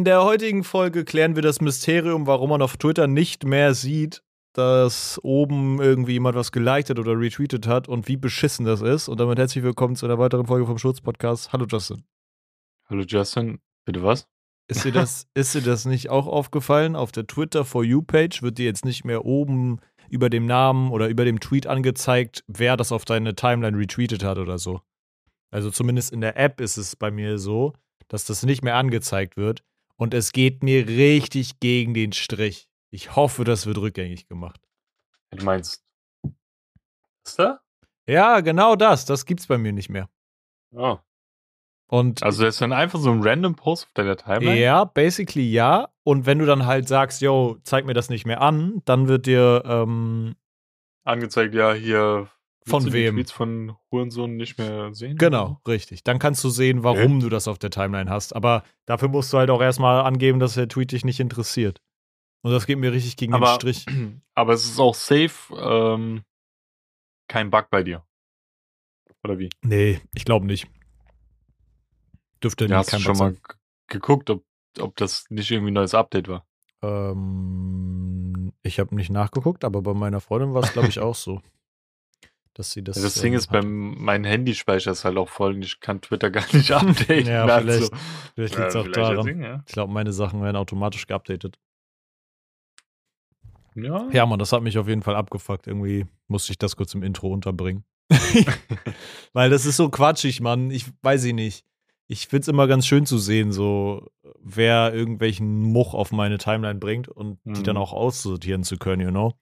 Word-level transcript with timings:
In 0.00 0.04
der 0.04 0.24
heutigen 0.24 0.64
Folge 0.64 1.04
klären 1.04 1.34
wir 1.34 1.42
das 1.42 1.60
Mysterium, 1.60 2.26
warum 2.26 2.48
man 2.48 2.62
auf 2.62 2.78
Twitter 2.78 3.06
nicht 3.06 3.44
mehr 3.44 3.74
sieht, 3.74 4.22
dass 4.54 5.20
oben 5.22 5.78
irgendwie 5.78 6.12
jemand 6.12 6.36
was 6.36 6.52
geliked 6.52 6.98
oder 6.98 7.20
retweetet 7.20 7.66
hat 7.66 7.86
und 7.86 8.08
wie 8.08 8.16
beschissen 8.16 8.64
das 8.64 8.80
ist. 8.80 9.10
Und 9.10 9.20
damit 9.20 9.38
herzlich 9.38 9.62
willkommen 9.62 9.96
zu 9.96 10.06
einer 10.06 10.18
weiteren 10.18 10.46
Folge 10.46 10.64
vom 10.64 10.78
Schutz-Podcast. 10.78 11.52
Hallo 11.52 11.66
Justin. 11.68 12.04
Hallo 12.88 13.02
Justin, 13.06 13.58
bitte 13.84 14.02
was? 14.02 14.26
Ist 14.68 14.86
dir, 14.86 14.92
das, 14.92 15.26
ist 15.34 15.54
dir 15.54 15.60
das 15.60 15.84
nicht 15.84 16.08
auch 16.08 16.26
aufgefallen? 16.26 16.96
Auf 16.96 17.12
der 17.12 17.26
Twitter 17.26 17.66
For 17.66 17.84
You-Page 17.84 18.40
wird 18.40 18.56
dir 18.56 18.64
jetzt 18.64 18.86
nicht 18.86 19.04
mehr 19.04 19.26
oben 19.26 19.80
über 20.08 20.30
dem 20.30 20.46
Namen 20.46 20.92
oder 20.92 21.08
über 21.08 21.26
dem 21.26 21.40
Tweet 21.40 21.66
angezeigt, 21.66 22.42
wer 22.46 22.78
das 22.78 22.90
auf 22.90 23.04
deine 23.04 23.34
Timeline 23.34 23.76
retweetet 23.76 24.24
hat 24.24 24.38
oder 24.38 24.56
so. 24.56 24.80
Also 25.50 25.70
zumindest 25.70 26.10
in 26.10 26.22
der 26.22 26.38
App 26.38 26.58
ist 26.58 26.78
es 26.78 26.96
bei 26.96 27.10
mir 27.10 27.36
so, 27.36 27.74
dass 28.08 28.24
das 28.24 28.44
nicht 28.46 28.64
mehr 28.64 28.76
angezeigt 28.76 29.36
wird. 29.36 29.62
Und 30.00 30.14
es 30.14 30.32
geht 30.32 30.62
mir 30.62 30.88
richtig 30.88 31.60
gegen 31.60 31.92
den 31.92 32.14
Strich. 32.14 32.70
Ich 32.90 33.16
hoffe, 33.16 33.44
das 33.44 33.66
wird 33.66 33.76
rückgängig 33.76 34.28
gemacht. 34.28 34.58
Du 35.30 35.44
meinst, 35.44 35.84
ist 37.26 37.38
da? 37.38 37.60
Ja, 38.08 38.40
genau 38.40 38.76
das. 38.76 39.04
Das 39.04 39.26
gibt's 39.26 39.46
bei 39.46 39.58
mir 39.58 39.72
nicht 39.74 39.90
mehr. 39.90 40.08
Oh. 40.72 40.96
Und 41.86 42.22
Also 42.22 42.44
das 42.44 42.54
ist 42.54 42.62
dann 42.62 42.72
einfach 42.72 42.98
so 42.98 43.10
ein 43.10 43.22
random 43.22 43.56
Post 43.56 43.88
auf 43.88 43.92
deiner 43.92 44.16
Timeline? 44.16 44.58
ja, 44.58 44.84
basically 44.84 45.50
ja. 45.50 45.90
Und 46.02 46.24
wenn 46.24 46.38
du 46.38 46.46
dann 46.46 46.64
halt 46.64 46.88
sagst, 46.88 47.20
yo, 47.20 47.58
zeig 47.64 47.84
mir 47.84 47.92
das 47.92 48.08
nicht 48.08 48.24
mehr 48.24 48.40
an, 48.40 48.80
dann 48.86 49.06
wird 49.06 49.26
dir 49.26 49.62
ähm, 49.66 50.34
Angezeigt, 51.04 51.54
ja, 51.54 51.74
hier 51.74 52.30
Von 52.66 52.84
du 52.84 52.92
wem? 52.92 53.16
Die 53.16 53.22
Tweets 53.22 53.32
von 53.32 53.76
Hurensohn 53.90 54.36
nicht 54.36 54.58
mehr 54.58 54.92
sehen? 54.94 55.16
Genau, 55.16 55.60
richtig. 55.66 56.04
Dann 56.04 56.18
kannst 56.18 56.44
du 56.44 56.50
sehen, 56.50 56.82
warum 56.82 57.20
du 57.20 57.28
das 57.30 57.48
auf 57.48 57.58
der 57.58 57.70
Timeline 57.70 58.10
hast. 58.10 58.34
Aber 58.36 58.64
dafür 58.86 59.08
musst 59.08 59.32
du 59.32 59.38
halt 59.38 59.50
auch 59.50 59.62
erstmal 59.62 60.02
angeben, 60.04 60.40
dass 60.40 60.54
der 60.54 60.68
Tweet 60.68 60.92
dich 60.92 61.04
nicht 61.04 61.20
interessiert. 61.20 61.80
Und 62.42 62.52
das 62.52 62.66
geht 62.66 62.78
mir 62.78 62.92
richtig 62.92 63.16
gegen 63.16 63.32
den 63.32 63.42
Aber, 63.42 63.54
Strich. 63.54 63.86
aber 64.34 64.52
es 64.52 64.64
ist 64.64 64.78
auch 64.78 64.94
safe 64.94 65.54
ähm, 65.58 66.22
kein 67.28 67.50
Bug 67.50 67.68
bei 67.70 67.82
dir. 67.82 68.04
Oder 69.24 69.38
wie? 69.38 69.50
Nee, 69.62 70.00
ich 70.14 70.24
glaube 70.24 70.46
nicht. 70.46 70.66
Dürfte 72.42 72.64
Ja, 72.66 72.78
nicht 72.78 72.92
hast 72.92 72.92
du 72.92 72.98
schon 73.00 73.12
Bug 73.12 73.18
mal 73.20 73.32
sein. 73.32 73.42
geguckt, 73.88 74.30
ob, 74.30 74.44
ob 74.78 74.96
das 74.96 75.26
nicht 75.30 75.50
irgendwie 75.50 75.70
ein 75.70 75.74
neues 75.74 75.94
Update 75.94 76.28
war? 76.28 76.46
Ähm, 76.82 78.52
ich 78.62 78.80
habe 78.80 78.94
nicht 78.94 79.10
nachgeguckt, 79.10 79.64
aber 79.64 79.82
bei 79.82 79.94
meiner 79.94 80.20
Freundin 80.20 80.54
war 80.54 80.62
es, 80.62 80.72
glaube 80.72 80.88
ich, 80.88 80.98
auch 81.00 81.14
so. 81.14 81.42
Dass 82.54 82.72
sie 82.72 82.82
das. 82.82 83.00
Das, 83.00 83.14
Ding 83.14 83.32
ähm, 83.32 83.38
ist, 83.38 83.46
beim, 83.46 83.94
mein 84.02 84.24
Handyspeicher 84.24 84.90
ist 84.90 85.04
halt 85.04 85.16
auch 85.16 85.28
voll 85.28 85.54
und 85.54 85.62
ich 85.62 85.78
kann 85.80 86.00
Twitter 86.00 86.30
gar 86.30 86.44
nicht 86.52 86.72
updaten. 86.72 87.26
Ja, 87.26 87.46
vielleicht, 87.60 87.92
vielleicht 88.34 88.56
liegt 88.56 88.68
es 88.68 88.74
ja, 88.74 88.80
auch 88.80 88.84
vielleicht 88.84 88.96
daran. 88.96 89.16
deswegen, 89.18 89.42
ja. 89.42 89.62
Ich 89.66 89.72
glaube, 89.72 89.92
meine 89.92 90.12
Sachen 90.12 90.42
werden 90.42 90.56
automatisch 90.56 91.06
geupdatet. 91.06 91.58
Ja. 93.76 94.08
Ja, 94.12 94.26
Mann, 94.26 94.38
das 94.38 94.52
hat 94.52 94.62
mich 94.62 94.78
auf 94.78 94.88
jeden 94.88 95.02
Fall 95.02 95.14
abgefuckt. 95.14 95.66
Irgendwie 95.66 96.06
musste 96.26 96.52
ich 96.52 96.58
das 96.58 96.76
kurz 96.76 96.92
im 96.94 97.02
Intro 97.02 97.28
unterbringen. 97.32 97.84
Weil 99.32 99.50
das 99.50 99.64
ist 99.64 99.76
so 99.76 99.88
quatschig, 99.88 100.40
Mann. 100.40 100.70
Ich 100.70 100.86
weiß 101.02 101.24
ich 101.24 101.34
nicht. 101.34 101.64
Ich 102.08 102.26
find's 102.26 102.48
immer 102.48 102.66
ganz 102.66 102.86
schön 102.88 103.06
zu 103.06 103.18
sehen, 103.18 103.52
so 103.52 104.10
wer 104.40 104.92
irgendwelchen 104.92 105.60
Much 105.62 105.94
auf 105.94 106.10
meine 106.10 106.38
Timeline 106.38 106.80
bringt 106.80 107.06
und 107.08 107.38
die 107.44 107.60
Mhm. 107.60 107.64
dann 107.64 107.76
auch 107.76 107.92
aussortieren 107.92 108.64
zu 108.64 108.76
können, 108.78 109.02
you 109.02 109.10
know? 109.10 109.34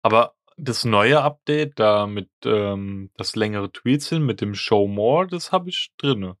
Aber 0.00 0.35
das 0.56 0.84
neue 0.84 1.20
Update, 1.22 1.78
da 1.78 2.06
mit 2.06 2.30
ähm, 2.44 3.10
das 3.16 3.36
längere 3.36 3.70
Tweets 3.70 4.08
hin, 4.08 4.24
mit 4.24 4.40
dem 4.40 4.54
Show 4.54 4.86
More, 4.88 5.26
das 5.26 5.52
habe 5.52 5.68
ich 5.68 5.92
drinne. 5.98 6.36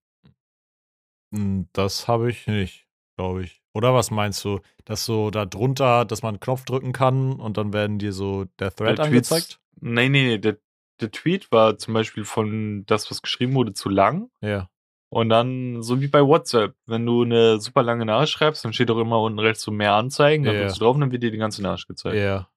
Hm, 1.34 1.68
Das 1.72 2.08
habe 2.08 2.30
ich 2.30 2.46
nicht, 2.46 2.86
glaube 3.16 3.42
ich. 3.44 3.62
Oder 3.74 3.92
was 3.94 4.10
meinst 4.10 4.44
du? 4.44 4.60
Dass 4.84 5.04
so 5.04 5.30
da 5.30 5.44
drunter, 5.44 6.04
dass 6.04 6.22
man 6.22 6.34
einen 6.34 6.40
Knopf 6.40 6.64
drücken 6.64 6.92
kann 6.92 7.32
und 7.34 7.56
dann 7.58 7.72
werden 7.72 7.98
dir 7.98 8.12
so 8.12 8.46
der 8.58 8.74
Thread 8.74 8.98
Der 8.98 9.04
Tweets- 9.06 9.32
angezeigt? 9.32 9.60
Nee, 9.80 10.08
nee, 10.08 10.24
nee. 10.28 10.38
Der, 10.38 10.56
der 11.00 11.10
Tweet 11.10 11.52
war 11.52 11.76
zum 11.76 11.92
Beispiel 11.92 12.24
von 12.24 12.84
das, 12.86 13.10
was 13.10 13.20
geschrieben 13.20 13.54
wurde, 13.54 13.74
zu 13.74 13.90
lang. 13.90 14.30
Ja. 14.40 14.70
Und 15.10 15.28
dann, 15.28 15.82
so 15.82 16.00
wie 16.00 16.08
bei 16.08 16.22
WhatsApp, 16.26 16.74
wenn 16.86 17.04
du 17.04 17.22
eine 17.22 17.60
super 17.60 17.82
lange 17.82 18.06
Nachricht 18.06 18.32
schreibst, 18.32 18.64
dann 18.64 18.72
steht 18.72 18.90
auch 18.90 18.98
immer 18.98 19.20
unten 19.20 19.38
rechts 19.38 19.62
so 19.62 19.70
mehr 19.70 19.92
Anzeigen, 19.92 20.44
dann 20.44 20.54
Ja. 20.54 20.60
drückst 20.62 20.80
du 20.80 20.84
drauf 20.84 20.94
und 20.94 21.02
dann 21.02 21.12
wird 21.12 21.22
dir 21.22 21.30
die 21.30 21.36
ganze 21.38 21.62
Nachricht 21.62 21.86
gezeigt. 21.86 22.16
Ja. 22.16 22.48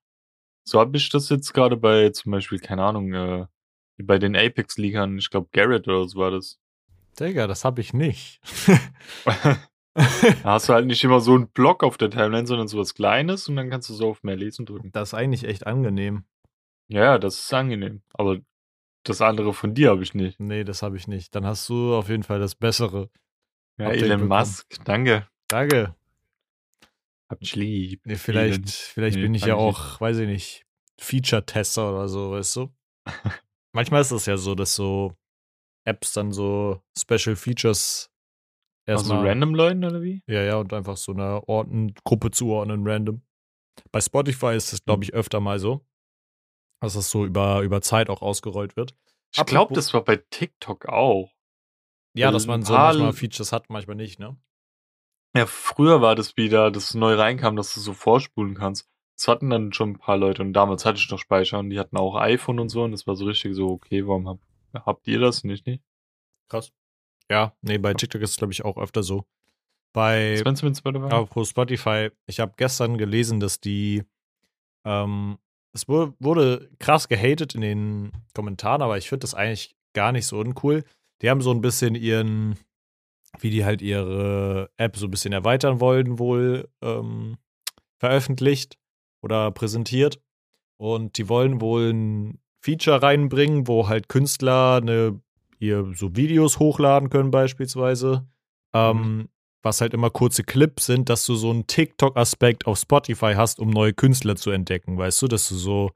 So 0.70 0.80
habe 0.80 0.98
ich 0.98 1.10
das 1.10 1.30
jetzt 1.30 1.54
gerade 1.54 1.78
bei 1.78 2.10
zum 2.10 2.32
Beispiel, 2.32 2.60
keine 2.60 2.84
Ahnung, 2.84 3.14
äh, 3.14 3.46
bei 3.98 4.20
den 4.20 4.36
Apex-Liegern, 4.36 5.18
ich 5.18 5.30
glaube 5.30 5.50
Garrett 5.52 5.88
oder 5.88 6.08
so 6.08 6.20
war 6.20 6.32
das. 6.32 6.60
Digga, 7.20 7.48
das 7.48 7.66
habe 7.66 7.82
ich 7.82 7.94
nicht. 7.94 8.40
Da 10.44 10.52
hast 10.52 10.70
du 10.70 10.74
halt 10.74 10.86
nicht 10.86 11.04
immer 11.04 11.20
so 11.20 11.34
einen 11.34 11.50
Block 11.50 11.84
auf 11.84 11.98
der 11.98 12.10
Timeline, 12.10 12.48
sondern 12.48 12.70
so 12.70 12.78
was 12.80 12.94
Kleines 12.94 13.50
und 13.50 13.58
dann 13.58 13.70
kannst 13.70 13.90
du 13.90 13.94
so 13.94 14.12
auf 14.12 14.24
mehr 14.24 14.38
lesen 14.38 14.66
drücken. 14.66 14.92
das 14.94 15.10
ist 15.10 15.14
eigentlich 15.14 15.44
echt 15.44 15.68
angenehm. 15.68 16.24
Ja, 16.88 17.18
das 17.18 17.40
ist 17.40 17.54
angenehm. 17.54 18.02
Aber 18.14 18.38
das 19.04 19.22
andere 19.22 19.54
von 19.54 19.74
dir 19.74 19.90
habe 19.90 20.04
ich 20.04 20.14
nicht. 20.14 20.40
Nee, 20.40 20.64
das 20.64 20.84
habe 20.84 20.96
ich 20.96 21.08
nicht. 21.08 21.36
Dann 21.36 21.46
hast 21.46 21.68
du 21.68 21.96
auf 21.96 22.08
jeden 22.08 22.24
Fall 22.24 22.40
das 22.40 22.56
Bessere. 22.56 23.10
Ja, 23.78 23.90
Elon. 23.90 24.28
Musk, 24.28 24.68
danke. 24.86 25.28
Danke. 25.50 25.96
Hab 27.30 27.40
dich 27.42 27.56
lieb. 27.56 28.02
Nee, 28.06 28.16
vielleicht, 28.16 28.70
vielleicht 28.70 29.18
Nee, 29.18 29.22
bin 29.24 29.34
ich 29.36 29.44
ja 29.44 29.56
auch, 29.56 30.02
weiß 30.02 30.18
ich 30.18 30.28
nicht, 30.28 30.66
Feature-Tester 31.00 31.92
oder 31.92 32.08
so, 32.08 32.32
weißt 32.32 32.56
du? 32.58 32.74
Manchmal 33.74 34.02
ist 34.02 34.12
es 34.12 34.26
ja 34.26 34.36
so, 34.36 34.56
dass 34.56 34.74
so 34.76 35.14
Apps 35.86 36.14
dann 36.14 36.32
so 36.32 36.82
Special 36.98 37.36
Features 37.36 38.12
Also 38.88 39.14
erstmal. 39.14 39.28
random 39.28 39.54
Leuten 39.56 39.86
oder 39.86 40.02
wie? 40.02 40.24
Ja, 40.28 40.42
ja, 40.42 40.58
und 40.58 40.74
einfach 40.74 40.98
so 40.98 41.12
einer 41.12 41.48
Orten, 41.48 41.94
Gruppe 42.04 42.32
zuordnen, 42.32 42.82
random. 42.86 43.22
Bei 43.92 44.02
Spotify 44.02 44.56
ist 44.56 44.74
es, 44.74 44.80
Hm. 44.80 44.86
glaube 44.86 45.04
ich, 45.04 45.14
öfter 45.14 45.40
mal 45.40 45.60
so, 45.60 45.86
dass 46.82 46.94
das 46.94 47.10
so 47.12 47.26
über, 47.26 47.62
über 47.62 47.82
Zeit 47.82 48.10
auch 48.10 48.22
ausgerollt 48.22 48.76
wird. 48.76 48.96
Ich 49.36 49.46
glaube, 49.46 49.74
das 49.74 49.94
war 49.94 50.04
bei 50.04 50.18
TikTok 50.18 50.88
auch. 50.88 51.32
Ja, 52.16 52.32
dass 52.32 52.48
man 52.48 52.64
so 52.64 52.74
manchmal 52.74 53.14
Features 53.14 53.52
hat, 53.52 53.70
manchmal 53.70 53.96
nicht, 53.96 54.20
ne? 54.20 54.36
Ja, 55.36 55.46
früher 55.46 56.02
war 56.02 56.16
das 56.16 56.38
wieder, 56.38 56.72
dass 56.72 56.86
es 56.86 56.94
neu 56.96 57.14
reinkam, 57.16 57.56
dass 57.56 57.74
du 57.74 57.80
so 57.80 57.94
vorspulen 57.94 58.56
kannst. 58.56 58.88
Das 59.18 59.28
hatten 59.28 59.50
dann 59.50 59.74
schon 59.74 59.92
ein 59.92 59.98
paar 60.00 60.18
Leute 60.18 60.42
und 60.42 60.54
damals 60.54 60.86
hatte 60.86 60.98
ich 60.98 61.10
noch 61.12 61.20
Speicher 61.20 61.60
und 61.60 61.70
die 61.70 61.80
hatten 61.80 61.98
auch 61.98 62.16
iPhone 62.16 62.60
und 62.60 62.70
so 62.70 62.84
und 62.84 62.92
das 62.92 63.06
war 63.06 63.16
so 63.16 63.26
richtig 63.26 63.54
so, 63.56 63.68
okay, 63.70 64.08
warum 64.08 64.28
hab, 64.28 64.40
habt 64.74 65.08
ihr 65.08 65.20
das 65.20 65.44
nicht? 65.44 65.68
nicht? 65.68 65.84
Krass. 66.48 66.72
Ja, 67.30 67.54
nee, 67.62 67.78
bei 67.78 67.94
TikTok 67.94 68.22
ist 68.22 68.32
es, 68.32 68.38
glaube 68.38 68.54
ich, 68.54 68.64
auch 68.66 68.78
öfter 68.78 69.04
so. 69.04 69.26
Bei 69.94 70.38
Spotify? 70.38 71.06
Apropos 71.06 71.50
Spotify, 71.50 72.10
ich 72.28 72.40
habe 72.40 72.54
gestern 72.58 72.98
gelesen, 72.98 73.40
dass 73.40 73.60
die, 73.60 74.04
ähm, 74.86 75.38
es 75.74 75.88
wu- 75.88 76.14
wurde 76.20 76.72
krass 76.80 77.08
gehatet 77.08 77.56
in 77.56 77.62
den 77.62 78.12
Kommentaren, 78.34 78.82
aber 78.82 78.98
ich 78.98 79.10
finde 79.10 79.22
das 79.22 79.34
eigentlich 79.36 79.76
gar 79.94 80.12
nicht 80.12 80.26
so 80.28 80.40
uncool. 80.40 80.84
Die 81.22 81.30
haben 81.30 81.42
so 81.42 81.52
ein 81.52 81.62
bisschen 81.62 81.96
ihren, 81.96 82.58
wie 83.44 83.50
die 83.50 83.66
halt 83.66 83.82
ihre 83.82 84.70
App 84.78 84.98
so 84.98 85.08
ein 85.08 85.12
bisschen 85.12 85.34
erweitern 85.34 85.80
wollen, 85.80 86.20
wohl 86.20 86.70
ähm, 86.82 87.38
veröffentlicht 87.98 88.78
oder 89.22 89.52
präsentiert. 89.52 90.20
Und 90.78 91.18
die 91.18 91.28
wollen 91.28 91.62
wohl 91.62 91.92
ein 91.92 92.40
Feature 92.62 93.02
reinbringen, 93.02 93.68
wo 93.68 93.88
halt 93.88 94.10
Künstler 94.10 94.80
eine, 94.82 95.20
ihr 95.60 95.92
so 95.96 96.16
Videos 96.16 96.60
hochladen 96.60 97.10
können, 97.10 97.32
beispielsweise. 97.32 98.28
Ähm, 98.74 99.30
was 99.62 99.82
halt 99.82 99.94
immer 99.94 100.10
kurze 100.10 100.44
Clips 100.44 100.86
sind, 100.86 101.10
dass 101.10 101.26
du 101.26 101.36
so 101.36 101.50
einen 101.50 101.68
TikTok-Aspekt 101.68 102.66
auf 102.66 102.80
Spotify 102.80 103.34
hast, 103.36 103.60
um 103.60 103.70
neue 103.70 103.94
Künstler 103.94 104.36
zu 104.36 104.52
entdecken, 104.52 104.98
weißt 104.98 105.22
du, 105.22 105.28
dass 105.28 105.50
du 105.50 105.56
so 105.56 105.92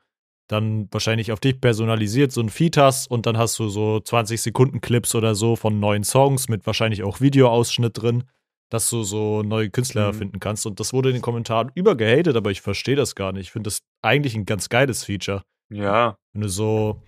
dann 0.47 0.87
wahrscheinlich 0.91 1.31
auf 1.31 1.39
dich 1.39 1.59
personalisiert 1.61 2.31
so 2.31 2.41
ein 2.41 2.51
hast 2.77 3.07
und 3.09 3.25
dann 3.25 3.37
hast 3.37 3.57
du 3.59 3.69
so 3.69 3.99
20 3.99 4.41
Sekunden 4.41 4.81
Clips 4.81 5.15
oder 5.15 5.35
so 5.35 5.55
von 5.55 5.79
neuen 5.79 6.03
Songs 6.03 6.49
mit 6.49 6.65
wahrscheinlich 6.65 7.03
auch 7.03 7.21
Videoausschnitt 7.21 8.01
drin, 8.01 8.25
dass 8.69 8.89
du 8.89 9.03
so 9.03 9.41
neue 9.43 9.69
Künstler 9.69 10.11
Mhm. 10.11 10.17
finden 10.17 10.39
kannst 10.39 10.65
und 10.65 10.79
das 10.79 10.91
wurde 10.93 11.09
in 11.09 11.15
den 11.15 11.21
Kommentaren 11.21 11.71
übergehatet, 11.75 12.35
aber 12.35 12.51
ich 12.51 12.61
verstehe 12.61 12.95
das 12.95 13.15
gar 13.15 13.31
nicht. 13.31 13.43
Ich 13.43 13.51
finde 13.51 13.67
das 13.69 13.83
eigentlich 14.01 14.35
ein 14.35 14.45
ganz 14.45 14.67
geiles 14.69 15.03
Feature, 15.05 15.43
Ja, 15.69 16.17
wenn 16.33 16.41
du 16.41 16.49
so 16.49 17.01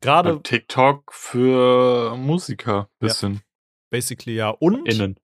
gerade 0.00 0.40
TikTok 0.42 1.12
für 1.12 2.16
Musiker, 2.16 2.88
bisschen. 2.98 3.40
basically 3.90 4.34
ja 4.36 4.50
und 4.50 4.86
Innen. 4.86 5.16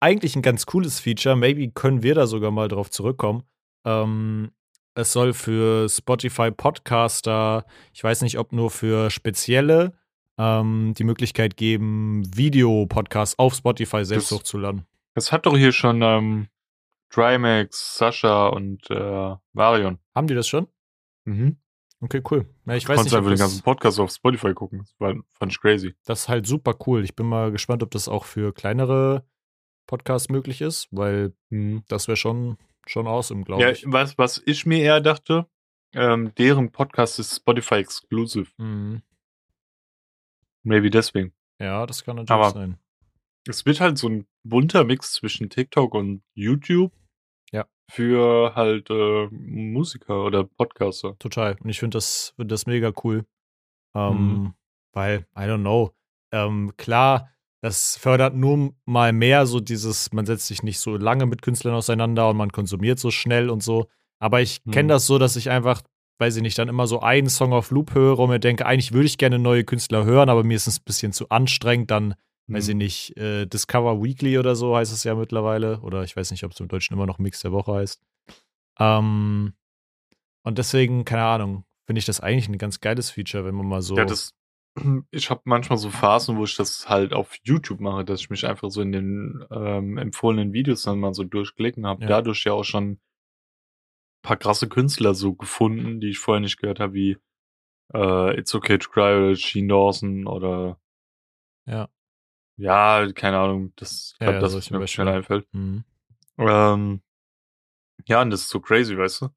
eigentlich 0.00 0.34
ein 0.36 0.42
ganz 0.42 0.66
cooles 0.66 0.98
Feature. 1.00 1.36
Maybe 1.36 1.70
können 1.70 2.02
wir 2.02 2.14
da 2.14 2.26
sogar 2.26 2.50
mal 2.50 2.68
drauf 2.68 2.90
zurückkommen. 2.90 3.44
Ähm, 3.84 4.50
es 4.96 5.12
soll 5.12 5.32
für 5.34 5.88
Spotify 5.88 6.50
Podcaster, 6.50 7.64
ich 7.92 8.02
weiß 8.02 8.22
nicht, 8.22 8.38
ob 8.38 8.52
nur 8.52 8.70
für 8.70 9.10
spezielle, 9.10 9.92
ähm, 10.38 10.94
die 10.96 11.04
Möglichkeit 11.04 11.56
geben, 11.56 12.22
Videopodcasts 12.34 13.38
auf 13.38 13.54
Spotify 13.54 14.04
selbst 14.04 14.30
Das- 14.32 14.38
hochzuladen. 14.38 14.86
Das 15.14 15.32
hat 15.32 15.46
doch 15.46 15.56
hier 15.56 15.72
schon 15.72 16.02
ähm, 16.02 16.48
Trimax, 17.10 17.96
Sascha 17.96 18.48
und 18.48 18.90
äh, 18.90 19.34
Marion. 19.54 19.98
Haben 20.14 20.26
die 20.26 20.34
das 20.34 20.46
schon? 20.48 20.66
Mhm. 21.24 21.56
Okay, 22.02 22.20
cool. 22.30 22.44
Ja, 22.66 22.74
ich 22.74 22.82
Ich 22.84 22.88
weiß 22.88 22.96
Konntest 22.96 23.04
nicht, 23.06 23.12
ob 23.14 23.18
einfach 23.20 23.30
den 23.30 23.38
ganzen 23.38 23.62
Podcast 23.62 23.98
auf 24.00 24.10
Spotify 24.10 24.52
gucken. 24.52 24.80
Das 24.80 24.94
war, 24.98 25.14
fand 25.32 25.52
ich 25.52 25.60
crazy. 25.60 25.94
das 26.04 26.20
ist 26.22 26.28
halt 26.28 26.46
super 26.46 26.74
cool. 26.86 27.02
Ich 27.04 27.16
bin 27.16 27.26
mal 27.26 27.50
gespannt, 27.52 27.82
ob 27.82 27.90
das 27.92 28.08
auch 28.08 28.24
für 28.26 28.52
kleinere 28.52 29.24
Podcast 29.86 30.30
möglich 30.30 30.60
ist, 30.60 30.88
weil 30.90 31.32
Mhm. 31.48 31.84
das 31.88 32.08
wäre 32.08 32.16
schon, 32.16 32.58
schon 32.88 33.06
awesome, 33.06 33.44
glaube 33.44 33.62
Ja, 33.62 33.70
ich. 33.70 33.84
was, 33.86 34.16
was 34.18 34.42
ich 34.46 34.66
mir 34.66 34.78
eher 34.82 35.00
dachte, 35.00 35.46
ähm, 35.94 36.34
deren 36.36 36.70
Podcast 36.72 37.18
ist 37.18 37.36
Spotify 37.36 37.76
exclusive. 37.76 38.50
Mhm. 38.58 39.02
Maybe 40.62 40.90
deswegen. 40.90 41.32
Ja, 41.60 41.86
das 41.86 42.04
kann 42.04 42.16
natürlich 42.16 42.30
Aber- 42.30 42.50
sein. 42.50 42.78
Es 43.48 43.64
wird 43.64 43.80
halt 43.80 43.96
so 43.96 44.08
ein 44.08 44.26
bunter 44.42 44.82
Mix 44.84 45.12
zwischen 45.12 45.48
TikTok 45.48 45.94
und 45.94 46.22
YouTube. 46.34 46.92
Ja. 47.52 47.66
Für 47.88 48.56
halt 48.56 48.90
äh, 48.90 49.28
Musiker 49.30 50.24
oder 50.24 50.42
Podcaster. 50.42 51.16
Total. 51.20 51.56
Und 51.62 51.70
ich 51.70 51.78
finde 51.78 51.96
das, 51.96 52.32
find 52.36 52.50
das 52.50 52.66
mega 52.66 52.92
cool. 53.04 53.24
Ähm, 53.94 54.16
Mhm. 54.16 54.54
Weil, 54.92 55.26
I 55.36 55.42
don't 55.42 55.60
know. 55.60 55.94
Ähm, 56.32 56.72
klar, 56.76 57.30
das 57.62 57.96
fördert 57.96 58.34
nur 58.34 58.74
mal 58.84 59.12
mehr 59.12 59.46
so 59.46 59.60
dieses, 59.60 60.12
man 60.12 60.26
setzt 60.26 60.46
sich 60.46 60.62
nicht 60.62 60.78
so 60.78 60.96
lange 60.96 61.26
mit 61.26 61.42
Künstlern 61.42 61.74
auseinander 61.74 62.28
und 62.30 62.36
man 62.36 62.52
konsumiert 62.52 62.98
so 62.98 63.10
schnell 63.10 63.50
und 63.50 63.62
so. 63.62 63.86
Aber 64.18 64.40
ich 64.40 64.62
kenne 64.64 64.88
das 64.88 65.06
so, 65.06 65.18
dass 65.18 65.36
ich 65.36 65.50
einfach, 65.50 65.82
weiß 66.18 66.36
ich 66.36 66.42
nicht, 66.42 66.58
dann 66.58 66.68
immer 66.68 66.86
so 66.86 67.00
einen 67.00 67.28
Song 67.28 67.52
auf 67.52 67.70
Loop 67.70 67.94
höre 67.94 68.18
und 68.18 68.30
mir 68.30 68.40
denke, 68.40 68.64
eigentlich 68.66 68.92
würde 68.92 69.06
ich 69.06 69.18
gerne 69.18 69.38
neue 69.38 69.64
Künstler 69.64 70.04
hören, 70.04 70.28
aber 70.28 70.44
mir 70.44 70.56
ist 70.56 70.66
es 70.66 70.78
ein 70.80 70.84
bisschen 70.84 71.12
zu 71.12 71.28
anstrengend, 71.30 71.90
dann 71.90 72.14
weiß 72.48 72.68
ich 72.68 72.74
Mhm. 72.74 72.78
nicht, 72.78 73.16
äh, 73.16 73.46
Discover 73.46 74.02
Weekly 74.02 74.38
oder 74.38 74.54
so 74.54 74.76
heißt 74.76 74.92
es 74.92 75.02
ja 75.04 75.14
mittlerweile. 75.16 75.80
Oder 75.80 76.04
ich 76.04 76.14
weiß 76.16 76.30
nicht, 76.30 76.44
ob 76.44 76.52
es 76.52 76.60
im 76.60 76.68
Deutschen 76.68 76.94
immer 76.94 77.06
noch 77.06 77.18
Mix 77.18 77.40
der 77.40 77.50
Woche 77.52 77.72
heißt. 77.74 78.00
Ähm, 78.78 79.52
und 80.44 80.58
deswegen, 80.58 81.04
keine 81.04 81.24
Ahnung, 81.24 81.64
finde 81.86 81.98
ich 81.98 82.04
das 82.04 82.20
eigentlich 82.20 82.48
ein 82.48 82.58
ganz 82.58 82.80
geiles 82.80 83.10
Feature, 83.10 83.44
wenn 83.44 83.54
man 83.54 83.66
mal 83.66 83.82
so. 83.82 83.96
Ja, 83.96 84.04
das. 84.04 84.32
Ich 85.10 85.30
habe 85.30 85.42
manchmal 85.44 85.78
so 85.78 85.90
Phasen, 85.90 86.36
wo 86.36 86.44
ich 86.44 86.56
das 86.56 86.88
halt 86.88 87.12
auf 87.12 87.36
YouTube 87.44 87.80
mache, 87.80 88.04
dass 88.04 88.20
ich 88.20 88.30
mich 88.30 88.46
einfach 88.46 88.70
so 88.70 88.82
in 88.82 88.92
den 88.92 89.44
ähm, 89.50 89.96
empfohlenen 89.96 90.52
Videos 90.52 90.82
dann 90.82 91.00
mal 91.00 91.14
so 91.14 91.24
durchklicken 91.24 91.86
habe. 91.86 92.02
Ja. 92.02 92.08
Dadurch 92.08 92.44
ja 92.44 92.52
auch 92.52 92.64
schon 92.64 92.92
ein 92.92 93.00
paar 94.22 94.36
krasse 94.36 94.68
Künstler 94.68 95.14
so 95.14 95.34
gefunden, 95.34 96.00
die 96.00 96.10
ich 96.10 96.18
vorher 96.18 96.40
nicht 96.40 96.58
gehört 96.58 96.80
habe, 96.80 96.92
wie 96.92 97.16
äh, 97.94 98.38
It's 98.38 98.54
Okay 98.54 98.78
to 98.78 98.90
Cry 98.90 99.14
oder 99.14 99.34
Gene 99.34 99.68
Dawson 99.68 100.26
oder 100.26 100.78
Ja. 101.66 101.88
ja, 102.56 103.10
keine 103.12 103.38
Ahnung, 103.38 103.72
das 103.76 103.92
ist 103.92 104.16
Ja, 104.20 104.32
ja, 104.32 104.38
das, 104.40 104.54
was 104.54 104.70
mir 104.70 104.86
schnell 104.86 105.08
einfällt. 105.08 105.46
Mhm. 105.52 105.84
Ähm, 106.38 107.00
ja, 108.06 108.20
und 108.20 108.30
das 108.30 108.42
ist 108.42 108.50
so 108.50 108.60
crazy, 108.60 108.96
weißt 108.96 109.22
du? 109.22 109.28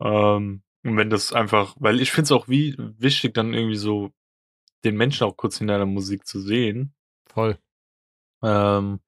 Ähm, 0.00 0.62
und 0.84 0.96
wenn 0.96 1.10
das 1.10 1.32
einfach, 1.32 1.74
weil 1.78 2.00
ich 2.00 2.10
finde 2.10 2.24
es 2.24 2.32
auch 2.32 2.48
wie 2.48 2.76
wichtig, 2.78 3.34
dann 3.34 3.54
irgendwie 3.54 3.76
so 3.76 4.12
den 4.84 4.96
Menschen 4.96 5.24
auch 5.24 5.36
kurz 5.36 5.60
in 5.60 5.66
deiner 5.66 5.86
Musik 5.86 6.26
zu 6.26 6.40
sehen. 6.40 6.94
Voll. 7.26 7.58
Ähm, 8.42 9.00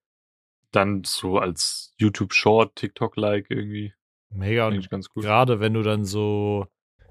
dann 0.70 1.02
so 1.04 1.38
als 1.38 1.94
YouTube-Short, 1.98 2.76
TikTok-like 2.76 3.46
irgendwie. 3.50 3.92
Mega. 4.30 4.68
Und 4.68 4.88
ganz 4.90 5.08
gut. 5.08 5.22
gerade 5.24 5.60
wenn 5.60 5.74
du 5.74 5.82
dann 5.82 6.04
so 6.04 6.66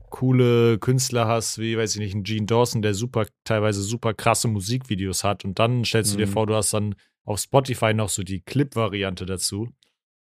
coole 0.09 0.77
Künstler 0.79 1.27
hast, 1.27 1.57
wie, 1.59 1.77
weiß 1.77 1.95
ich 1.95 1.99
nicht, 1.99 2.13
ein 2.13 2.23
Gene 2.23 2.45
Dawson, 2.45 2.81
der 2.81 2.93
super, 2.93 3.25
teilweise 3.45 3.81
super 3.81 4.13
krasse 4.13 4.47
Musikvideos 4.47 5.23
hat 5.23 5.43
und 5.45 5.57
dann 5.59 5.85
stellst 5.85 6.13
du 6.13 6.17
dir 6.17 6.27
Mhm. 6.27 6.31
vor, 6.31 6.45
du 6.47 6.55
hast 6.55 6.73
dann 6.73 6.95
auf 7.25 7.39
Spotify 7.39 7.93
noch 7.93 8.09
so 8.09 8.21
die 8.23 8.41
Clip-Variante 8.41 9.25
dazu. 9.25 9.69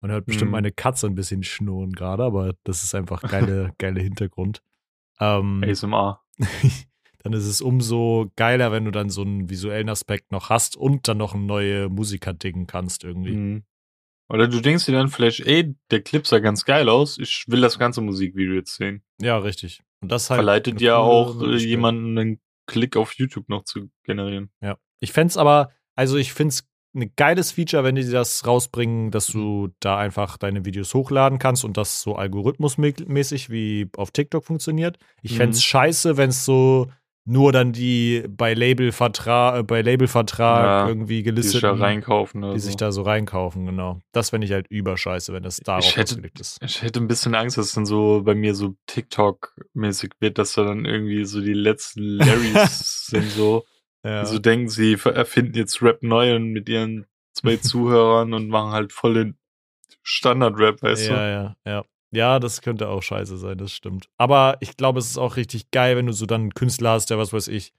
Man 0.00 0.10
hört 0.10 0.26
bestimmt 0.26 0.50
Mhm. 0.50 0.52
meine 0.52 0.72
Katze 0.72 1.06
ein 1.06 1.14
bisschen 1.14 1.42
schnurren 1.42 1.92
gerade, 1.92 2.22
aber 2.24 2.54
das 2.64 2.82
ist 2.84 2.94
einfach 2.94 3.22
geile, 3.22 3.72
geile 3.78 4.00
Hintergrund. 4.02 4.62
Ähm, 5.20 5.62
ASMR. 5.64 6.20
dann 7.22 7.32
ist 7.32 7.46
es 7.46 7.60
umso 7.60 8.30
geiler, 8.36 8.72
wenn 8.72 8.84
du 8.84 8.90
dann 8.90 9.10
so 9.10 9.22
einen 9.22 9.50
visuellen 9.50 9.88
Aspekt 9.88 10.32
noch 10.32 10.50
hast 10.50 10.76
und 10.76 11.08
dann 11.08 11.18
noch 11.18 11.34
neue 11.34 11.88
Musiker 11.88 12.32
dingen 12.32 12.66
kannst 12.66 13.04
irgendwie. 13.04 13.32
Mhm. 13.36 13.62
Oder 14.30 14.46
du 14.46 14.60
denkst 14.60 14.84
dir 14.84 14.92
dann 14.92 15.08
vielleicht, 15.08 15.40
ey, 15.40 15.74
der 15.90 16.02
Clip 16.02 16.26
sah 16.26 16.38
ganz 16.38 16.64
geil 16.64 16.88
aus, 16.88 17.18
ich 17.18 17.44
will 17.48 17.62
das 17.62 17.78
ganze 17.78 18.00
Musikvideo 18.02 18.54
jetzt 18.54 18.76
sehen. 18.76 19.02
Ja, 19.20 19.38
richtig. 19.38 19.80
Und 20.00 20.12
das 20.12 20.28
halt 20.30 20.38
Verleitet 20.38 20.80
ja 20.80 20.96
auch 20.96 21.42
äh, 21.42 21.56
jemanden 21.56 22.18
einen 22.18 22.40
Klick 22.66 22.96
auf 22.96 23.14
YouTube 23.14 23.48
noch 23.48 23.64
zu 23.64 23.90
generieren. 24.04 24.50
Ja. 24.60 24.76
Ich 25.00 25.12
fände 25.12 25.30
es 25.30 25.38
aber, 25.38 25.70
also 25.96 26.16
ich 26.18 26.34
finde 26.34 26.50
es 26.50 26.68
ein 26.94 27.12
geiles 27.16 27.52
Feature, 27.52 27.84
wenn 27.84 27.94
die 27.94 28.08
das 28.08 28.46
rausbringen, 28.46 29.10
dass 29.10 29.26
du 29.28 29.68
da 29.80 29.98
einfach 29.98 30.36
deine 30.36 30.64
Videos 30.64 30.92
hochladen 30.94 31.38
kannst 31.38 31.64
und 31.64 31.76
das 31.76 32.02
so 32.02 32.16
algorithmusmäßig 32.16 33.50
wie 33.50 33.88
auf 33.96 34.10
TikTok 34.10 34.44
funktioniert. 34.44 34.98
Ich 35.22 35.36
fände 35.36 35.52
es 35.52 35.58
Mhm. 35.58 35.62
scheiße, 35.68 36.16
wenn 36.16 36.30
es 36.30 36.44
so 36.44 36.90
nur 37.30 37.52
dann 37.52 37.72
die 37.72 38.24
bei 38.28 38.54
Labelvertrag, 38.54 39.60
äh, 39.60 39.62
bei 39.62 39.82
Labelvertrag 39.82 40.64
Ja, 40.64 40.88
irgendwie 40.88 41.16
Die 41.16 41.18
sich 41.18 41.24
gelisteten, 41.24 41.78
reinkaufen 41.78 42.40
die 42.42 42.58
so. 42.58 42.66
sich 42.66 42.76
da 42.76 42.90
so 42.90 43.02
reinkaufen, 43.02 43.66
genau. 43.66 44.00
Das 44.12 44.30
fände 44.30 44.46
ich 44.46 44.52
halt 44.52 44.66
überscheiße, 44.68 45.32
wenn 45.32 45.42
das 45.42 45.58
darauf 45.58 45.84
hätte- 45.96 46.12
ausgelegt 46.14 46.40
ist. 46.40 46.56
Ich 46.62 46.80
hätte 46.82 47.00
ein 47.00 47.06
bisschen 47.08 47.34
Angst, 47.34 47.58
dass 47.58 47.66
es 47.66 47.74
dann 47.74 47.86
so 47.86 48.22
bei 48.24 48.34
mir 48.34 48.54
so 48.54 48.74
TikTok-mäßig 48.86 50.12
wird, 50.20 50.38
dass 50.38 50.54
da 50.54 50.64
dann 50.64 50.84
irgendwie 50.84 51.24
so 51.24 51.40
die 51.40 51.52
letzten 51.54 52.02
Larrys 52.18 53.06
sind 53.08 53.30
so. 53.30 53.64
Ja. 54.04 54.24
So 54.24 54.38
denken, 54.38 54.68
sie 54.68 54.94
erfinden 55.04 55.56
jetzt 55.56 55.82
Rap 55.82 56.02
neu 56.02 56.34
und 56.36 56.52
mit 56.52 56.68
ihren 56.68 57.06
zwei 57.34 57.56
Zuhörern 57.58 58.32
und 58.32 58.48
machen 58.48 58.72
halt 58.72 58.92
voll 58.92 59.14
den 59.14 59.38
Standard-Rap, 60.02 60.82
weißt 60.82 61.08
ja, 61.10 61.16
ja, 61.28 61.30
ja. 61.30 61.56
Ja, 61.66 61.84
das 62.12 62.62
könnte 62.62 62.88
auch 62.88 63.02
scheiße 63.02 63.36
sein, 63.38 63.58
das 63.58 63.72
stimmt. 63.72 64.08
Aber 64.16 64.56
ich 64.60 64.76
glaube, 64.76 64.98
es 64.98 65.06
ist 65.08 65.18
auch 65.18 65.36
richtig 65.36 65.70
geil, 65.70 65.96
wenn 65.96 66.06
du 66.06 66.12
so 66.12 66.26
dann 66.26 66.42
einen 66.42 66.54
Künstler 66.54 66.90
hast, 66.92 67.10
der, 67.10 67.18
was 67.18 67.32
weiß 67.32 67.48
ich, 67.48 67.72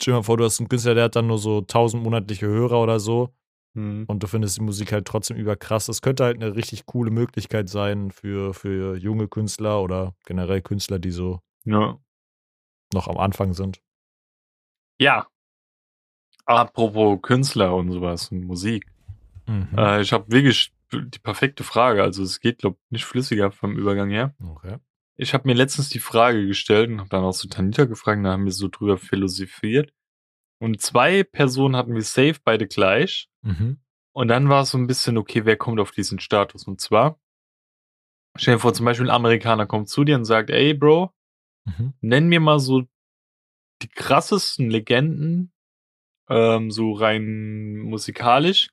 stell 0.00 0.12
dir 0.12 0.18
mal 0.18 0.22
vor, 0.22 0.36
du 0.36 0.44
hast 0.44 0.58
einen 0.60 0.68
Künstler, 0.68 0.94
der 0.94 1.04
hat 1.04 1.16
dann 1.16 1.26
nur 1.26 1.38
so 1.38 1.60
1000 1.60 2.02
monatliche 2.02 2.46
Hörer 2.46 2.80
oder 2.82 3.00
so? 3.00 3.30
Mhm. 3.74 4.04
und 4.06 4.22
du 4.22 4.26
findest 4.26 4.56
die 4.56 4.62
Musik 4.62 4.90
halt 4.92 5.06
trotzdem 5.06 5.36
überkrass. 5.36 5.84
Das 5.84 6.00
könnte 6.00 6.24
halt 6.24 6.36
eine 6.42 6.56
richtig 6.56 6.86
coole 6.86 7.10
Möglichkeit 7.10 7.68
sein 7.68 8.10
für, 8.10 8.54
für 8.54 8.96
junge 8.96 9.28
Künstler 9.28 9.82
oder 9.82 10.14
generell 10.24 10.62
Künstler, 10.62 10.98
die 10.98 11.10
so 11.10 11.40
Ja. 11.66 11.98
noch 12.94 13.06
am 13.06 13.18
Anfang 13.18 13.52
sind. 13.52 13.82
ja. 14.98 15.26
Apropos 16.46 17.20
Künstler 17.22 17.74
und 17.74 17.90
sowas 17.90 18.30
und 18.30 18.44
Musik. 18.44 18.86
Mhm. 19.46 19.68
Äh, 19.76 20.00
ich 20.00 20.12
habe 20.12 20.30
wirklich 20.30 20.72
die 21.00 21.18
perfekte 21.18 21.64
Frage. 21.64 22.02
Also 22.02 22.22
es 22.22 22.40
geht, 22.40 22.58
glaube 22.58 22.78
nicht 22.90 23.04
flüssiger 23.04 23.50
vom 23.50 23.76
Übergang 23.76 24.10
her. 24.10 24.34
Okay. 24.42 24.78
Ich 25.16 25.32
habe 25.34 25.48
mir 25.48 25.54
letztens 25.54 25.88
die 25.88 25.98
Frage 25.98 26.46
gestellt 26.46 26.90
und 26.90 27.00
habe 27.00 27.08
dann 27.08 27.24
auch 27.24 27.32
so 27.32 27.48
Tanita 27.48 27.84
gefragt, 27.84 28.24
da 28.24 28.32
haben 28.32 28.44
wir 28.44 28.52
so 28.52 28.68
drüber 28.68 28.98
philosophiert. 28.98 29.92
Und 30.58 30.80
zwei 30.80 31.22
Personen 31.22 31.76
hatten 31.76 31.94
wir 31.94 32.02
safe 32.02 32.36
beide 32.44 32.66
gleich. 32.66 33.28
Mhm. 33.42 33.80
Und 34.12 34.28
dann 34.28 34.48
war 34.48 34.62
es 34.62 34.70
so 34.70 34.78
ein 34.78 34.86
bisschen, 34.86 35.18
okay, 35.18 35.44
wer 35.44 35.56
kommt 35.56 35.80
auf 35.80 35.90
diesen 35.90 36.20
Status? 36.20 36.66
Und 36.66 36.80
zwar, 36.80 37.20
stell 38.36 38.54
dir 38.54 38.60
vor, 38.60 38.74
zum 38.74 38.86
Beispiel 38.86 39.06
ein 39.06 39.14
Amerikaner 39.14 39.66
kommt 39.66 39.88
zu 39.88 40.04
dir 40.04 40.16
und 40.16 40.24
sagt, 40.24 40.50
ey, 40.50 40.74
Bro, 40.74 41.12
Mhm. 41.66 41.94
nenn 42.00 42.28
mir 42.28 42.40
mal 42.40 42.60
so 42.60 42.84
die 43.82 43.88
krassesten 43.88 44.70
Legenden, 44.70 45.52
ähm, 46.28 46.70
so 46.70 46.92
rein 46.92 47.78
musikalisch, 47.78 48.70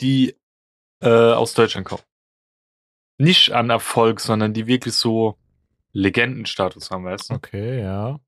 die 0.00 0.34
äh, 1.00 1.08
aus 1.08 1.54
Deutschland 1.54 1.86
kommen. 1.86 2.02
Nicht 3.18 3.52
an 3.52 3.70
Erfolg, 3.70 4.20
sondern 4.20 4.52
die 4.52 4.66
wirklich 4.66 4.94
so 4.94 5.38
Legendenstatus 5.92 6.90
haben, 6.90 7.04
weißt 7.04 7.30
du? 7.30 7.34
Okay, 7.34 7.80
ja. 7.80 8.20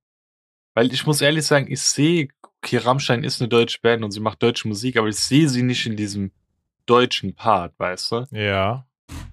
Weil 0.74 0.92
ich 0.92 1.06
muss 1.06 1.20
ehrlich 1.20 1.44
sagen, 1.44 1.70
ich 1.70 1.82
sehe, 1.82 2.28
okay, 2.62 2.78
Rammstein 2.78 3.24
ist 3.24 3.40
eine 3.40 3.48
deutsche 3.48 3.80
Band 3.82 4.02
und 4.04 4.12
sie 4.12 4.20
macht 4.20 4.42
deutsche 4.42 4.68
Musik, 4.68 4.96
aber 4.96 5.08
ich 5.08 5.16
sehe 5.18 5.48
sie 5.48 5.62
nicht 5.62 5.84
in 5.86 5.96
diesem 5.96 6.32
deutschen 6.86 7.34
Part, 7.34 7.78
weißt 7.78 8.12
du? 8.12 8.26
Ja. 8.30 8.86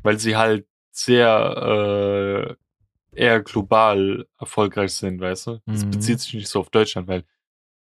Weil 0.03 0.19
sie 0.19 0.35
halt 0.35 0.67
sehr 0.91 2.55
äh, 3.15 3.19
eher 3.21 3.41
global 3.41 4.27
erfolgreich 4.39 4.93
sind, 4.93 5.21
weißt 5.21 5.47
du? 5.47 5.61
Das 5.65 5.85
Mhm. 5.85 5.91
bezieht 5.91 6.19
sich 6.19 6.33
nicht 6.33 6.47
so 6.49 6.59
auf 6.59 6.69
Deutschland, 6.69 7.07
weil, 7.07 7.23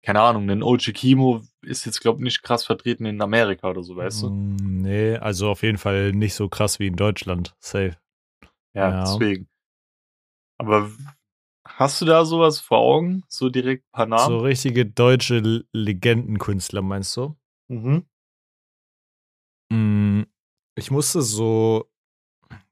keine 0.04 0.22
Ahnung, 0.22 0.50
ein 0.50 0.62
OG 0.62 0.92
Kimo 0.94 1.42
ist 1.62 1.86
jetzt, 1.86 2.02
glaube 2.02 2.20
ich, 2.20 2.24
nicht 2.26 2.44
krass 2.44 2.66
vertreten 2.66 3.06
in 3.06 3.22
Amerika 3.22 3.70
oder 3.70 3.84
so, 3.84 3.96
weißt 3.96 4.24
du? 4.24 4.30
Mm, 4.30 4.82
Nee, 4.84 5.16
also 5.16 5.50
auf 5.50 5.64
jeden 5.64 5.78
Fall 5.78 6.12
nicht 6.12 6.34
so 6.34 6.50
krass 6.50 6.78
wie 6.80 6.88
in 6.88 6.96
Deutschland. 6.98 7.56
Safe. 7.60 7.96
Ja, 8.74 8.90
Ja. 8.90 9.04
deswegen. 9.06 9.48
Aber 10.60 10.92
hast 11.66 12.02
du 12.02 12.06
da 12.06 12.26
sowas 12.26 12.60
vor 12.60 12.80
Augen? 12.80 13.24
So 13.30 13.50
direkt 13.50 13.90
paar 13.92 14.06
Namen? 14.06 14.26
So 14.26 14.40
richtige 14.40 14.86
deutsche 14.86 15.66
Legendenkünstler, 15.72 16.82
meinst 16.82 17.16
du? 17.16 17.36
Mhm. 17.70 18.06
Mm, 19.72 20.24
Ich 20.76 20.92
musste 20.92 21.22
so, 21.22 21.90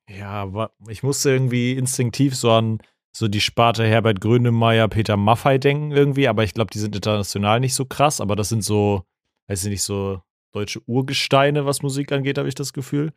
ja, 0.10 0.70
ich 0.90 1.04
musste 1.04 1.30
irgendwie 1.32 1.74
instinktiv 1.74 2.36
so 2.36 2.52
an 2.52 2.80
so 3.16 3.28
die 3.28 3.42
Sparte 3.42 3.86
Herbert 3.86 4.22
Grönemeyer, 4.22 4.88
Peter 4.88 5.18
Maffay 5.18 5.60
denken 5.60 5.92
irgendwie, 5.92 6.28
aber 6.28 6.44
ich 6.44 6.54
glaube, 6.54 6.72
die 6.72 6.80
sind 6.80 6.96
international 6.96 7.60
nicht 7.60 7.76
so 7.76 7.86
krass, 7.86 8.22
aber 8.22 8.36
das 8.36 8.50
sind 8.50 8.64
so, 8.64 9.04
weiß 9.48 9.64
ich 9.66 9.70
nicht, 9.70 9.84
so 9.84 10.22
deutsche 10.54 10.82
Urgesteine, 10.88 11.66
was 11.66 11.82
Musik 11.82 12.12
angeht, 12.12 12.38
habe 12.38 12.48
ich 12.50 12.56
das 12.56 12.74
Gefühl. 12.74 13.14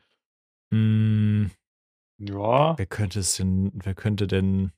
Mm, 0.73 1.47
Ja. 2.19 2.77
Wer 2.79 2.87
könnte 2.87 3.21
es 3.21 3.37
denn, 3.37 3.71
wer 3.75 3.95
könnte 3.95 4.27
denn 4.27 4.73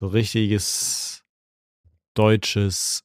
so 0.00 0.08
richtiges 0.08 1.24
deutsches 2.14 3.04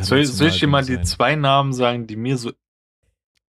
Soll, 0.00 0.24
soll 0.24 0.48
ich 0.48 0.60
dir 0.60 0.68
mal 0.68 0.84
Ding 0.84 0.96
die 0.98 1.04
sein? 1.04 1.06
zwei 1.06 1.36
Namen 1.36 1.72
sagen, 1.72 2.06
die 2.06 2.16
mir 2.16 2.38
so 2.38 2.52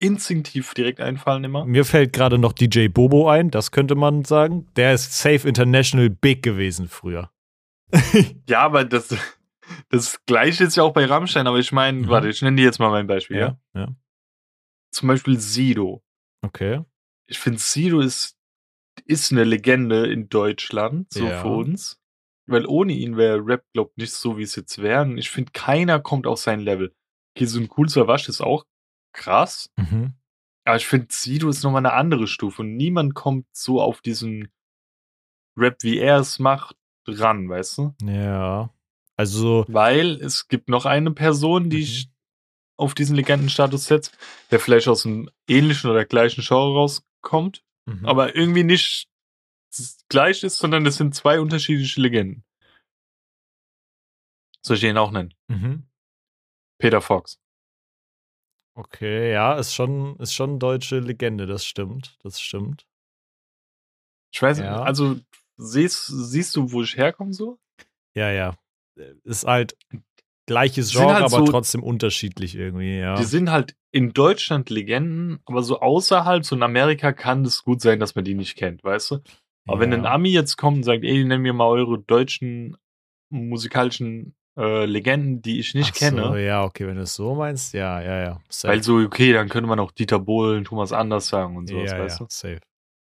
instinktiv 0.04 0.75
direkt 0.75 1.00
einfallen 1.00 1.44
immer. 1.44 1.64
Mir 1.64 1.84
fällt 1.84 2.12
gerade 2.12 2.38
noch 2.38 2.52
DJ 2.52 2.88
Bobo 2.88 3.28
ein, 3.28 3.50
das 3.50 3.70
könnte 3.70 3.94
man 3.94 4.25
sagen. 4.25 4.66
Der 4.76 4.94
ist 4.94 5.18
Safe 5.18 5.46
International 5.49 6.11
Big 6.11 6.42
gewesen 6.42 6.88
früher. 6.88 7.30
Ja, 8.49 8.61
aber 8.61 8.84
das, 8.84 9.14
das 9.88 10.20
gleiche 10.26 10.64
ist 10.64 10.76
ja 10.76 10.82
auch 10.82 10.92
bei 10.92 11.04
Rammstein, 11.06 11.46
aber 11.46 11.58
ich 11.58 11.73
meine, 11.73 12.00
Mhm. 12.00 12.08
warte, 12.08 12.28
ich 12.28 12.42
nenne 12.42 12.56
dir 12.56 12.64
jetzt 12.64 12.78
mal 12.78 12.90
mein 12.90 13.06
Beispiel, 13.06 13.38
ja? 13.38 13.58
ja. 13.75 13.94
Zum 14.92 15.08
Beispiel 15.08 15.38
Sido. 15.38 16.02
Okay. 16.42 16.82
Ich 17.26 17.38
finde, 17.38 17.58
Sido 17.58 18.00
ist, 18.00 18.37
ist 19.06 19.32
eine 19.32 19.44
Legende 19.44 20.06
in 20.06 20.28
Deutschland, 20.28 21.12
so 21.12 21.26
Ja. 21.28 21.40
für 21.40 21.49
uns. 21.49 22.00
Weil 22.46 22.66
ohne 22.66 22.92
ihn 22.92 23.16
wäre 23.16 23.38
Rap, 23.44 23.64
glaub 23.73 23.96
nicht 23.96 24.12
so, 24.12 24.37
wie 24.37 24.42
es 24.42 24.54
jetzt 24.54 24.82
wäre. 24.82 25.11
Ich 25.18 25.30
finde, 25.30 25.52
keiner 25.52 25.99
kommt 25.99 26.26
auf 26.26 26.38
sein 26.38 26.61
Level. 26.61 26.94
Okay, 27.34 27.46
so 27.46 27.58
ein 27.58 27.70
cool 27.78 27.87
Wasch 27.88 28.28
ist 28.28 28.42
auch 28.42 28.66
krass. 29.14 29.71
Mhm. 29.76 30.14
Aber 30.66 30.76
ich 30.76 30.87
finde, 30.87 31.09
Sido 31.11 31.49
ist 31.49 31.62
nochmal 31.62 31.80
eine 31.85 31.92
andere 31.94 32.26
Stufe. 32.26 32.62
Und 32.62 32.76
niemand 32.76 33.14
kommt 33.14 33.47
so 33.52 33.80
auf 33.80 34.00
diesen 34.00 34.49
Rap, 35.56 35.76
wie 35.83 35.99
er 35.99 36.18
es 36.18 36.38
macht, 36.38 36.76
ran, 37.06 37.49
weißt 37.49 37.78
du? 37.78 37.94
Ja. 38.02 38.71
Also, 39.16 39.64
Weil 39.68 40.12
es 40.23 40.49
gibt 40.49 40.68
noch 40.68 40.87
eine 40.87 41.12
Person, 41.12 41.71
die 41.71 41.76
Mhm. 41.76 41.83
ich 41.83 42.11
auf 42.76 42.94
diesen 42.94 43.14
Legendenstatus 43.14 43.85
setzt, 43.85 44.18
der 44.50 44.59
vielleicht 44.59 44.88
aus 44.88 45.06
einem 45.06 45.30
ähnlichen 45.49 45.88
oder 45.90 46.04
gleichen 46.04 46.42
Genre 46.42 46.75
rauskommt, 46.75 47.62
mhm. 47.87 48.04
aber 48.04 48.35
irgendwie 48.35 48.64
nicht 48.64 49.09
gleich 50.09 50.42
ist, 50.42 50.59
sondern 50.59 50.83
das 50.85 50.97
sind 50.97 51.14
zwei 51.14 51.40
unterschiedliche 51.40 52.00
Legenden. 52.00 52.44
Soll 54.62 54.76
ich 54.76 54.80
den 54.80 54.97
auch 54.99 55.11
nennen? 55.12 55.35
Mhm. 55.49 55.87
Peter 56.78 57.00
Fox. 57.00 57.38
Okay, 58.76 59.32
ja, 59.32 59.54
ist 59.54 59.72
schon, 59.74 60.16
ist 60.18 60.34
schon 60.34 60.58
deutsche 60.58 60.98
Legende, 60.98 61.46
das 61.46 61.64
stimmt. 61.64 62.16
Das 62.22 62.40
stimmt. 62.40 62.86
Ich 64.32 64.42
weiß, 64.42 64.58
Ja. 64.58 64.82
also 64.82 65.16
siehst, 65.56 66.06
siehst 66.06 66.56
du, 66.56 66.72
wo 66.72 66.82
ich 66.82 66.96
herkomme 66.96 67.32
so? 67.32 67.58
Ja, 68.16 68.30
ja. 68.32 68.56
Ist 69.22 69.44
halt 69.46 69.76
gleiches 70.46 70.90
Genre, 70.92 71.14
halt 71.14 71.24
aber 71.24 71.38
so- 71.38 71.44
trotzdem 71.52 71.82
unterschiedlich 71.84 72.56
irgendwie, 72.56 72.98
ja. 72.98 73.14
Die 73.14 73.24
sind 73.24 73.50
halt 73.50 73.76
in 73.92 74.12
Deutschland 74.12 74.70
Legenden, 74.70 75.38
aber 75.46 75.62
so 75.62 75.80
außerhalb, 75.80 76.44
so 76.44 76.56
in 76.56 76.62
Amerika 76.64 77.12
kann 77.12 77.44
es 77.44 77.62
gut 77.62 77.80
sein, 77.80 78.00
dass 78.00 78.16
man 78.16 78.24
die 78.24 78.34
nicht 78.34 78.56
kennt, 78.56 78.82
weißt 78.82 79.12
du? 79.12 79.18
Aber 79.66 79.80
wenn 79.80 79.92
Ja. 79.92 79.98
ein 79.98 80.06
Ami 80.06 80.30
jetzt 80.30 80.56
kommt 80.56 80.78
und 80.78 80.82
sagt, 80.82 81.04
ey, 81.04 81.24
nenn 81.24 81.40
mir 81.42 81.52
mal 81.54 81.68
eure 81.68 81.98
deutschen 81.98 82.76
musikalischen 83.30 84.34
äh, 84.56 84.84
Legenden, 84.84 85.42
die 85.42 85.58
ich 85.58 85.75
nicht 85.75 85.90
Ach 85.90 85.94
So, 85.96 86.04
kenne. 86.04 86.44
ja, 86.44 86.64
okay, 86.64 86.87
wenn 86.87 86.96
du 86.96 87.02
es 87.02 87.14
so 87.14 87.34
meinst, 87.34 87.75
ja, 87.75 88.00
ja, 88.00 88.23
ja. 88.23 88.40
Safe. 88.49 88.73
Weil 88.73 88.82
so, 88.82 88.99
okay, 88.99 89.32
dann 89.32 89.49
könnte 89.49 89.68
man 89.68 89.80
auch 89.80 89.90
Dieter 89.90 90.18
Bohlen, 90.18 90.64
Thomas 90.64 90.92
Anders 90.92 91.28
sagen 91.28 91.56
und 91.56 91.68
sowas, 91.68 91.90
ja, 91.90 91.99
weißt 91.99 92.20
ja, 92.20 92.26
safe. 92.28 92.61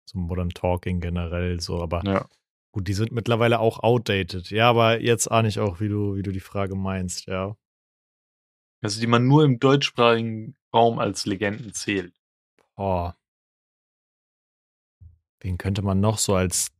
So 0.05 0.19
Modern 0.19 0.49
Talking 0.49 0.99
generell, 1.01 1.59
so, 1.59 1.81
aber 1.81 2.01
du? 2.01 2.11
Ja. 2.11 2.25
gut, 2.71 2.87
die 2.87 2.93
sind 2.93 3.11
mittlerweile 3.11 3.59
auch 3.59 3.79
outdated. 3.79 4.49
Ja, 4.51 4.69
aber 4.69 5.01
jetzt 5.01 5.29
ahne 5.31 5.47
ich 5.47 5.59
auch, 5.59 5.79
wie 5.79 5.89
du, 5.89 6.15
wie 6.15 6.23
du 6.23 6.31
die 6.31 6.39
Frage 6.39 6.75
meinst, 6.75 7.25
ja. 7.27 7.55
Also 8.81 8.99
die 9.01 9.07
man 9.07 9.27
nur 9.27 9.43
im 9.43 9.59
deutschsprachigen 9.59 10.55
Raum 10.73 10.99
als 10.99 11.25
Legenden 11.25 11.73
zählt. 11.73 12.13
Oh. 12.77 13.11
Wen 15.41 15.57
könnte 15.57 15.81
man 15.81 15.99
noch 15.99 16.17
so 16.17 16.35
als 16.35 16.71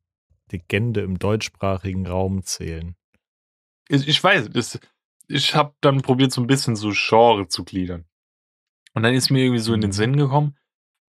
Legende 0.52 1.02
im 1.02 1.20
deutschsprachigen 1.20 2.08
Raum 2.08 2.44
zählen? 2.44 2.96
Ich, 3.90 4.08
ich 4.08 4.24
weiß, 4.24 4.50
das, 4.52 4.80
ich 5.28 5.56
habe 5.56 5.74
dann 5.82 6.02
probiert, 6.02 6.32
so 6.32 6.40
ein 6.42 6.48
bisschen 6.48 6.76
so 6.76 6.92
Genre 6.94 7.48
zu 7.48 7.66
gliedern. 7.66 8.06
Und 8.94 9.04
dann 9.04 9.14
ist 9.14 9.30
mir 9.30 9.44
irgendwie 9.44 9.60
so 9.60 9.74
in 9.74 9.82
den 9.82 9.90
Mhm. 9.90 9.94
Sinn 9.94 10.18
gekommen, 10.18 10.56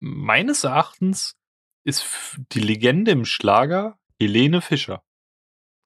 meines 0.00 0.64
Erachtens 0.64 1.36
ist 1.84 2.04
die 2.52 2.60
Legende 2.60 3.10
im 3.12 3.24
Schlager 3.24 3.98
Helene 4.18 4.60
Fischer. 4.60 5.02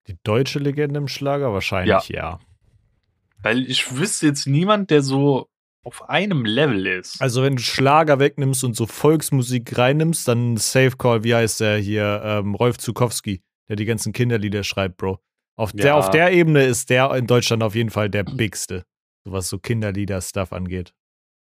Die 0.08 0.16
deutsche 0.22 0.58
Legende 0.58 0.98
im 0.98 1.08
Schlager? 1.08 1.52
Wahrscheinlich 1.52 2.08
ja. 2.08 2.40
Weil 3.42 3.68
ich 3.70 3.96
wüsste 3.96 4.26
jetzt 4.26 4.46
niemand, 4.46 4.90
der 4.90 5.02
so 5.02 5.48
auf 5.82 6.08
einem 6.08 6.44
Level 6.44 6.86
ist. 6.86 7.20
Also, 7.20 7.42
wenn 7.42 7.56
du 7.56 7.62
Schlager 7.62 8.18
wegnimmst 8.18 8.64
und 8.64 8.74
so 8.74 8.86
Volksmusik 8.86 9.76
reinnimmst, 9.76 10.26
dann 10.26 10.56
Safe 10.56 10.96
Call, 10.96 11.24
wie 11.24 11.34
heißt 11.34 11.60
der 11.60 11.78
hier? 11.78 12.22
Ähm, 12.24 12.54
Rolf 12.54 12.78
Zukowski, 12.78 13.42
der 13.68 13.76
die 13.76 13.84
ganzen 13.84 14.12
Kinderlieder 14.12 14.64
schreibt, 14.64 14.96
Bro. 14.96 15.20
Auf, 15.56 15.72
der, 15.72 15.86
Ja. 15.86 15.94
auf 15.98 16.10
der 16.10 16.32
Ebene 16.32 16.64
ist 16.64 16.90
der 16.90 17.14
in 17.14 17.26
Deutschland 17.26 17.62
auf 17.62 17.74
jeden 17.74 17.90
Fall 17.90 18.10
der 18.10 18.24
bigste, 18.24 18.84
was 19.24 19.48
so 19.48 19.58
Kinderlieder-Stuff 19.58 20.52
angeht. 20.52 20.94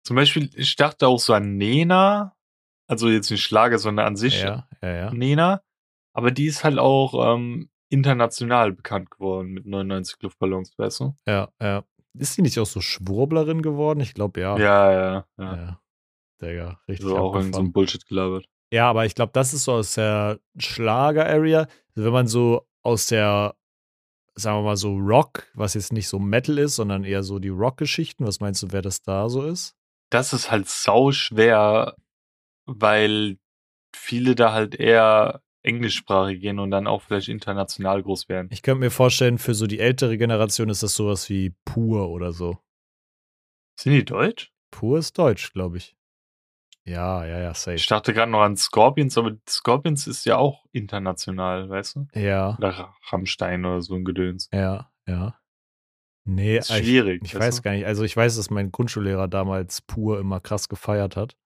Zum 0.03 0.15
Beispiel, 0.15 0.49
ich 0.55 0.75
dachte 0.77 1.07
auch 1.07 1.19
so 1.19 1.33
an 1.33 1.57
Nena, 1.57 2.33
also 2.87 3.09
jetzt 3.09 3.29
nicht 3.29 3.43
Schlager, 3.43 3.77
sondern 3.77 4.07
an 4.07 4.15
sich 4.15 4.41
Ja, 4.41 4.67
ja, 4.81 4.89
ja. 4.95 5.11
Nena, 5.13 5.61
aber 6.13 6.31
die 6.31 6.45
ist 6.45 6.63
halt 6.63 6.79
auch 6.79 7.35
ähm, 7.35 7.69
international 7.89 8.71
bekannt 8.71 9.11
geworden 9.11 9.49
mit 9.49 9.65
99 9.65 10.17
Luftballons, 10.21 10.71
weißt 10.77 11.01
du? 11.01 11.15
Ja, 11.27 11.49
ja. 11.61 11.83
Ist 12.17 12.33
sie 12.33 12.41
nicht 12.41 12.57
auch 12.57 12.65
so 12.65 12.81
Schwurblerin 12.81 13.61
geworden? 13.61 13.99
Ich 13.99 14.13
glaube, 14.13 14.39
ja. 14.41 14.57
Ja, 14.57 14.91
ja, 14.91 15.25
ja. 15.37 15.55
ja. 15.55 15.81
Digga, 16.41 16.79
richtig. 16.87 17.07
So 17.07 17.17
auch 17.17 17.35
in 17.35 17.51
so 17.53 17.59
einem 17.59 17.71
Bullshit 17.73 18.05
gelabert. 18.05 18.47
Ja, 18.71 18.89
aber 18.89 19.05
ich 19.05 19.15
glaube, 19.15 19.31
das 19.33 19.53
ist 19.53 19.65
so 19.65 19.73
aus 19.73 19.93
der 19.95 20.39
Schlager-Area. 20.57 21.61
Also 21.95 22.05
wenn 22.05 22.13
man 22.13 22.27
so 22.27 22.67
aus 22.83 23.07
der, 23.07 23.55
sagen 24.37 24.59
wir 24.59 24.63
mal 24.63 24.77
so 24.77 24.95
Rock, 24.95 25.47
was 25.53 25.73
jetzt 25.73 25.91
nicht 25.91 26.07
so 26.07 26.19
Metal 26.19 26.57
ist, 26.57 26.75
sondern 26.75 27.03
eher 27.03 27.23
so 27.23 27.39
die 27.39 27.49
Rock-Geschichten, 27.49 28.25
was 28.25 28.39
meinst 28.39 28.61
du, 28.63 28.71
wer 28.71 28.81
das 28.81 29.01
da 29.01 29.29
so 29.29 29.43
ist? 29.43 29.75
Das 30.09 30.31
ist 30.31 30.51
halt 30.51 30.69
sau 30.69 31.11
schwer, 31.11 31.95
weil 32.65 33.37
viele 33.95 34.35
da 34.35 34.53
halt 34.53 34.75
eher 34.75 35.41
englischsprachig 35.63 36.39
gehen 36.39 36.59
und 36.59 36.71
dann 36.71 36.87
auch 36.87 37.01
vielleicht 37.01 37.27
international 37.27 38.01
groß 38.03 38.29
werden. 38.29 38.47
Ich 38.51 38.61
könnte 38.61 38.79
mir 38.79 38.91
vorstellen, 38.91 39.37
für 39.37 39.53
so 39.53 39.67
die 39.67 39.79
ältere 39.79 40.17
Generation 40.17 40.69
ist 40.69 40.83
das 40.83 40.95
sowas 40.95 41.29
wie 41.29 41.53
Pur 41.65 42.09
oder 42.09 42.31
so. 42.31 42.57
Sind 43.77 43.93
die 43.93 44.05
deutsch? 44.05 44.53
Pur 44.71 44.99
ist 44.99 45.17
deutsch, 45.17 45.51
glaube 45.51 45.77
ich. 45.77 45.96
Ja, 46.87 47.25
ja, 47.25 47.39
ja, 47.39 47.53
safe. 47.53 47.75
Ich 47.75 47.85
dachte 47.87 48.13
gerade 48.13 48.31
noch 48.31 48.41
an 48.41 48.55
Scorpions, 48.55 49.17
aber 49.17 49.33
Scorpions 49.47 50.07
ist 50.07 50.25
ja 50.25 50.37
auch 50.37 50.65
international, 50.71 51.69
weißt 51.69 51.95
du? 51.97 52.07
Ja, 52.13 52.55
Oder 52.57 52.93
Rammstein 53.11 53.65
oder 53.65 53.81
so 53.81 53.95
ein 53.95 54.05
Gedöns. 54.05 54.49
ja, 54.53 54.89
ja. 55.05 55.35
Nee, 56.29 56.57
Ist 56.57 56.69
ich, 56.71 56.77
schwierig. 56.77 57.21
ich 57.23 57.35
weißt 57.35 57.41
weiß 57.47 57.55
du? 57.57 57.61
gar 57.61 57.71
nicht. 57.71 57.85
Also 57.85 58.03
ich 58.03 58.15
weiß, 58.15 58.35
dass 58.35 58.49
mein 58.49 58.71
Grundschullehrer 58.71 59.27
damals 59.29 59.81
Pur 59.81 60.19
immer 60.19 60.39
krass 60.41 60.67
gefeiert 60.67 61.15
hat. 61.15 61.37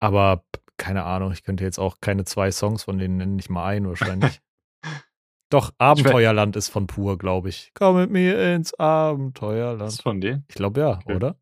Aber 0.00 0.44
keine 0.76 1.02
Ahnung, 1.04 1.32
ich 1.32 1.42
könnte 1.42 1.64
jetzt 1.64 1.78
auch 1.78 1.96
keine 2.00 2.24
zwei 2.24 2.50
Songs 2.52 2.84
von 2.84 2.98
denen 2.98 3.16
nennen, 3.16 3.34
nicht 3.36 3.50
mal 3.50 3.64
ein 3.66 3.86
wahrscheinlich. 3.88 4.40
Doch, 5.50 5.72
Abenteuerland 5.78 6.54
ist 6.56 6.68
von 6.68 6.86
Pur, 6.86 7.18
glaube 7.18 7.48
ich. 7.48 7.72
Komm 7.74 7.96
mit 7.96 8.10
mir 8.10 8.54
ins 8.54 8.72
Abenteuerland. 8.74 9.82
ist 9.92 10.02
von 10.02 10.20
denen? 10.20 10.44
Ich 10.48 10.54
glaube 10.54 10.80
ja, 10.80 10.98
Okay. 10.98 11.14
oder? 11.16 11.36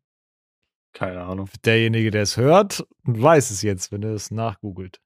Keine 0.93 1.21
Ahnung. 1.21 1.49
Derjenige, 1.65 2.11
der 2.11 2.23
es 2.23 2.37
hört, 2.37 2.85
weiß 3.03 3.51
es 3.51 3.61
jetzt, 3.61 3.91
wenn 3.91 4.03
er 4.03 4.11
es 4.13 4.29
nachgoogelt. 4.31 4.99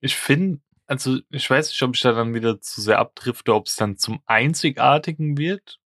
Ich 0.00 0.16
finde, 0.16 0.60
also 0.86 1.18
ich 1.30 1.48
weiß 1.48 1.68
nicht, 1.68 1.82
ob 1.82 1.94
ich 1.94 2.00
da 2.00 2.12
dann 2.12 2.34
wieder 2.34 2.60
zu 2.60 2.80
sehr 2.80 2.98
abdrifte, 2.98 3.54
ob 3.54 3.66
es 3.66 3.76
dann 3.76 3.96
zum 3.98 4.20
Einzigartigen 4.26 5.36
wird. 5.36 5.78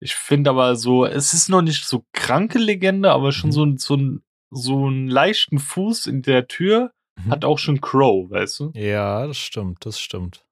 Ich 0.00 0.14
finde 0.16 0.50
aber 0.50 0.76
so, 0.76 1.06
es 1.06 1.32
ist 1.32 1.48
noch 1.48 1.62
nicht 1.62 1.84
so 1.86 2.04
kranke 2.12 2.58
Legende, 2.58 3.12
aber 3.12 3.32
schon 3.32 3.50
Mhm. 3.50 3.52
so, 3.52 3.64
ein- 3.64 3.76
so, 3.78 3.96
ein, 3.96 4.24
so 4.50 4.86
einen 4.86 5.08
leichten 5.08 5.58
Fuß 5.58 6.06
in 6.06 6.20
der 6.22 6.46
Tür 6.48 6.92
Mhm. 7.16 7.30
hat 7.30 7.44
auch 7.44 7.58
schon 7.58 7.80
Crow, 7.80 8.28
weißt 8.28 8.58
du? 8.60 8.70
Ja, 8.74 9.26
das 9.26 9.38
stimmt, 9.38 9.86
das 9.86 10.00
stimmt. 10.00 10.44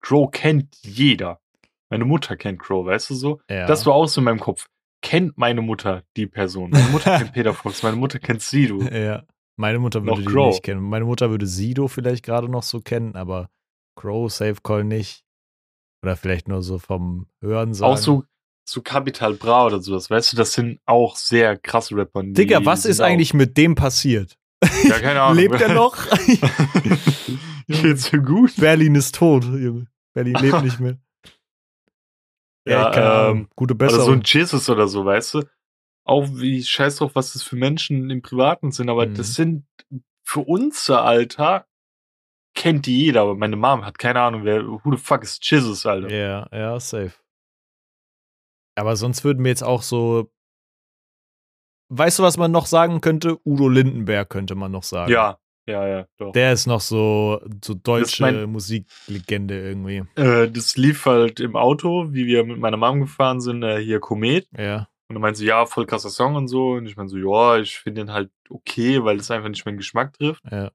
Crow 0.00 0.30
kennt 0.30 0.76
jeder. 0.82 1.40
Meine 1.88 2.04
Mutter 2.04 2.36
kennt 2.36 2.60
Crow, 2.60 2.84
weißt 2.86 3.10
du 3.10 3.14
so? 3.14 3.40
Ja. 3.50 3.66
Das 3.66 3.86
war 3.86 3.94
auch 3.94 4.06
so 4.06 4.20
in 4.20 4.24
meinem 4.26 4.40
Kopf. 4.40 4.68
Kennt 5.02 5.36
meine 5.38 5.62
Mutter 5.62 6.02
die 6.16 6.26
Person? 6.26 6.70
Meine 6.70 6.88
Mutter 6.88 7.18
kennt 7.18 7.32
Peter 7.34 7.54
Fox, 7.54 7.82
meine 7.82 7.96
Mutter 7.96 8.18
kennt 8.18 8.42
Sido. 8.42 8.82
Ja. 8.82 9.24
Meine 9.56 9.78
Mutter 9.78 10.00
Noch 10.00 10.16
würde 10.16 10.22
die 10.22 10.32
Crow. 10.32 10.48
nicht 10.50 10.62
kennen. 10.62 10.82
Meine 10.82 11.04
Mutter 11.04 11.30
würde 11.30 11.46
Sido 11.46 11.88
vielleicht 11.88 12.24
gerade 12.24 12.48
noch 12.48 12.62
so 12.62 12.80
kennen, 12.80 13.16
aber 13.16 13.48
Crow, 13.98 14.30
Safe 14.30 14.56
Call 14.62 14.84
nicht. 14.84 15.24
Oder 16.02 16.16
vielleicht 16.16 16.48
nur 16.48 16.62
so 16.62 16.78
vom 16.78 17.26
Hören 17.40 17.72
sagen. 17.72 17.92
Auch 17.92 17.96
so, 17.96 18.24
so 18.68 18.82
Capital 18.82 19.34
Bra 19.34 19.66
oder 19.66 19.80
sowas, 19.80 20.10
weißt 20.10 20.32
du, 20.32 20.36
das 20.36 20.52
sind 20.52 20.80
auch 20.84 21.16
sehr 21.16 21.56
krasse 21.56 21.96
Rapper. 21.96 22.22
Digga, 22.24 22.64
was 22.64 22.84
ist 22.84 23.00
eigentlich 23.00 23.32
mit 23.32 23.56
dem 23.56 23.74
passiert? 23.74 24.36
Ja, 24.84 24.98
keine 24.98 25.22
Ahnung. 25.22 25.36
Lebt 25.36 25.60
er 25.60 25.72
noch? 25.74 25.96
Geht's 27.68 28.10
so 28.10 28.18
gut? 28.18 28.54
Berlin 28.56 28.94
ist 28.94 29.14
tot, 29.14 29.44
Junge. 29.44 29.86
Berlin 30.12 30.34
lebt 30.40 30.62
nicht 30.62 30.80
mehr. 30.80 30.98
Ja, 32.66 33.30
ähm, 33.30 33.48
Gute 33.56 33.74
Oder 33.74 33.88
so 33.90 33.96
Besserung. 33.96 34.14
ein 34.14 34.22
Jesus 34.24 34.68
oder 34.68 34.88
so, 34.88 35.04
weißt 35.04 35.34
du? 35.34 35.42
Auch 36.04 36.26
wie 36.32 36.62
scheiß 36.62 36.96
drauf, 36.96 37.14
was 37.14 37.32
das 37.32 37.42
für 37.42 37.56
Menschen 37.56 38.10
im 38.10 38.22
Privaten 38.22 38.70
sind, 38.72 38.88
aber 38.90 39.06
Mhm. 39.06 39.14
das 39.14 39.34
sind 39.34 39.66
für 40.24 40.40
unser 40.40 41.02
Alter 41.04 41.66
kennt 42.54 42.86
die 42.86 43.04
jeder, 43.04 43.22
aber 43.22 43.34
meine 43.34 43.56
Mom 43.56 43.84
hat 43.84 43.98
keine 43.98 44.20
Ahnung, 44.20 44.44
wer, 44.44 44.66
who 44.66 44.80
the 44.90 44.96
fuck 44.96 45.22
ist 45.22 45.48
Jesus, 45.48 45.84
Alter. 45.86 46.08
Ja, 46.10 46.48
ja, 46.52 46.80
safe. 46.80 47.12
Aber 48.76 48.96
sonst 48.96 49.24
würden 49.24 49.42
mir 49.42 49.48
jetzt 49.50 49.62
auch 49.64 49.82
so 49.82 50.30
weißt 51.88 52.18
du, 52.18 52.22
was 52.24 52.36
man 52.36 52.50
noch 52.50 52.66
sagen 52.66 53.00
könnte? 53.00 53.38
Udo 53.46 53.68
Lindenberg 53.68 54.28
könnte 54.28 54.54
man 54.54 54.72
noch 54.72 54.82
sagen. 54.82 55.12
Ja, 55.12 55.38
ja, 55.66 55.86
ja, 55.88 56.06
doch. 56.18 56.32
Der 56.32 56.52
ist 56.52 56.66
noch 56.66 56.80
so, 56.80 57.40
so 57.64 57.74
deutsche 57.74 58.22
mein- 58.22 58.50
Musiklegende 58.50 59.60
irgendwie. 59.60 60.02
Äh, 60.16 60.48
das 60.50 60.76
lief 60.76 61.06
halt 61.06 61.40
im 61.40 61.56
Auto, 61.56 62.12
wie 62.12 62.26
wir 62.26 62.44
mit 62.44 62.58
meiner 62.58 62.76
Mom 62.76 63.00
gefahren 63.00 63.40
sind, 63.40 63.62
äh, 63.62 63.78
hier 63.82 64.00
Komet. 64.00 64.46
Ja. 64.56 64.88
Und 65.08 65.14
dann 65.14 65.22
meinte 65.22 65.38
sie, 65.38 65.46
ja, 65.46 65.66
voll 65.66 65.86
krasser 65.86 66.10
Song 66.10 66.34
und 66.34 66.48
so. 66.48 66.72
Und 66.72 66.86
ich 66.86 66.96
meinte 66.96 67.12
so, 67.12 67.18
ja, 67.18 67.58
ich 67.60 67.78
finde 67.78 68.02
den 68.02 68.12
halt 68.12 68.30
okay, 68.50 69.04
weil 69.04 69.16
es 69.18 69.30
einfach 69.30 69.48
nicht 69.48 69.64
meinen 69.64 69.76
Geschmack 69.78 70.12
trifft. 70.14 70.42
Ja. 70.50 70.70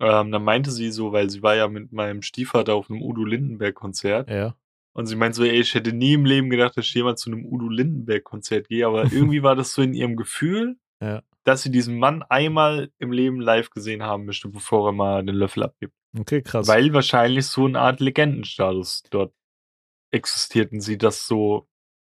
Ähm, 0.00 0.30
dann 0.32 0.44
meinte 0.44 0.70
sie 0.70 0.90
so, 0.90 1.12
weil 1.12 1.30
sie 1.30 1.42
war 1.42 1.54
ja 1.56 1.68
mit 1.68 1.92
meinem 1.92 2.22
Stiefvater 2.22 2.74
auf 2.74 2.90
einem 2.90 3.02
Udo 3.02 3.24
Lindenberg-Konzert. 3.24 4.28
Ja. 4.30 4.54
Und 4.94 5.06
sie 5.06 5.16
meinte 5.16 5.36
so, 5.36 5.44
ey, 5.44 5.58
ich 5.60 5.74
hätte 5.74 5.92
nie 5.92 6.12
im 6.14 6.24
Leben 6.24 6.50
gedacht, 6.50 6.76
dass 6.76 6.84
ich 6.86 6.94
jemals 6.94 7.20
zu 7.22 7.30
einem 7.30 7.44
Udo 7.46 7.68
Lindenberg-Konzert 7.68 8.68
gehe. 8.68 8.86
Aber 8.86 9.04
irgendwie 9.12 9.42
war 9.42 9.56
das 9.56 9.72
so 9.72 9.82
in 9.82 9.94
ihrem 9.94 10.16
Gefühl, 10.16 10.76
Ja. 11.00 11.22
Dass 11.44 11.62
sie 11.62 11.70
diesen 11.70 11.98
Mann 11.98 12.22
einmal 12.22 12.90
im 12.98 13.12
Leben 13.12 13.40
live 13.40 13.70
gesehen 13.70 14.02
haben 14.02 14.24
möchte, 14.26 14.48
bevor 14.48 14.88
er 14.88 14.92
mal 14.92 15.24
den 15.24 15.34
Löffel 15.34 15.64
abgibt. 15.64 15.94
Okay, 16.18 16.42
krass. 16.42 16.68
Weil 16.68 16.92
wahrscheinlich 16.92 17.46
so 17.46 17.64
eine 17.64 17.80
Art 17.80 18.00
Legendenstatus 18.00 19.02
dort 19.10 19.32
existiert 20.10 20.72
und 20.72 20.80
sie 20.80 20.98
das 20.98 21.26
so 21.26 21.68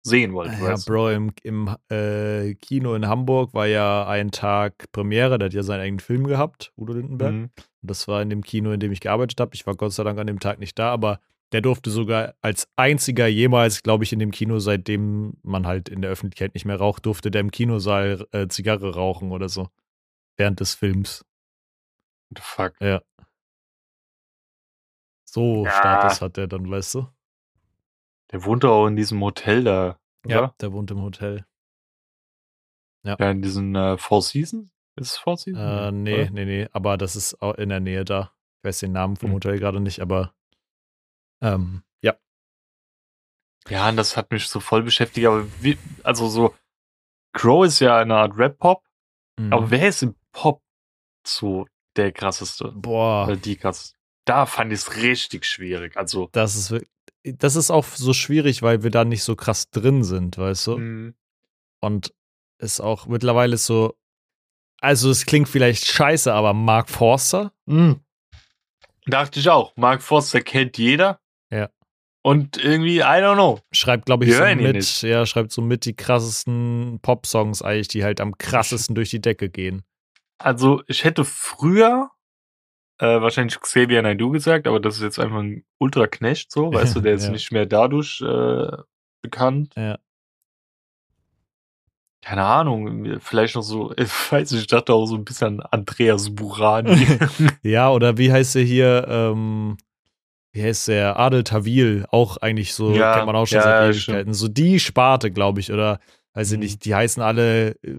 sehen 0.05 0.33
wollte. 0.33 0.53
ja, 0.53 0.61
weißt 0.61 0.89
du? 0.89 0.91
Bro, 0.91 1.09
im, 1.11 1.31
im 1.43 1.75
äh, 1.89 2.55
Kino 2.55 2.93
in 2.95 3.07
Hamburg 3.07 3.53
war 3.53 3.67
ja 3.67 4.05
ein 4.07 4.31
Tag 4.31 4.91
Premiere, 4.91 5.37
der 5.37 5.45
hat 5.45 5.53
ja 5.53 5.63
seinen 5.63 5.81
eigenen 5.81 5.99
Film 5.99 6.27
gehabt, 6.27 6.73
Udo 6.75 6.93
Lindenberg. 6.93 7.33
Mhm. 7.33 7.49
Das 7.81 8.07
war 8.07 8.21
in 8.21 8.29
dem 8.29 8.43
Kino, 8.43 8.71
in 8.71 8.79
dem 8.79 8.91
ich 8.91 8.99
gearbeitet 8.99 9.39
habe. 9.39 9.55
Ich 9.55 9.65
war 9.65 9.75
Gott 9.75 9.93
sei 9.93 10.03
Dank 10.03 10.19
an 10.19 10.27
dem 10.27 10.39
Tag 10.39 10.59
nicht 10.59 10.77
da, 10.77 10.91
aber 10.91 11.19
der 11.53 11.61
durfte 11.61 11.91
sogar 11.91 12.33
als 12.41 12.67
einziger 12.75 13.27
jemals, 13.27 13.83
glaube 13.83 14.03
ich, 14.03 14.11
in 14.11 14.19
dem 14.19 14.31
Kino, 14.31 14.59
seitdem 14.59 15.37
man 15.43 15.67
halt 15.67 15.87
in 15.87 16.01
der 16.01 16.09
Öffentlichkeit 16.11 16.55
nicht 16.55 16.65
mehr 16.65 16.77
raucht, 16.77 17.05
durfte 17.05 17.29
der 17.31 17.41
im 17.41 17.51
Kinosaal 17.51 18.27
äh, 18.31 18.47
Zigarre 18.47 18.95
rauchen 18.95 19.31
oder 19.31 19.47
so. 19.49 19.69
Während 20.35 20.59
des 20.59 20.73
Films. 20.73 21.23
What 22.29 22.37
the 22.39 22.43
fuck? 22.43 22.73
So 25.25 25.65
Ja. 25.65 25.71
Status 25.71 26.21
hat 26.21 26.37
der 26.37 26.47
dann, 26.47 26.69
weißt 26.69 26.95
du? 26.95 27.07
Der 28.31 28.43
wohnt 28.45 28.63
doch 28.63 28.71
auch 28.71 28.87
in 28.87 28.95
diesem 28.95 29.21
Hotel 29.21 29.63
da. 29.63 29.99
Oder? 30.25 30.55
Der 30.59 30.73
wohnt 30.73 30.89
im 30.89 31.01
Hotel. 31.01 31.45
Ja, 33.05 33.15
in 33.15 33.41
diesen 33.41 33.75
äh, 33.75 33.97
Four 33.97 34.21
Seasons? 34.21 34.71
Ist 34.95 35.11
es 35.11 35.17
Four 35.17 35.37
Seasons? 35.37 35.59
Äh, 35.61 35.91
nee, 35.91 36.21
Oder? 36.23 36.31
nee, 36.31 36.45
nee. 36.45 36.67
Aber 36.71 36.97
das 36.97 37.15
ist 37.15 37.39
auch 37.41 37.55
in 37.55 37.69
der 37.69 37.79
Nähe 37.79 38.05
da. 38.05 38.31
Ich 38.59 38.67
weiß 38.69 38.79
den 38.79 38.93
Namen 38.93 39.17
vom 39.17 39.29
Hm. 39.29 39.35
Hotel 39.35 39.59
gerade 39.59 39.79
nicht, 39.81 39.99
aber 39.99 40.33
ähm, 41.43 41.83
ja. 42.01 42.15
Ja, 43.69 43.89
und 43.89 43.97
das 43.97 44.17
hat 44.17 44.31
mich 44.31 44.47
so 44.47 44.59
voll 44.59 44.83
beschäftigt. 44.83 45.27
Aber 45.27 45.45
wie, 45.61 45.77
also 46.03 46.27
so, 46.27 46.55
Crow 47.33 47.65
ist 47.65 47.79
ja 47.79 47.97
eine 47.99 48.15
Art 48.15 48.37
Rap-Pop. 48.37 48.83
Mhm. 49.39 49.53
Aber 49.53 49.71
wer 49.71 49.87
ist 49.87 50.03
im 50.03 50.15
Pop 50.31 50.61
so 51.25 51.67
der 51.95 52.11
krasseste? 52.11 52.71
Boah. 52.71 53.25
Oder 53.27 53.35
die 53.37 53.55
krasseste? 53.55 53.97
Da 54.25 54.45
fand 54.45 54.71
ich 54.71 54.79
es 54.79 54.95
richtig 54.97 55.45
schwierig. 55.45 55.97
Also, 55.97 56.29
Das 56.31 56.55
ist, 56.55 56.85
das 57.23 57.55
ist 57.55 57.71
auch 57.71 57.85
so 57.85 58.13
schwierig, 58.13 58.61
weil 58.61 58.83
wir 58.83 58.89
da 58.91 59.05
nicht 59.05 59.23
so 59.23 59.35
krass 59.35 59.69
drin 59.69 60.03
sind, 60.03 60.37
weißt 60.37 60.67
du? 60.67 60.77
mh, 60.77 61.13
Und 61.81 62.13
ist 62.59 62.79
auch 62.79 63.07
mittlerweile 63.07 63.57
so, 63.57 63.97
also 64.79 65.09
es 65.09 65.25
klingt 65.25 65.49
vielleicht 65.49 65.85
scheiße, 65.85 66.33
aber 66.33 66.53
Mark 66.53 66.89
Forster, 66.89 67.51
mh. 67.65 67.95
dachte 69.05 69.39
ich 69.39 69.49
auch. 69.49 69.75
Mark 69.75 70.01
Forster 70.01 70.41
kennt 70.41 70.77
jeder. 70.77 71.19
Und 72.25 72.57
irgendwie, 72.57 72.99
I 72.99 73.03
don't 73.21 73.35
know. 73.35 73.59
schreibt, 73.73 74.05
glaube 74.05 74.23
ich, 74.23 74.31
Wir 74.31 74.37
so 74.37 74.55
mit, 74.55 74.75
nicht. 74.75 75.03
ja, 75.03 75.25
schreibt 75.25 75.51
so 75.51 75.61
mit 75.61 75.83
die 75.85 75.93
krassesten 75.95 76.99
Pop-Songs 77.01 77.61
eigentlich, 77.61 77.89
die 77.89 78.03
halt 78.03 78.21
am 78.21 78.37
krassesten 78.37 78.95
durch 78.95 79.09
die 79.09 79.19
Decke 79.21 79.49
gehen. 79.49 79.83
Also, 80.39 80.81
ich 80.87 81.03
hätte 81.03 81.25
früher 81.25 82.09
äh, 82.99 83.19
wahrscheinlich 83.21 83.59
Xavier 83.59 84.01
Naidoo 84.01 84.29
gesagt, 84.31 84.67
aber 84.67 84.79
das 84.79 84.95
ist 84.95 85.01
jetzt 85.03 85.19
einfach 85.19 85.39
ein 85.39 85.65
Ultra-Knecht 85.79 86.49
so, 86.51 86.71
weißt 86.73 86.95
du, 86.95 86.99
der 87.01 87.13
ist 87.15 87.25
Ja. 87.25 87.31
nicht 87.31 87.51
mehr 87.51 87.65
dadurch 87.65 88.21
äh, 88.21 88.71
bekannt. 89.21 89.73
Ja. 89.75 89.99
Keine 92.21 92.45
Ahnung, 92.45 93.19
vielleicht 93.19 93.55
noch 93.55 93.63
so, 93.63 93.91
ich 93.97 94.09
weiß 94.31 94.51
nicht, 94.51 94.61
ich 94.61 94.67
dachte 94.67 94.93
auch 94.93 95.05
so 95.07 95.15
ein 95.15 95.25
bisschen 95.25 95.59
an 95.61 95.67
Andreas 95.71 96.33
Burani. 96.33 97.05
Ja, 97.63 97.91
oder 97.91 98.17
wie 98.17 98.31
heißt 98.31 98.55
der 98.55 98.63
hier, 98.63 99.05
ähm, 99.09 99.77
wie 100.53 100.63
heißt 100.63 100.87
der, 100.87 101.19
Adel 101.19 101.43
Tawil, 101.43 102.05
auch 102.11 102.37
eigentlich 102.37 102.73
so, 102.73 102.93
Ja, 102.95 103.13
kennt 103.13 103.25
man 103.25 103.35
auch 103.35 103.47
schon 103.47 103.57
ja, 103.57 103.63
seit 103.63 103.81
ja, 103.81 103.89
Ewigkeiten. 103.89 104.33
So 104.33 104.47
die 104.47 104.79
Sparte, 104.79 105.31
glaube 105.31 105.59
ich, 105.59 105.71
oder 105.71 105.99
weiß 106.35 106.51
ich 106.51 106.57
Mhm. 106.57 106.63
nicht, 106.63 106.85
die 106.85 106.95
heißen 106.95 107.21
alle, 107.21 107.71
äh, 107.83 107.95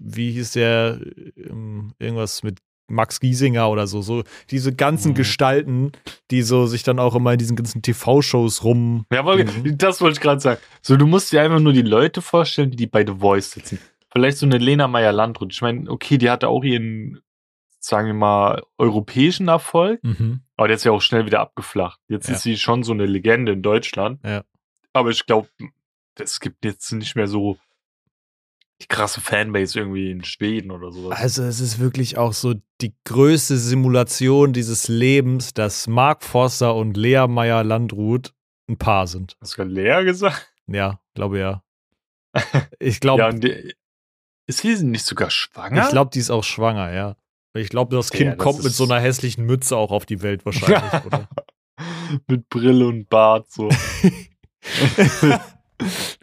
wie 0.00 0.32
hieß 0.32 0.52
der, 0.52 1.00
ähm, 1.36 1.92
irgendwas 1.98 2.42
mit 2.42 2.58
Max 2.90 3.20
Giesinger 3.20 3.68
oder 3.68 3.86
so, 3.86 4.00
so 4.00 4.22
diese 4.50 4.74
ganzen 4.74 5.10
Mhm. 5.10 5.16
Gestalten, 5.16 5.92
die 6.30 6.40
so 6.40 6.66
sich 6.66 6.82
dann 6.82 6.98
auch 6.98 7.14
immer 7.14 7.32
in 7.34 7.38
diesen 7.38 7.54
ganzen 7.56 7.82
TV-Shows 7.82 8.64
rum. 8.64 9.04
ja, 9.12 9.20
aber 9.20 9.44
das 9.44 10.00
wollte 10.00 10.14
ich 10.16 10.20
gerade 10.22 10.40
sagen. 10.40 10.60
So, 10.80 10.96
du 10.96 11.06
musst 11.06 11.30
dir 11.32 11.42
einfach 11.42 11.60
nur 11.60 11.74
die 11.74 11.82
Leute 11.82 12.22
vorstellen, 12.22 12.70
die 12.70 12.86
bei 12.86 13.04
The 13.06 13.12
Voice 13.18 13.50
sitzen. 13.50 13.78
Vielleicht 14.10 14.38
so 14.38 14.46
eine 14.46 14.56
Lena 14.56 14.88
Meyer-Landrut. 14.88 15.52
Ich 15.52 15.60
meine, 15.60 15.90
okay, 15.90 16.16
die 16.16 16.30
hatte 16.30 16.48
auch 16.48 16.64
ihren, 16.64 17.20
sagen 17.88 18.06
wir 18.06 18.14
mal, 18.14 18.62
europäischen 18.78 19.48
Erfolg. 19.48 20.02
Mhm. 20.04 20.40
Aber 20.56 20.68
der 20.68 20.76
ist 20.76 20.84
ja 20.84 20.92
auch 20.92 21.00
schnell 21.00 21.26
wieder 21.26 21.40
abgeflacht. 21.40 22.00
Jetzt 22.08 22.28
Ja. 22.28 22.34
ist 22.34 22.42
sie 22.42 22.56
schon 22.58 22.82
so 22.82 22.92
eine 22.92 23.06
Legende 23.06 23.52
in 23.52 23.62
Deutschland. 23.62 24.20
Ja. 24.24 24.44
Aber 24.92 25.10
ich 25.10 25.26
glaube, 25.26 25.48
es 26.16 26.40
gibt 26.40 26.64
jetzt 26.64 26.90
nicht 26.92 27.16
mehr 27.16 27.28
so 27.28 27.56
die 28.80 28.86
krasse 28.86 29.20
Fanbase 29.20 29.78
irgendwie 29.80 30.10
in 30.10 30.22
Schweden 30.24 30.70
oder 30.70 30.92
sowas. 30.92 31.18
Also 31.18 31.42
es 31.42 31.58
ist 31.60 31.78
wirklich 31.80 32.16
auch 32.16 32.32
so 32.32 32.54
die 32.80 32.94
größte 33.04 33.56
Simulation 33.56 34.52
dieses 34.52 34.86
Lebens, 34.88 35.52
dass 35.52 35.86
Mark 35.88 36.22
Forster 36.22 36.74
und 36.76 36.96
Lea 36.96 37.26
Meyer-Landrut 37.28 38.32
ein 38.68 38.76
Paar 38.78 39.06
sind. 39.08 39.36
Hast 39.40 39.54
du 39.54 39.56
gerade 39.62 39.70
Lea 39.70 40.04
gesagt? 40.04 40.52
Ja, 40.66 41.00
glaube 41.14 41.38
ja. 41.38 41.62
Ich 42.78 43.00
glaube, 43.00 43.22
Ja, 43.22 43.30
ist 44.46 44.58
sie 44.60 44.84
nicht 44.84 45.04
sogar 45.04 45.30
schwanger? 45.30 45.82
ich 45.84 45.88
glaube, 45.90 46.10
die 46.12 46.18
ist 46.20 46.30
auch 46.30 46.44
schwanger, 46.44 46.92
ja. 46.92 47.16
Ich 47.54 47.68
glaube, 47.70 47.96
das 47.96 48.10
Ja, 48.10 48.16
Kind 48.18 48.30
das 48.32 48.38
kommt 48.38 48.62
mit 48.64 48.72
so 48.72 48.84
einer 48.84 49.00
hässlichen 49.00 49.44
Mütze 49.46 49.76
auch 49.76 49.90
auf 49.90 50.06
die 50.06 50.22
Welt 50.22 50.44
wahrscheinlich, 50.44 50.82
oder? 51.06 51.28
Mit 52.26 52.48
Brille 52.48 52.86
und 52.86 53.08
Bart 53.08 53.50
so. 53.50 53.68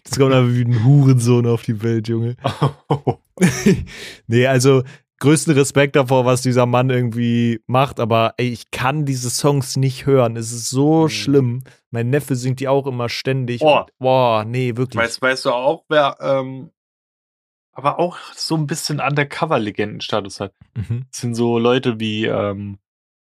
Das 0.03 0.19
kommt 0.19 0.33
aber 0.33 0.53
wie 0.53 0.65
ein 0.65 0.83
Hurensohn 0.83 1.47
auf 1.47 1.63
die 1.63 1.81
Welt, 1.81 2.09
Junge. 2.09 2.35
nee, 4.27 4.45
also 4.47 4.83
größten 5.19 5.53
Respekt 5.53 5.95
davor, 5.95 6.25
was 6.25 6.41
dieser 6.41 6.65
Mann 6.65 6.89
irgendwie 6.89 7.61
macht, 7.65 8.01
aber 8.01 8.33
ey, 8.37 8.49
ich 8.49 8.69
kann 8.71 9.05
diese 9.05 9.29
Songs 9.29 9.77
nicht 9.77 10.05
hören. 10.05 10.35
Es 10.35 10.51
ist 10.51 10.69
so 10.69 11.03
Mhm. 11.03 11.09
schlimm. 11.09 11.63
Mein 11.89 12.09
Neffe 12.09 12.35
singt 12.35 12.59
die 12.59 12.67
auch 12.67 12.85
immer 12.85 13.07
ständig. 13.07 13.61
Oh. 13.63 13.85
Boah, 13.97 14.43
nee, 14.43 14.75
wirklich. 14.75 15.01
weißt, 15.01 15.21
weißt 15.21 15.45
du 15.45 15.51
auch, 15.51 15.85
wer 15.87 16.17
ähm, 16.19 16.71
aber 17.75 17.99
auch 17.99 18.17
so 18.33 18.55
ein 18.55 18.65
bisschen 18.67 18.99
Undercover-Legendenstatus 18.99 20.39
hat? 20.39 20.53
Mhm. 20.75 21.05
Das 21.11 21.21
sind 21.21 21.35
so 21.35 21.59
Leute 21.59 21.99
wie 21.99 22.25
ähm, 22.25 22.79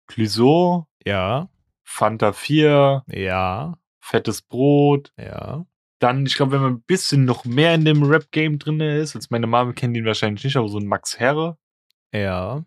Clouseau, 0.07 0.87
Ja, 1.05 1.49
Fanta 1.83 2.33
4, 2.33 3.03
ja, 3.07 3.77
Fettes 4.01 4.41
Brot, 4.41 5.11
ja. 5.17 5.65
Dann, 5.99 6.25
ich 6.25 6.35
glaube, 6.35 6.53
wenn 6.53 6.61
man 6.61 6.73
ein 6.75 6.81
bisschen 6.83 7.25
noch 7.25 7.45
mehr 7.45 7.75
in 7.75 7.83
dem 7.83 8.03
Rap-Game 8.03 8.57
drin 8.57 8.79
ist, 8.79 9.15
als 9.15 9.29
meine 9.29 9.47
Mama 9.47 9.73
kennt 9.73 9.97
ihn 9.97 10.05
wahrscheinlich 10.05 10.43
nicht, 10.43 10.55
aber 10.55 10.69
so 10.69 10.77
ein 10.79 10.85
Max 10.87 11.19
Herre, 11.19 11.57
Ja, 12.13 12.63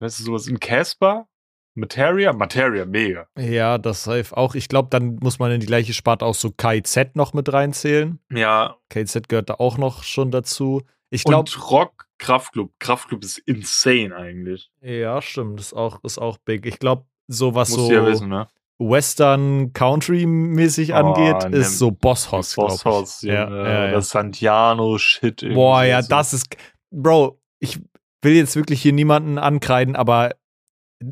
weißt 0.00 0.20
du, 0.20 0.24
sowas 0.24 0.46
in 0.46 0.58
Casper, 0.60 1.28
Materia, 1.74 2.32
Materia, 2.32 2.84
mega. 2.84 3.26
ja, 3.38 3.78
das 3.78 4.04
safe 4.04 4.36
auch. 4.36 4.54
Ich 4.54 4.68
glaube, 4.68 4.88
dann 4.90 5.16
muss 5.22 5.38
man 5.38 5.52
in 5.52 5.60
die 5.60 5.66
gleiche 5.66 5.94
Sparte 5.94 6.24
auch 6.26 6.34
so 6.34 6.50
KZ 6.50 7.14
noch 7.16 7.32
mit 7.32 7.52
reinzählen. 7.52 8.18
Ja, 8.32 8.76
KZ 8.88 9.28
gehört 9.28 9.50
da 9.50 9.54
auch 9.54 9.78
noch 9.78 10.02
schon 10.02 10.30
dazu. 10.30 10.82
Ich 11.10 11.24
glaube, 11.24 11.40
und 11.50 11.70
Rock, 11.70 12.06
Kraftclub. 12.18 12.72
Kraftclub 12.78 13.22
ist 13.24 13.38
insane 13.38 14.14
eigentlich. 14.14 14.70
ja, 14.80 15.20
stimmt, 15.22 15.60
ist 15.60 15.72
auch, 15.72 16.02
ist 16.04 16.18
auch 16.18 16.38
big. 16.38 16.66
Ich 16.66 16.78
glaube, 16.78 17.04
so 17.28 17.54
was 17.54 17.70
Musst 17.70 17.86
so 17.86 17.92
ja 17.92 18.04
wissen, 18.06 18.28
ne? 18.28 18.48
Western 18.78 19.72
Country 19.72 20.26
mäßig 20.26 20.92
Oh, 20.92 20.96
angeht, 20.96 21.50
ne- 21.50 21.58
ist 21.58 21.78
so 21.78 21.90
Boss 21.90 22.32
Hoss, 22.32 22.54
Boss. 22.54 22.84
Hoss, 22.84 23.22
Ja, 23.22 23.48
ja, 23.48 23.84
ja. 23.84 23.88
oder 23.90 24.00
Santiano, 24.02 24.98
Shit. 24.98 25.42
irgendwie 25.42 25.54
Boah, 25.54 25.84
ja, 25.84 26.02
sowas. 26.02 26.08
das 26.08 26.32
ist, 26.34 26.56
Bro, 26.90 27.38
ich 27.58 27.78
will 28.22 28.34
jetzt 28.34 28.56
wirklich 28.56 28.80
hier 28.82 28.92
niemanden 28.92 29.38
ankreiden, 29.38 29.96
aber 29.96 30.30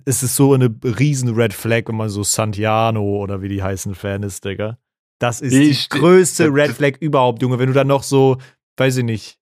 es 0.05 0.22
ist 0.22 0.37
so 0.37 0.53
eine 0.55 0.74
riesen 0.83 1.35
Red 1.35 1.55
Flag, 1.55 1.85
wenn 1.87 1.96
man 1.96 2.09
so 2.11 2.22
Santiano 2.22 3.03
oder 3.03 3.40
wie 3.42 3.48
die 3.48 3.62
heißen 3.62 3.94
Fan 3.94 4.22
ist, 4.22 4.44
Digga. 4.44 4.79
Das 5.18 5.40
ist 5.40 5.53
Ich- 5.55 5.88
die 5.88 5.98
größte 5.98 6.48
Red 6.53 6.72
Flag 6.72 6.98
überhaupt, 7.01 7.42
Junge. 7.42 7.59
Wenn 7.59 7.68
du 7.68 7.72
dann 7.74 7.87
noch 7.88 8.03
so, 8.03 8.38
weiß 8.77 8.98
ich 8.98 9.05
nicht. 9.05 9.38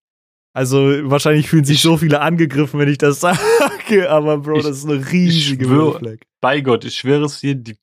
Also 0.53 0.77
wahrscheinlich 1.11 1.49
fühlen 1.49 1.65
sich 1.65 1.77
Ich- 1.77 1.81
so 1.83 1.97
viele 1.97 2.21
angegriffen, 2.21 2.79
wenn 2.79 2.89
ich 2.89 2.97
das 2.97 3.19
sage, 3.19 4.09
aber 4.09 4.37
Bro, 4.39 4.57
Ich- 4.59 4.63
das 4.65 4.77
ist 4.79 4.85
eine 4.89 5.11
riesige 5.11 5.65
schwöre- 5.65 5.93
Red 5.95 5.99
Flag. 5.99 6.17
Bei 6.41 6.61
Gott, 6.61 6.85
ich 6.85 6.95
schwöre 6.97 7.25
es 7.25 7.41
dir, 7.41 7.55
die, 7.55 7.77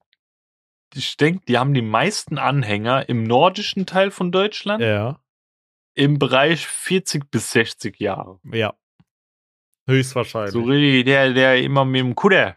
ich 0.94 1.16
denke, 1.16 1.44
die 1.46 1.58
haben 1.58 1.74
die 1.74 1.82
meisten 1.82 2.38
Anhänger 2.38 3.08
im 3.08 3.24
nordischen 3.24 3.86
Teil 3.86 4.10
von 4.10 4.32
Deutschland. 4.32 4.82
Ja. 4.82 5.20
im 5.96 6.18
Bereich 6.18 6.66
40 6.66 7.30
bis 7.30 7.52
60 7.52 8.00
Jahre. 8.00 8.40
Ja. 8.52 8.74
Höchstwahrscheinlich. 9.86 10.52
So 10.52 10.62
richtig, 10.62 11.04
der, 11.04 11.32
der 11.32 11.62
immer 11.62 11.84
mit 11.84 12.00
dem 12.00 12.14
Kutter 12.14 12.56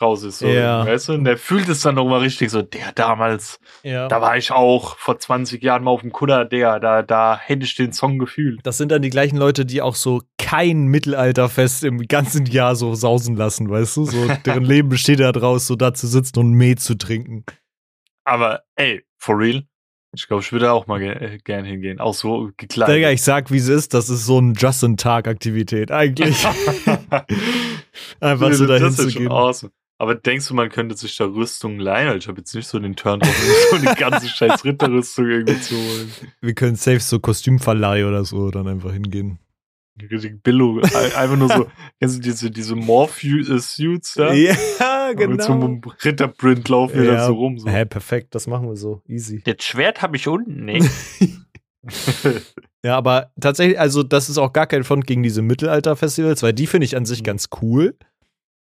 raus 0.00 0.22
ist. 0.22 0.40
So, 0.40 0.46
Ja. 0.46 0.86
Weißt 0.86 1.08
du? 1.08 1.14
Und 1.14 1.24
der 1.24 1.38
fühlt 1.38 1.68
es 1.68 1.80
dann 1.80 1.94
nochmal 1.94 2.20
richtig 2.20 2.50
so, 2.50 2.62
der 2.62 2.92
damals, 2.92 3.58
ja. 3.82 4.08
da 4.08 4.20
war 4.20 4.36
ich 4.36 4.52
auch 4.52 4.96
vor 4.98 5.18
20 5.18 5.62
Jahren 5.62 5.84
mal 5.84 5.90
auf 5.90 6.02
dem 6.02 6.12
Kutter, 6.12 6.44
der, 6.44 6.80
da, 6.80 7.02
da 7.02 7.38
hätte 7.38 7.64
ich 7.64 7.74
den 7.74 7.92
Song 7.92 8.18
gefühlt. 8.18 8.60
Das 8.64 8.78
sind 8.78 8.92
dann 8.92 9.02
die 9.02 9.10
gleichen 9.10 9.36
Leute, 9.36 9.64
die 9.64 9.82
auch 9.82 9.94
so 9.94 10.22
kein 10.38 10.86
Mittelalterfest 10.86 11.84
im 11.84 12.06
ganzen 12.06 12.46
Jahr 12.46 12.76
so 12.76 12.94
sausen 12.94 13.36
lassen, 13.36 13.70
weißt 13.70 13.96
du? 13.96 14.04
So, 14.04 14.28
deren 14.44 14.64
Leben 14.64 14.88
besteht 14.88 15.20
da 15.20 15.32
draus, 15.32 15.66
so 15.66 15.76
da 15.76 15.94
zu 15.94 16.06
sitzen 16.06 16.38
und 16.38 16.52
Met 16.52 16.80
zu 16.80 16.96
trinken. 16.96 17.44
Aber 18.24 18.62
ey, 18.74 19.04
for 19.16 19.38
real, 19.38 19.62
ich 20.16 20.26
glaube, 20.28 20.42
ich 20.42 20.50
würde 20.52 20.72
auch 20.72 20.86
mal 20.86 20.98
ge 20.98 21.10
äh, 21.10 21.38
gern 21.38 21.64
hingehen. 21.64 22.00
Auch 22.00 22.14
so 22.14 22.50
gekleidet. 22.56 22.96
Digga, 22.96 23.10
ich 23.10 23.22
sag, 23.22 23.50
wie 23.50 23.58
es 23.58 23.68
ist, 23.68 23.94
das 23.94 24.08
ist 24.08 24.24
so 24.24 24.40
ein 24.40 24.54
Justin-Tag-Aktivität 24.54 25.92
eigentlich. 25.92 26.46
Einfach 28.20 28.52
so 28.52 28.66
dahin 28.66 28.92
zu 28.92 29.08
gehen. 29.08 29.30
awesome. 29.30 29.72
Aber 29.98 30.14
denkst 30.14 30.48
du, 30.48 30.54
man 30.54 30.68
könnte 30.68 30.94
sich 30.96 31.16
da 31.16 31.24
Rüstungen 31.24 31.80
leihen? 31.80 32.18
Ich 32.18 32.28
habe 32.28 32.38
jetzt 32.38 32.54
nicht 32.54 32.68
so 32.68 32.78
den 32.78 32.96
Turn 32.96 33.20
drauf, 33.20 33.34
so 33.70 33.76
eine 33.76 33.94
ganze 33.94 34.28
scheiß 34.28 34.64
Ritterrüstung 34.64 35.26
irgendwie 35.26 35.60
zu 35.60 35.74
holen. 35.74 36.12
Wir 36.42 36.54
können 36.54 36.76
safe 36.76 37.00
so 37.00 37.18
Kostümverleih 37.18 38.04
oder 38.04 38.24
so 38.24 38.50
dann 38.50 38.68
einfach 38.68 38.92
hingehen. 38.92 39.38
Billo. 40.42 40.80
Einfach 41.16 41.36
nur 41.36 41.48
so, 41.48 41.66
kennst 42.00 42.16
du 42.16 42.20
diese, 42.20 42.50
diese 42.50 42.74
Morph-Suits 42.76 44.14
da? 44.14 44.32
Ja, 44.32 44.54
Mit 45.26 45.42
so 45.42 45.52
einem 45.52 45.80
Ritterprint 46.04 46.68
laufen 46.68 46.96
wir 46.98 47.04
Ja. 47.04 47.14
da 47.16 47.26
so 47.26 47.34
rum. 47.34 47.58
So. 47.58 47.68
Hä, 47.68 47.84
perfekt, 47.86 48.34
das 48.34 48.46
machen 48.46 48.68
wir 48.68 48.76
so. 48.76 49.00
Easy. 49.08 49.42
Das 49.44 49.56
Schwert 49.64 50.02
habe 50.02 50.16
ich 50.16 50.28
unten, 50.28 50.64
ne? 50.66 50.78
Ja, 52.84 52.96
aber 52.96 53.32
tatsächlich, 53.40 53.78
also 53.80 54.02
das 54.02 54.28
ist 54.28 54.38
auch 54.38 54.52
gar 54.52 54.66
kein 54.66 54.84
Front 54.84 55.06
gegen 55.06 55.22
diese 55.22 55.42
Mittelalter-Festivals, 55.42 56.42
weil 56.42 56.52
die 56.52 56.66
finde 56.66 56.84
ich 56.84 56.96
an 56.96 57.04
sich 57.04 57.20
Mhm. 57.20 57.24
ganz 57.24 57.48
cool. 57.62 57.96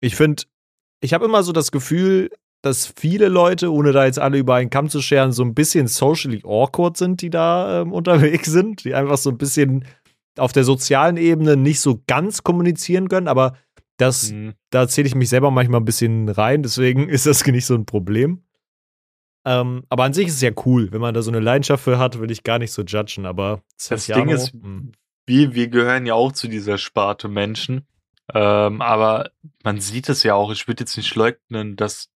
Ich 0.01 0.15
finde, 0.15 0.43
ich 1.01 1.13
habe 1.13 1.25
immer 1.25 1.43
so 1.43 1.51
das 1.51 1.71
Gefühl, 1.71 2.29
dass 2.61 2.91
viele 2.97 3.29
Leute, 3.29 3.71
ohne 3.71 3.91
da 3.91 4.05
jetzt 4.05 4.19
alle 4.19 4.37
über 4.37 4.55
einen 4.55 4.69
Kamm 4.69 4.89
zu 4.89 5.01
scheren, 5.01 5.31
so 5.31 5.43
ein 5.43 5.53
bisschen 5.53 5.87
socially 5.87 6.41
awkward 6.43 6.97
sind, 6.97 7.21
die 7.21 7.29
da 7.29 7.81
ähm, 7.81 7.93
unterwegs 8.43 8.51
sind, 8.51 8.83
die 8.83 8.93
einfach 8.95 9.17
so 9.17 9.29
ein 9.29 9.37
bisschen 9.37 9.85
auf 10.39 10.51
der 10.51 10.63
sozialen 10.63 11.17
Ebene 11.17 11.55
nicht 11.57 11.79
so 11.79 12.01
ganz 12.07 12.43
kommunizieren 12.43 13.09
können, 13.09 13.27
aber 13.27 13.57
das, 13.97 14.31
Hm. 14.31 14.53
da 14.69 14.87
zähle 14.87 15.07
ich 15.07 15.15
mich 15.15 15.29
selber 15.29 15.51
manchmal 15.51 15.81
ein 15.81 15.85
bisschen 15.85 16.29
rein, 16.29 16.63
deswegen 16.63 17.09
ist 17.09 17.25
das 17.25 17.45
nicht 17.45 17.65
so 17.65 17.75
ein 17.75 17.85
Problem. 17.85 18.43
Ähm, 19.45 19.83
aber 19.89 20.03
an 20.03 20.13
sich 20.13 20.27
ist 20.27 20.35
es 20.35 20.41
ja 20.41 20.51
cool, 20.65 20.91
wenn 20.91 21.01
man 21.01 21.13
da 21.13 21.21
so 21.21 21.31
eine 21.31 21.39
Leidenschaft 21.39 21.83
für 21.83 21.97
hat, 21.97 22.19
will 22.19 22.31
ich 22.31 22.43
gar 22.43 22.59
nicht 22.59 22.71
so 22.71 22.83
judgen, 22.83 23.25
aber 23.25 23.61
Das 23.89 24.05
Ding 24.05 24.29
ist, 24.29 24.53
hm. 24.53 24.91
wir, 25.25 25.53
wir 25.53 25.67
gehören 25.69 26.05
ja 26.05 26.13
auch 26.13 26.31
zu 26.31 26.47
dieser 26.47 26.77
Sparte 26.77 27.27
Menschen. 27.27 27.87
Ähm, 28.33 28.81
aber 28.81 29.31
man 29.63 29.79
sieht 29.79 30.07
es 30.09 30.23
ja 30.23 30.35
auch, 30.35 30.51
ich 30.51 30.67
würde 30.67 30.83
jetzt 30.83 30.97
nicht 30.97 31.15
leugnen, 31.15 31.75
dass 31.75 32.09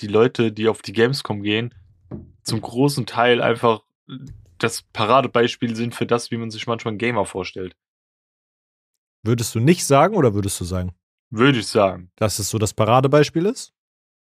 die 0.00 0.08
Leute, 0.08 0.52
die 0.52 0.68
auf 0.68 0.82
die 0.82 0.92
Gamescom 0.92 1.42
gehen, 1.42 1.74
zum 2.42 2.60
großen 2.60 3.06
Teil 3.06 3.40
einfach 3.40 3.82
das 4.60 4.82
Paradebeispiel 4.92 5.74
sind 5.76 5.94
für 5.94 6.06
das, 6.06 6.30
wie 6.30 6.36
man 6.36 6.50
sich 6.50 6.66
manchmal 6.66 6.92
einen 6.92 6.98
Gamer 6.98 7.24
vorstellt. 7.26 7.74
würdest 9.22 9.54
du 9.54 9.60
nicht 9.60 9.84
sagen 9.84 10.14
oder 10.16 10.34
würdest 10.34 10.58
du 10.60 10.64
sagen, 10.64 10.94
Würde 11.30 11.58
ich 11.58 11.66
sagen. 11.66 12.10
dass 12.16 12.38
es 12.38 12.48
so 12.50 12.58
das 12.58 12.72
Paradebeispiel 12.74 13.46
ist? 13.46 13.72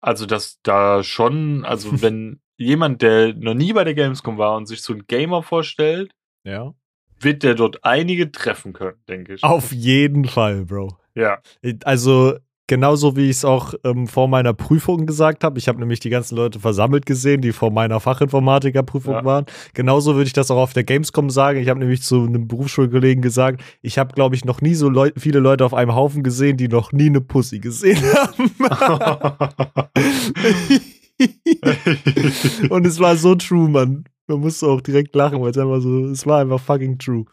Also, 0.03 0.27
dass 0.27 0.59
da 0.63 1.03
schon, 1.03 1.65
also 1.65 1.91
wenn 2.03 2.41
jemand, 2.57 3.03
der 3.03 3.35
noch 3.35 3.55
nie 3.55 3.73
bei 3.73 3.85
der 3.85 3.95
Gamescom 3.95 4.39
war 4.39 4.57
und 4.57 4.67
sich 4.67 4.83
so 4.83 4.93
einen 4.93 5.07
Gamer 5.07 5.43
vorstellt, 5.43 6.13
Ja. 6.45 6.75
wird 7.19 7.43
der 7.43 7.55
dort 7.55 7.85
einige 7.85 8.33
treffen 8.33 8.73
können, 8.73 8.99
denke 9.09 9.35
ich. 9.35 9.43
Auf 9.45 9.73
jeden 9.73 10.25
Fall, 10.27 10.65
Bro. 10.65 10.97
Ja. 11.15 11.41
Also 11.85 12.39
genauso 12.71 13.17
wie 13.17 13.25
ich 13.25 13.39
es 13.39 13.45
auch 13.45 13.75
ähm, 13.83 14.07
vor 14.07 14.29
meiner 14.29 14.55
Prüfung 14.55 15.05
gesagt 15.05 15.43
habe. 15.43 15.59
Ich 15.59 15.67
habe 15.67 15.81
nämlich 15.81 15.99
die 15.99 16.09
ganzen 16.09 16.37
Leute 16.37 16.61
versammelt 16.61 17.05
gesehen, 17.05 17.41
die 17.41 17.51
vor 17.51 17.73
meiner 17.73 17.99
Fachinformatikerprüfung 17.99 19.15
Ja. 19.15 19.25
waren. 19.25 19.47
Genauso 19.75 20.15
würde 20.15 20.29
ich 20.29 20.33
das 20.33 20.53
auch 20.53 20.59
auf 20.59 20.73
der 20.73 20.85
Gamescom 20.85 21.31
sagen. 21.31 21.59
Ich 21.59 21.69
habe 21.69 21.81
nämlich 21.81 22.03
zu 22.03 22.23
einem 22.23 22.47
Berufsschulkollegen 22.47 23.23
gesagt, 23.23 23.61
ich 23.83 23.99
habe, 23.99 24.15
glaube 24.15 24.37
ich, 24.37 24.45
noch 24.45 24.61
nie 24.61 24.75
so 24.75 24.89
Leu 24.89 25.11
viele 25.17 25.41
Leute 25.41 25.65
auf 25.65 25.75
einem 25.75 25.97
Haufen 25.97 26.23
gesehen, 26.23 26.59
die 26.59 26.69
noch 26.69 26.93
nie 26.93 27.07
eine 27.07 27.21
Pussy 27.21 27.59
gesehen 27.59 27.99
haben. 28.15 28.53
Und 32.71 32.87
es 32.87 33.01
war 33.01 33.17
so 33.17 33.35
true, 33.35 33.69
Mann. 33.69 34.05
Man 34.29 34.41
musste 34.41 34.69
auch 34.69 34.81
direkt 34.81 35.15
lachen, 35.17 35.43
weil 35.43 35.51
es 35.51 35.59
einfach 35.59 35.81
so, 35.81 36.07
es 36.07 36.25
war 36.25 36.41
einfach 36.41 36.61
fucking 36.61 36.99
true. 36.99 37.25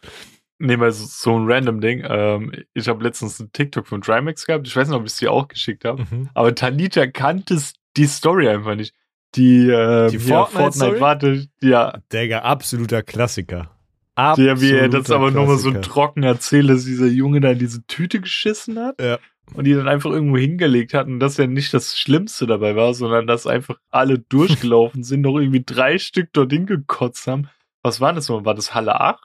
Nee, 0.60 0.76
mal 0.76 0.90
so, 0.90 1.38
ein 1.38 1.50
random 1.50 1.80
Ding. 1.80 2.04
Ähm, 2.08 2.52
ich 2.74 2.88
habe 2.88 3.04
letztens 3.04 3.40
einen 3.40 3.52
TikTok 3.52 3.86
von 3.86 4.02
Trimax 4.02 4.44
gehabt. 4.44 4.66
Ich 4.66 4.74
weiß 4.74 4.88
nicht, 4.88 4.96
ob 4.96 5.04
ich 5.04 5.12
es 5.12 5.18
dir 5.18 5.30
auch 5.30 5.46
geschickt 5.46 5.84
habe. 5.84 6.02
Mhm. 6.10 6.30
Aber 6.34 6.54
Talita 6.54 7.06
kannte 7.06 7.60
die 7.96 8.06
Story 8.06 8.48
einfach 8.48 8.74
nicht. 8.74 8.92
Die, 9.34 9.68
ähm, 9.68 10.10
Die 10.10 10.18
hier, 10.18 10.46
Fortnite-Story? 10.46 11.00
warte, 11.00 11.48
ja, 11.60 11.98
Digga, 12.12 12.40
absoluter 12.40 13.02
Klassiker. 13.02 13.70
der, 14.16 14.60
wie 14.60 14.72
er 14.72 14.88
das 14.88 15.02
Absoluter 15.02 15.14
aber 15.14 15.30
nochmal 15.30 15.58
so 15.58 15.70
trocken 15.70 16.22
erzählt, 16.24 16.68
dass 16.70 16.84
dieser 16.84 17.06
Junge 17.06 17.40
da 17.40 17.50
in 17.50 17.58
diese 17.58 17.86
Tüte 17.86 18.20
geschissen 18.20 18.78
hat. 18.78 19.00
Ja. 19.00 19.18
Und 19.54 19.64
die 19.64 19.74
dann 19.74 19.88
einfach 19.88 20.10
irgendwo 20.10 20.36
hingelegt 20.36 20.92
hat 20.92 21.06
und 21.06 21.20
das 21.20 21.36
ja 21.36 21.46
nicht 21.46 21.72
das 21.72 21.98
Schlimmste 21.98 22.46
dabei 22.46 22.76
war, 22.76 22.92
sondern 22.94 23.26
dass 23.26 23.46
einfach 23.46 23.76
alle 23.90 24.18
durchgelaufen 24.28 25.04
sind, 25.04 25.20
noch 25.22 25.38
irgendwie 25.38 25.62
drei 25.64 25.98
Stück 25.98 26.32
dorthin 26.32 26.66
gekotzt 26.66 27.26
haben. 27.26 27.48
Was 27.82 28.00
war 28.00 28.12
das 28.12 28.28
nochmal? 28.28 28.44
War 28.44 28.54
das 28.54 28.74
Halle 28.74 29.00
8? 29.00 29.20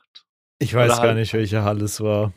Ich 0.59 0.73
weiß 0.73 0.89
gar 0.89 0.99
halt- 1.01 1.17
nicht, 1.17 1.33
welche 1.33 1.63
Halle 1.63 1.85
es 1.85 1.99
war. 2.01 2.33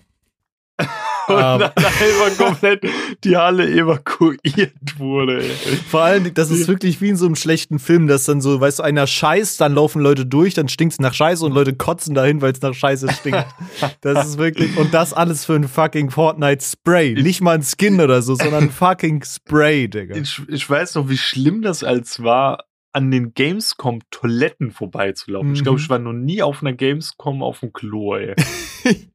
Und 1.28 1.34
Ähm. 1.34 1.58
dann 1.58 1.72
einfach 1.74 2.36
komplett 2.38 2.84
die 3.24 3.36
Halle 3.36 3.68
evakuiert 3.68 4.98
wurde. 4.98 5.42
Ey. 5.42 5.76
Vor 5.90 6.02
allem, 6.02 6.32
das 6.34 6.52
ist 6.52 6.68
wirklich 6.68 7.00
wie 7.00 7.08
in 7.08 7.16
so 7.16 7.26
einem 7.26 7.34
schlechten 7.34 7.80
Film, 7.80 8.06
dass 8.06 8.26
dann 8.26 8.40
so, 8.40 8.60
weißt 8.60 8.78
du, 8.78 8.82
einer 8.84 9.08
scheißt, 9.08 9.60
dann 9.60 9.74
laufen 9.74 10.00
Leute 10.02 10.24
durch, 10.24 10.54
dann 10.54 10.68
stinkt 10.68 10.92
es 10.92 11.00
nach 11.00 11.14
Scheiße 11.14 11.44
und 11.44 11.50
Leute 11.52 11.74
kotzen 11.74 12.14
dahin, 12.14 12.42
weil 12.42 12.52
es 12.52 12.62
nach 12.62 12.74
Scheiße 12.74 13.12
stinkt. 13.12 13.44
Das 14.02 14.24
ist 14.26 14.38
wirklich, 14.38 14.76
und 14.76 14.94
das 14.94 15.12
alles 15.12 15.44
für 15.44 15.54
ein 15.54 15.66
fucking 15.66 16.10
Fortnite-Spray. 16.10 17.14
Nicht 17.20 17.40
mal 17.40 17.56
ein 17.56 17.62
Skin 17.64 18.00
oder 18.00 18.22
so, 18.22 18.36
sondern 18.36 18.64
ein 18.64 18.70
fucking 18.70 19.24
Spray, 19.24 19.88
Digga. 19.88 20.14
Ich, 20.14 20.40
ich 20.48 20.68
weiß 20.70 20.94
noch, 20.94 21.08
wie 21.08 21.18
schlimm 21.18 21.60
das 21.62 21.82
als 21.82 22.22
war, 22.22 22.64
an 22.96 23.10
den 23.10 23.34
Gamescom-Toiletten 23.34 24.70
vorbeizulaufen. 24.72 25.52
Ich 25.54 25.62
glaube, 25.62 25.78
Mhm. 25.78 25.84
ich 25.84 25.90
war 25.90 25.98
noch 25.98 26.12
nie 26.14 26.42
auf 26.42 26.62
einer 26.62 26.72
Gamescom 26.72 27.42
auf 27.42 27.60
dem 27.60 27.72
Klo, 27.72 28.14
ey. 28.16 28.34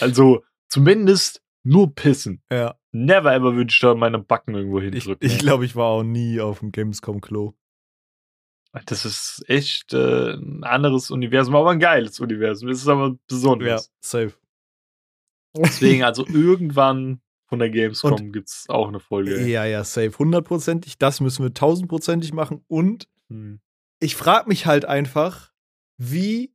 also, 0.00 0.42
zumindest 0.68 1.42
nur 1.62 1.94
pissen. 1.94 2.42
Ja. 2.50 2.74
Never 2.92 3.32
ever 3.34 3.54
würde 3.54 3.70
ich 3.70 3.78
da 3.78 3.94
meine 3.94 4.18
Backen 4.18 4.54
irgendwo 4.54 4.78
Ich, 4.80 4.84
hindrücken. 5.04 5.26
ich 5.26 5.34
ey. 5.34 5.38
glaube, 5.38 5.64
ich 5.64 5.76
war 5.76 5.86
auch 5.86 6.02
nie 6.02 6.40
auf 6.40 6.60
dem 6.60 6.72
Gamescom-Klo. 6.72 7.54
das 8.86 9.04
ist 9.04 9.44
echt 9.48 9.92
äh, 9.92 10.32
ein 10.32 10.64
anderes 10.64 11.10
Universum, 11.10 11.54
aber 11.54 11.70
ein 11.70 11.78
geiles 11.80 12.18
Universum. 12.20 12.68
Es 12.70 12.78
ist 12.78 12.88
aber 12.88 13.08
Ja, 13.08 13.14
besonders. 13.28 13.92
safe. 14.00 14.32
Deswegen, 15.56 16.02
also 16.04 16.26
irgendwann 16.28 17.20
von 17.52 17.58
der 17.58 17.68
Gamescom 17.68 18.32
gibt 18.32 18.48
es 18.48 18.64
auch 18.70 18.88
eine 18.88 18.98
Folge. 18.98 19.46
Ja, 19.46 19.66
ja, 19.66 19.84
safe. 19.84 20.12
Hundertprozentig. 20.18 20.96
Das 20.96 21.20
müssen 21.20 21.42
wir 21.44 21.52
tausendprozentig 21.52 22.32
machen. 22.32 22.64
Und 22.66 23.08
Hm. 23.28 23.60
ich 24.00 24.16
frage 24.16 24.48
mich 24.48 24.64
halt 24.64 24.86
einfach, 24.86 25.52
wie 25.98 26.54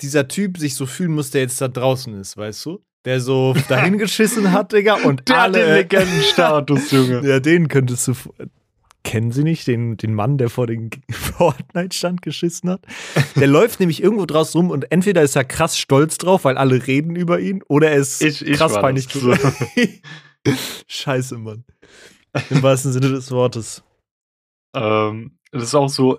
dieser 0.00 0.28
Typ 0.28 0.56
sich 0.56 0.76
so 0.76 0.86
fühlen 0.86 1.10
muss, 1.16 1.32
der 1.32 1.40
jetzt 1.40 1.60
da 1.60 1.66
draußen 1.66 2.14
ist, 2.14 2.36
weißt 2.36 2.64
du? 2.66 2.78
Der 3.04 3.20
so 3.20 3.54
dahin 3.68 3.98
geschissen 3.98 4.52
hat, 4.52 4.72
Digga, 4.72 4.98
und 5.04 5.28
Der 5.28 5.36
hat 5.36 5.42
alle. 5.56 5.58
den 5.66 5.74
Legendenstatus, 5.74 6.92
Junge. 6.92 7.22
ja, 7.28 7.40
den 7.40 7.66
könntest 7.66 8.06
du. 8.06 8.14
Kennen 9.02 9.32
Sie 9.32 9.42
nicht 9.42 9.66
den, 9.66 9.96
den 9.96 10.14
Mann, 10.14 10.38
der 10.38 10.48
vor 10.48 10.68
den 10.68 10.90
Fortnite-Stand 11.40 12.20
geschissen 12.20 12.68
hat? 12.68 12.82
Der 13.36 13.46
läuft 13.46 13.80
nämlich 13.80 14.02
irgendwo 14.02 14.26
draußen 14.26 14.60
rum 14.60 14.70
und 14.70 14.92
entweder 14.92 15.22
ist 15.22 15.36
er 15.36 15.44
krass 15.44 15.78
stolz 15.78 16.18
drauf, 16.18 16.44
weil 16.44 16.58
alle 16.58 16.86
reden 16.86 17.16
über 17.16 17.40
ihn, 17.40 17.62
oder 17.66 17.90
er 17.90 17.96
ist 17.96 18.20
Ich- 18.22 18.44
ich 18.46 18.58
krass 18.58 18.74
peinlich. 18.74 19.06
drüber. 19.08 19.38
Scheiße, 20.86 21.38
Mann. 21.38 21.64
Im 22.50 22.62
wahrsten 22.62 22.92
Sinne 22.92 23.08
des 23.08 23.30
Wortes. 23.30 23.82
Ähm, 24.76 25.38
das 25.50 25.62
ist 25.64 25.74
auch 25.74 25.88
so, 25.88 26.18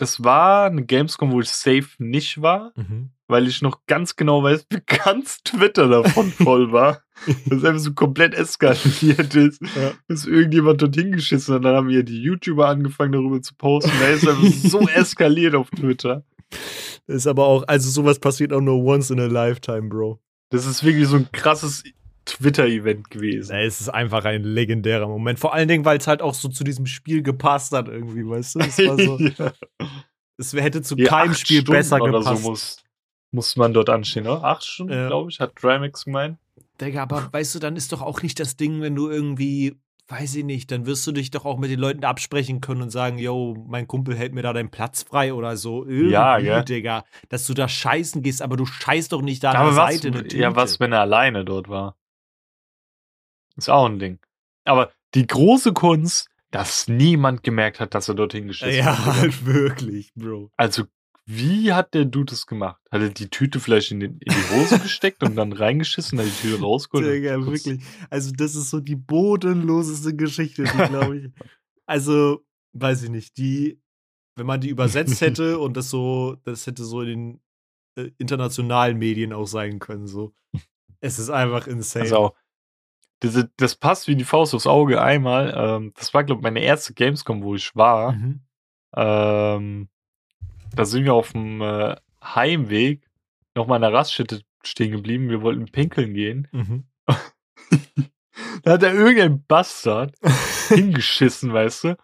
das 0.00 0.24
war 0.24 0.64
eine 0.66 0.84
Gamescom, 0.84 1.30
wo 1.30 1.40
ich 1.40 1.50
safe 1.50 1.88
nicht 1.98 2.40
war, 2.40 2.72
Mhm. 2.74 3.10
weil 3.28 3.46
ich 3.46 3.60
noch 3.60 3.80
ganz 3.86 4.16
genau 4.16 4.42
weiß, 4.42 4.66
wie 4.70 4.80
ganz 4.86 5.42
Twitter 5.44 5.88
davon 5.88 6.32
voll 6.32 6.72
war. 6.72 7.02
Das 7.46 7.62
einfach 7.64 7.80
so 7.80 7.92
komplett 7.92 8.34
eskaliert 8.34 9.34
ist, 9.34 9.60
Ja. 9.60 9.92
dass 10.08 10.24
irgendjemand 10.26 10.80
dorthin 10.80 11.12
geschissen 11.12 11.54
hat. 11.54 11.64
Dann 11.64 11.76
haben 11.76 11.90
ja 11.90 12.02
die 12.02 12.20
YouTuber 12.22 12.66
angefangen, 12.68 13.12
darüber 13.12 13.42
zu 13.42 13.54
posten. 13.56 13.92
Da 14.00 14.06
ist 14.08 14.26
einfach 14.26 14.48
so 14.68 14.80
eskaliert 14.88 15.54
auf 15.54 15.68
Twitter. 15.70 16.24
Das 17.06 17.16
ist 17.16 17.26
aber 17.26 17.44
auch, 17.46 17.64
also 17.68 17.90
sowas 17.90 18.18
passiert 18.18 18.52
auch 18.54 18.60
nur 18.62 18.82
once 18.82 19.10
in 19.10 19.20
a 19.20 19.26
lifetime, 19.26 19.88
Bro. 19.88 20.18
Das 20.48 20.64
ist 20.66 20.82
wirklich 20.82 21.06
so 21.08 21.16
ein 21.16 21.28
krasses 21.30 21.84
Twitter-Event 22.26 23.10
gewesen. 23.10 23.56
Es 23.56 23.80
ist 23.80 23.88
einfach 23.88 24.24
ein 24.24 24.44
legendärer 24.44 25.08
Moment. 25.08 25.38
Vor 25.38 25.54
allen 25.54 25.68
Dingen, 25.68 25.84
weil 25.84 25.98
es 25.98 26.06
halt 26.06 26.22
auch 26.22 26.34
so 26.34 26.48
zu 26.48 26.64
diesem 26.64 26.86
Spiel 26.86 27.22
gepasst 27.22 27.72
hat, 27.72 27.88
irgendwie, 27.88 28.26
weißt 28.28 28.56
du? 28.56 28.58
Es, 28.60 28.78
war 28.78 28.98
so, 28.98 29.18
Ja. 29.18 29.52
es 30.38 30.52
hätte 30.52 30.82
zu 30.82 30.94
Die 30.94 31.04
keinem 31.04 31.34
Spiel 31.34 31.60
Stunden 31.62 31.78
besser 31.78 32.00
oder 32.00 32.18
gepasst. 32.18 32.42
So 32.42 32.50
muss, 32.50 32.76
muss 33.32 33.56
man 33.56 33.72
dort 33.72 33.90
anstehen, 33.90 34.26
oder? 34.26 34.44
Acht 34.44 34.64
Stunden, 34.64 34.92
Ja. 34.92 35.06
glaube 35.08 35.30
ich, 35.30 35.40
hat 35.40 35.56
Trimax 35.56 36.04
gemeint. 36.04 36.38
Digga, 36.80 37.02
aber 37.02 37.28
weißt 37.32 37.54
du, 37.54 37.58
dann 37.58 37.76
ist 37.76 37.92
doch 37.92 38.02
auch 38.02 38.22
nicht 38.22 38.38
das 38.40 38.56
Ding, 38.56 38.80
wenn 38.80 38.94
du 38.94 39.08
irgendwie, 39.10 39.76
weiß 40.08 40.34
ich 40.36 40.44
nicht, 40.44 40.70
dann 40.72 40.86
wirst 40.86 41.06
du 41.06 41.12
dich 41.12 41.30
doch 41.30 41.44
auch 41.44 41.58
mit 41.58 41.70
den 41.70 41.78
Leuten 41.78 42.04
absprechen 42.04 42.60
können 42.60 42.82
und 42.82 42.90
sagen, 42.90 43.18
yo, 43.18 43.54
mein 43.68 43.86
Kumpel 43.86 44.16
hält 44.16 44.34
mir 44.34 44.42
da 44.42 44.52
deinen 44.52 44.70
Platz 44.70 45.02
frei 45.04 45.32
oder 45.34 45.56
so. 45.56 45.84
Irgendwie, 45.84 46.10
Ja, 46.12 46.38
gell? 46.38 46.64
Digga. 46.64 47.04
Dass 47.28 47.46
du 47.46 47.54
da 47.54 47.68
scheißen 47.68 48.22
gehst, 48.22 48.40
aber 48.42 48.56
du 48.56 48.66
scheißt 48.66 49.12
doch 49.12 49.22
nicht 49.22 49.44
da 49.44 49.52
an 49.52 49.66
der 49.66 49.76
was, 49.76 49.94
Seite. 50.00 50.08
eine 50.18 50.28
ja, 50.32 50.54
was, 50.56 50.80
wenn 50.80 50.92
er 50.92 51.00
alleine 51.00 51.44
dort 51.44 51.68
war? 51.68 51.96
Ist 53.56 53.70
auch 53.70 53.86
ein 53.86 53.98
Ding. 53.98 54.18
Aber 54.64 54.92
die 55.14 55.26
große 55.26 55.72
Kunst, 55.72 56.28
dass 56.50 56.88
niemand 56.88 57.42
gemerkt 57.42 57.80
hat, 57.80 57.94
dass 57.94 58.08
er 58.08 58.14
dorthin 58.14 58.46
geschissen 58.48 58.78
Ja, 58.84 58.98
hat. 59.06 59.16
halt 59.16 59.46
wirklich, 59.46 60.12
Bro. 60.14 60.50
Also, 60.56 60.84
wie 61.26 61.72
hat 61.72 61.94
der 61.94 62.06
Dude 62.06 62.30
das 62.32 62.46
gemacht? 62.46 62.80
Hat 62.90 63.02
er 63.02 63.10
die 63.10 63.28
Tüte 63.30 63.60
vielleicht 63.60 63.92
in, 63.92 64.00
den, 64.00 64.12
in 64.18 64.32
die 64.32 64.54
Hose 64.56 64.78
gesteckt 64.80 65.22
und 65.22 65.36
dann 65.36 65.52
reingeschissen, 65.52 66.18
dann 66.18 66.26
die 66.26 66.32
Tüte 66.32 66.60
rausgeholt? 66.60 67.06
Digga, 67.06 67.36
kurz- 67.36 67.64
wirklich. 67.66 67.84
Also, 68.08 68.32
das 68.32 68.54
ist 68.56 68.70
so 68.70 68.80
die 68.80 68.96
bodenloseste 68.96 70.14
Geschichte, 70.16 70.64
die, 70.64 70.70
glaube 70.88 71.18
ich. 71.18 71.30
Also, 71.86 72.44
weiß 72.72 73.02
ich 73.02 73.10
nicht, 73.10 73.36
die, 73.36 73.80
wenn 74.36 74.46
man 74.46 74.60
die 74.60 74.68
übersetzt 74.68 75.20
hätte 75.22 75.58
und 75.58 75.76
das 75.76 75.90
so, 75.90 76.36
das 76.44 76.64
hätte 76.68 76.84
so 76.84 77.02
in 77.02 77.40
den 77.96 78.06
äh, 78.06 78.10
internationalen 78.18 78.96
Medien 78.96 79.32
auch 79.32 79.46
sein 79.46 79.80
können, 79.80 80.06
so. 80.06 80.32
Es 81.00 81.18
ist 81.18 81.30
einfach 81.30 81.66
insane. 81.66 82.04
Also, 82.04 82.16
auch, 82.16 82.34
das, 83.20 83.46
das 83.56 83.74
passt 83.76 84.08
wie 84.08 84.16
die 84.16 84.24
Faust 84.24 84.54
aufs 84.54 84.66
Auge 84.66 85.00
einmal. 85.02 85.54
Ähm, 85.56 85.92
das 85.96 86.12
war, 86.12 86.24
glaube 86.24 86.40
ich, 86.40 86.42
meine 86.42 86.60
erste 86.60 86.94
Gamescom, 86.94 87.42
wo 87.42 87.54
ich 87.54 87.74
war. 87.76 88.12
Mhm. 88.12 88.40
Ähm, 88.96 89.88
da 90.74 90.84
sind 90.84 91.04
wir 91.04 91.14
auf 91.14 91.32
dem 91.32 91.60
äh, 91.60 91.96
Heimweg 92.22 93.08
nochmal 93.54 93.76
an 93.76 93.82
der 93.82 93.92
Raststätte 93.92 94.42
stehen 94.62 94.92
geblieben. 94.92 95.28
Wir 95.28 95.42
wollten 95.42 95.66
pinkeln 95.66 96.14
gehen. 96.14 96.48
Mhm. 96.52 96.84
Da 98.62 98.72
hat 98.72 98.82
er 98.82 98.94
irgendein 98.94 99.44
Bastard 99.46 100.14
hingeschissen, 100.68 101.52
weißt 101.52 101.84
du? 101.84 101.96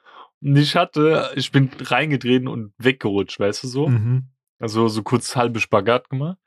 Und 0.42 0.56
ich 0.56 0.76
hatte, 0.76 1.30
ich 1.34 1.50
bin 1.50 1.70
reingetreten 1.78 2.48
und 2.48 2.72
weggerutscht, 2.78 3.40
weißt 3.40 3.64
du 3.64 3.68
so? 3.68 3.88
Mhm. 3.88 4.28
Also 4.58 4.88
so 4.88 5.02
kurz 5.02 5.36
halbe 5.36 5.60
Spagat 5.60 6.08
gemacht. 6.08 6.38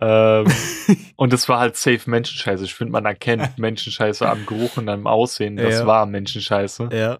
Ähm, 0.00 0.46
und 1.16 1.32
das 1.32 1.48
war 1.48 1.60
halt 1.60 1.76
safe 1.76 2.08
Menschenscheiße. 2.08 2.64
Ich 2.64 2.74
finde, 2.74 2.92
man 2.92 3.04
erkennt 3.04 3.58
Menschenscheiße 3.58 4.28
am 4.28 4.46
Geruch 4.46 4.76
und 4.78 4.88
am 4.88 5.06
Aussehen. 5.06 5.56
Das 5.56 5.80
Ja. 5.80 5.86
war 5.86 6.06
Menschenscheiße. 6.06 6.88
Ja. 6.92 7.18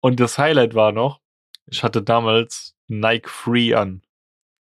Und 0.00 0.20
das 0.20 0.36
Highlight 0.38 0.74
war 0.74 0.92
noch, 0.92 1.20
ich 1.66 1.82
hatte 1.84 2.02
damals 2.02 2.74
Nike 2.88 3.28
Free 3.30 3.74
an. 3.74 4.02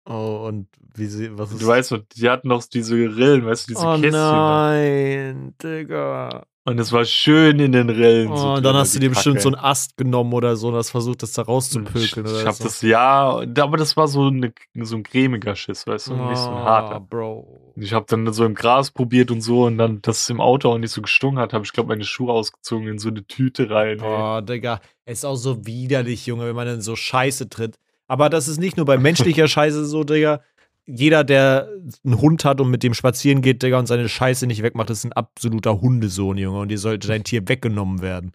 Oh, 0.07 0.45
und 0.47 0.69
wie 0.95 1.07
sie, 1.07 1.37
was 1.37 1.51
ist 1.51 1.63
Du 1.63 1.67
weißt, 1.67 1.93
noch, 1.93 2.01
die 2.15 2.29
hatten 2.31 2.49
noch 2.49 2.63
diese 2.65 2.95
Rillen, 2.95 3.45
weißt 3.47 3.69
du, 3.69 3.75
diese 3.75 3.87
Oh 3.87 3.93
Kästchen. 3.95 4.11
nein, 4.13 5.55
Digga. 5.63 6.47
Und 6.67 6.79
es 6.81 6.93
war 6.93 7.05
schön 7.05 7.59
in 7.61 7.73
den 7.73 7.91
Rillen. 7.91 8.31
Oh, 8.31 8.37
so 8.37 8.53
und 8.55 8.63
dann 8.65 8.75
hast 8.75 8.95
du 8.95 8.99
dir 8.99 9.11
bestimmt 9.11 9.37
Kacke. 9.37 9.43
so 9.43 9.49
einen 9.51 9.63
Ast 9.63 9.99
genommen 9.99 10.33
oder 10.33 10.57
so 10.57 10.69
und 10.69 10.75
hast 10.77 10.91
versucht, 10.91 11.23
das 11.23 11.33
da 11.33 11.43
ich, 11.43 11.49
rauszupökeln 11.49 12.25
ich 12.25 12.33
oder 12.33 12.47
hab 12.47 12.55
so. 12.55 12.65
das 12.65 12.81
ja, 12.81 13.43
aber 13.61 13.77
das 13.77 13.97
war 13.99 14.09
so, 14.09 14.29
eine, 14.29 14.53
so 14.81 14.97
ein 14.97 15.03
cremiger 15.03 15.55
Schiss, 15.57 15.87
weißt 15.87 16.09
du, 16.09 16.15
und 16.15 16.29
nicht 16.31 16.39
so 16.39 16.49
ein 16.49 16.55
Oh, 16.55 16.65
harter. 16.65 17.01
Bro. 17.01 17.47
Und 17.77 17.83
Ich 17.83 17.93
habe 17.93 18.07
dann 18.09 18.33
so 18.33 18.47
im 18.47 18.55
Gras 18.55 18.91
probiert 18.91 19.31
und 19.31 19.43
so 19.43 19.65
und 19.67 19.77
dann, 19.77 20.01
dass 20.01 20.23
es 20.23 20.31
im 20.31 20.41
Auto 20.41 20.71
auch 20.71 20.79
nicht 20.79 20.93
so 20.93 21.03
gestunken 21.03 21.39
hat, 21.39 21.53
habe 21.53 21.65
ich 21.67 21.73
glaube 21.73 21.91
meine 21.91 22.05
Schuhe 22.05 22.33
ausgezogen 22.33 22.89
in 22.89 22.99
so 22.99 23.11
eine 23.11 23.27
Tüte 23.27 23.69
rein. 23.69 23.89
ey. 23.89 23.97
Boah, 23.99 24.41
Digga, 24.41 24.81
es 25.05 25.19
ist 25.19 25.25
auch 25.27 25.37
so 25.37 25.67
widerlich, 25.67 26.25
Junge, 26.25 26.47
wenn 26.47 26.57
man 26.57 26.67
in 26.69 26.81
so 26.81 26.97
Scheiße 26.97 27.51
tritt. 27.51 27.77
Aber 28.07 28.31
das 28.31 28.49
ist 28.49 28.59
nicht 28.59 28.77
nur 28.79 28.87
bei 28.87 28.97
menschlicher 28.99 29.49
Scheiße 29.49 29.85
so, 29.85 30.03
Digga. 30.05 30.41
Jeder, 30.87 31.25
der 31.25 31.69
einen 32.05 32.21
Hund 32.21 32.45
hat 32.45 32.61
und 32.61 32.71
mit 32.71 32.83
dem 32.83 32.95
spazieren 32.95 33.41
geht, 33.41 33.63
Digga, 33.63 33.79
und 33.79 33.87
seine 33.87 34.09
Scheiße 34.09 34.47
nicht 34.47 34.63
wegmacht, 34.63 34.91
ist 34.91 35.05
ein 35.05 35.13
absoluter 35.13 35.81
Hundesohn, 35.81 36.37
Junge. 36.37 36.61
Und 36.61 36.69
dir 36.69 36.79
sollte 36.79 37.09
dein 37.09 37.25
Tier 37.25 37.49
weggenommen 37.49 38.03
werden. 38.03 38.33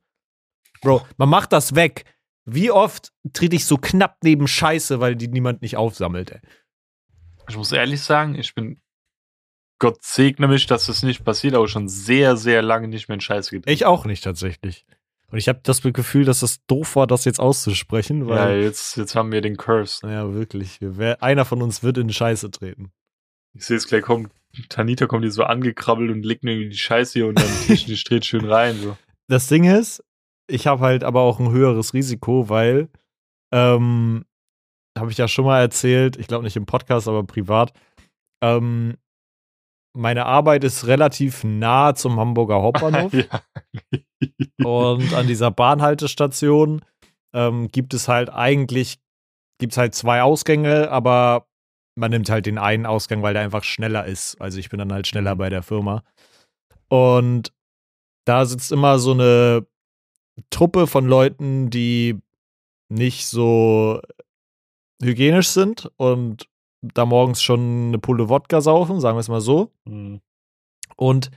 Bro, 0.81 1.05
man 1.17 1.29
macht 1.29 1.53
das 1.53 1.75
weg. 1.75 2.05
Wie 2.45 2.71
oft 2.71 3.11
trete 3.33 3.55
ich 3.55 3.65
so 3.65 3.77
knapp 3.77 4.17
neben 4.23 4.47
Scheiße, 4.47 4.99
weil 4.99 5.15
die 5.15 5.27
niemand 5.27 5.61
nicht 5.61 5.77
aufsammelt, 5.77 6.31
ey. 6.31 6.39
Ich 7.47 7.57
muss 7.57 7.71
ehrlich 7.71 8.01
sagen, 8.01 8.35
ich 8.35 8.55
bin 8.55 8.79
Gott 9.79 10.03
segne 10.03 10.47
mich, 10.47 10.65
dass 10.65 10.87
das 10.87 11.03
nicht 11.03 11.23
passiert, 11.23 11.55
aber 11.55 11.67
schon 11.67 11.87
sehr, 11.87 12.35
sehr 12.35 12.61
lange 12.61 12.89
nicht 12.89 13.07
mehr 13.07 13.15
in 13.15 13.21
Scheiße 13.21 13.51
getreten. 13.51 13.73
Ich 13.73 13.85
auch 13.85 14.05
nicht 14.05 14.23
tatsächlich. 14.23 14.85
Und 15.31 15.37
ich 15.37 15.47
habe 15.47 15.59
das 15.63 15.81
Gefühl, 15.81 16.25
dass 16.25 16.39
das 16.39 16.65
doof 16.65 16.95
war, 16.95 17.05
das 17.07 17.25
jetzt 17.25 17.39
auszusprechen, 17.39 18.27
Ja, 18.27 18.35
weil. 18.35 18.61
jetzt, 18.63 18.97
jetzt 18.97 19.15
haben 19.15 19.31
wir 19.31 19.41
den 19.41 19.57
Curse. 19.57 20.07
Ja, 20.07 20.33
wirklich. 20.33 20.81
Wir 20.81 20.97
wär, 20.97 21.21
einer 21.21 21.45
von 21.45 21.61
uns 21.61 21.83
wird 21.83 21.97
in 21.97 22.09
Scheiße 22.11 22.49
treten. 22.51 22.91
Ich 23.53 23.65
sehe 23.65 23.77
es 23.77 23.87
gleich 23.87 24.03
kommt, 24.03 24.31
Tanita 24.69 25.05
kommt 25.05 25.23
hier 25.23 25.31
so 25.31 25.43
angekrabbelt 25.43 26.09
und 26.11 26.23
legt 26.25 26.43
mir 26.43 26.51
irgendwie 26.53 26.69
die 26.69 26.77
Scheiße 26.77 27.13
hier 27.13 27.27
und 27.27 27.39
die 27.67 28.03
dreht 28.03 28.25
schön 28.25 28.45
rein. 28.45 28.75
So. 28.77 28.97
Das 29.27 29.47
Ding 29.47 29.63
ist, 29.65 30.03
ich 30.47 30.65
habe 30.67 30.81
halt 30.83 31.03
aber 31.03 31.21
auch 31.21 31.39
ein 31.39 31.51
höheres 31.51 31.93
Risiko, 31.93 32.49
weil, 32.49 32.89
ähm, 33.51 34.25
habe 34.97 35.11
ich 35.11 35.17
ja 35.17 35.27
schon 35.27 35.45
mal 35.45 35.59
erzählt, 35.61 36.17
ich 36.17 36.27
glaube 36.27 36.43
nicht 36.43 36.55
im 36.57 36.65
Podcast, 36.65 37.07
aber 37.07 37.23
privat, 37.23 37.73
ähm, 38.43 38.97
meine 39.99 40.25
Arbeit 40.25 40.63
ist 40.63 40.87
relativ 40.87 41.43
nah 41.43 41.93
zum 41.93 42.19
Hamburger 42.19 42.61
Hauptbahnhof. 42.61 43.13
ja. 43.13 43.41
Und 44.65 45.13
an 45.13 45.27
dieser 45.27 45.51
Bahnhaltestation 45.51 46.81
ähm, 47.33 47.67
gibt 47.67 47.93
es 47.93 48.07
halt 48.07 48.29
eigentlich, 48.29 48.99
gibt 49.59 49.73
es 49.73 49.77
halt 49.77 49.93
zwei 49.93 50.21
Ausgänge, 50.21 50.89
aber 50.89 51.47
man 51.95 52.11
nimmt 52.11 52.29
halt 52.29 52.45
den 52.45 52.57
einen 52.57 52.85
Ausgang, 52.85 53.21
weil 53.21 53.33
der 53.33 53.43
einfach 53.43 53.63
schneller 53.63 54.05
ist. 54.05 54.39
Also 54.39 54.57
ich 54.57 54.69
bin 54.69 54.79
dann 54.79 54.93
halt 54.93 55.05
schneller 55.05 55.35
bei 55.35 55.49
der 55.49 55.63
Firma. 55.63 56.03
Und 56.87 57.53
da 58.25 58.45
sitzt 58.45 58.71
immer 58.71 58.99
so 58.99 59.11
eine 59.11 59.67
Truppe 60.49 60.87
von 60.87 61.05
Leuten, 61.05 61.69
die 61.69 62.17
nicht 62.89 63.27
so 63.27 64.01
hygienisch 65.01 65.49
sind 65.49 65.91
und 65.97 66.48
da 66.81 67.05
morgens 67.05 67.41
schon 67.41 67.87
eine 67.89 67.99
Pulle 67.99 68.29
Wodka 68.29 68.61
saufen, 68.61 68.99
sagen 68.99 69.15
wir 69.17 69.21
es 69.21 69.29
mal 69.29 69.41
so 69.41 69.71
Hm. 69.87 70.21
und 70.95 71.31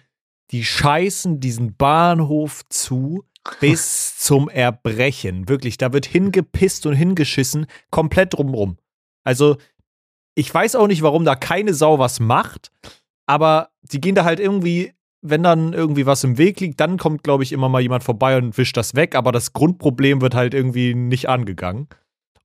die 0.50 0.64
scheißen 0.64 1.40
diesen 1.40 1.76
Bahnhof 1.76 2.62
zu 2.68 3.24
bis 3.61 4.16
zum 4.18 4.48
Erbrechen. 4.48 5.48
Wirklich, 5.48 5.78
da 5.78 5.92
wird 5.92 6.07
hingepisst 6.07 6.87
und 6.87 6.94
hingeschissen, 6.94 7.66
komplett 7.90 8.35
drumrum. 8.35 8.76
Also, 9.24 9.57
ich 10.35 10.52
weiß 10.52 10.76
auch 10.76 10.87
nicht, 10.87 11.02
warum 11.02 11.24
da 11.24 11.35
keine 11.37 11.74
Sau 11.74 11.98
was 11.98 12.20
macht, 12.20 12.70
aber 13.26 13.70
die 13.83 14.00
gehen 14.00 14.14
da 14.14 14.24
halt 14.24 14.40
irgendwie, 14.40 14.92
wenn 15.22 15.42
dann 15.42 15.72
irgendwie 15.72 16.07
was 16.07 16.22
im 16.24 16.38
Weg 16.38 16.61
liegt, 16.61 16.81
dann 16.81 16.98
kommt, 16.98 17.22
glaube 17.24 17.42
ich, 17.44 17.52
immer 17.52 17.68
mal 17.68 17.81
jemand 17.81 18.05
vorbei 18.05 18.37
und 18.37 18.57
wischt 18.59 18.76
das 18.76 18.94
weg, 18.94 19.14
aber 19.14 19.33
das 19.33 19.52
Grundproblem 19.52 20.20
wird 20.20 20.35
halt 20.35 20.55
irgendwie 20.55 20.94
nicht 20.94 21.28
angegangen. 21.28 21.88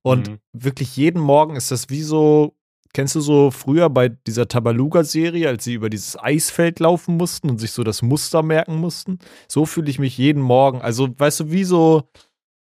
Und 0.02 0.28
Mhm. 0.30 0.38
wirklich 0.52 0.96
jeden 0.96 1.20
Morgen 1.20 1.56
ist 1.56 1.70
das 1.70 1.90
wie 1.90 2.02
so, 2.02 2.54
kennst 2.98 3.14
du 3.14 3.20
so 3.20 3.52
früher 3.52 3.88
bei 3.90 4.08
dieser 4.08 4.48
Tabaluga-Serie, 4.48 5.46
als 5.46 5.62
sie 5.62 5.74
über 5.74 5.88
dieses 5.88 6.18
Eisfeld 6.18 6.80
laufen 6.80 7.16
mussten 7.16 7.48
und 7.48 7.58
sich 7.58 7.70
so 7.70 7.84
das 7.84 8.02
Muster 8.02 8.42
merken 8.42 8.74
mussten? 8.74 9.20
So 9.46 9.66
fühle 9.66 9.88
ich 9.88 10.00
mich 10.00 10.18
jeden 10.18 10.42
Morgen. 10.42 10.82
Also, 10.82 11.08
weißt 11.16 11.38
du, 11.38 11.50
wie 11.52 11.62
so, 11.62 12.10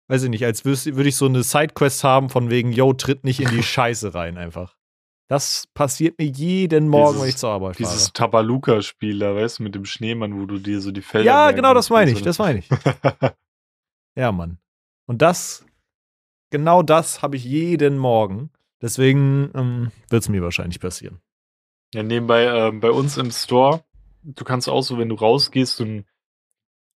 weiß 0.08 0.24
ich 0.24 0.28
nicht, 0.28 0.44
als 0.44 0.66
würde 0.66 1.08
ich 1.08 1.16
so 1.16 1.24
eine 1.24 1.42
Sidequest 1.42 2.04
haben 2.04 2.28
von 2.28 2.50
wegen, 2.50 2.70
yo, 2.70 2.92
tritt 2.92 3.24
nicht 3.24 3.40
in 3.40 3.48
die 3.48 3.62
Scheiße 3.62 4.12
rein 4.14 4.36
einfach. 4.36 4.76
Das 5.30 5.68
passiert 5.72 6.18
mir 6.18 6.26
jeden 6.26 6.88
Morgen, 6.88 7.12
Dieses- 7.12 7.22
wenn 7.22 7.28
ich 7.30 7.36
zur 7.38 7.50
Arbeit 7.52 7.76
fahre. 7.78 7.88
Dieses 7.90 8.12
Tabaluka-Spiel 8.12 9.18
da, 9.18 9.34
weißt 9.34 9.60
du, 9.60 9.62
mit 9.62 9.74
dem 9.74 9.86
Schneemann, 9.86 10.38
wo 10.38 10.44
du 10.44 10.58
dir 10.58 10.82
so 10.82 10.90
die 10.92 11.00
Felder. 11.00 11.24
Ja, 11.24 11.50
genau, 11.52 11.72
das 11.72 11.88
musst 11.88 11.90
und 11.92 11.96
meine 11.96 12.10
ich, 12.10 12.20
das 12.20 12.38
meine 12.38 12.58
ich. 12.58 12.68
Ja, 14.18 14.32
Mann. 14.32 14.58
Und 15.06 15.22
das, 15.22 15.64
genau 16.50 16.82
das 16.82 17.22
habe 17.22 17.36
ich 17.36 17.44
jeden 17.44 17.96
Morgen. 17.96 18.50
Deswegen 18.82 19.50
ähm, 19.54 19.92
wird 20.10 20.22
es 20.22 20.28
mir 20.28 20.42
wahrscheinlich 20.42 20.80
passieren. 20.80 21.20
Ja, 21.94 22.02
nebenbei, 22.02 22.44
ähm, 22.44 22.80
bei 22.80 22.90
uns 22.90 23.16
im 23.16 23.30
Store, 23.30 23.84
du 24.22 24.44
kannst 24.44 24.68
auch 24.68 24.82
so, 24.82 24.98
wenn 24.98 25.08
du 25.08 25.14
rausgehst 25.14 25.80
und 25.80 26.04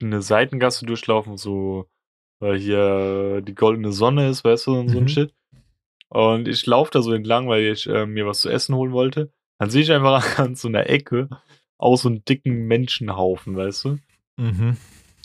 eine 0.01 0.21
Seitengasse 0.21 0.85
durchlaufen, 0.85 1.37
so, 1.37 1.89
weil 2.39 2.57
hier 2.57 3.41
die 3.41 3.55
goldene 3.55 3.91
Sonne 3.91 4.29
ist, 4.29 4.43
weißt 4.43 4.67
du, 4.67 4.79
und 4.79 4.89
so 4.89 4.97
ein 4.97 5.03
Mhm. 5.03 5.07
Shit. 5.09 5.33
Und 6.09 6.47
ich 6.47 6.65
laufe 6.65 6.91
da 6.91 7.01
so 7.01 7.13
entlang, 7.13 7.47
weil 7.47 7.63
ich 7.63 7.87
äh, 7.87 8.05
mir 8.05 8.25
was 8.25 8.39
zu 8.39 8.49
essen 8.49 8.75
holen 8.75 8.91
wollte. 8.91 9.31
Dann 9.59 9.69
sehe 9.69 9.83
ich 9.83 9.91
einfach 9.91 10.39
an 10.39 10.55
so 10.55 10.67
einer 10.67 10.89
Ecke 10.89 11.29
aus 11.77 12.01
so 12.01 12.09
einem 12.09 12.25
dicken 12.25 12.67
Menschenhaufen, 12.67 13.55
weißt 13.55 13.85
du? 13.85 13.97
Mhm. 14.37 14.77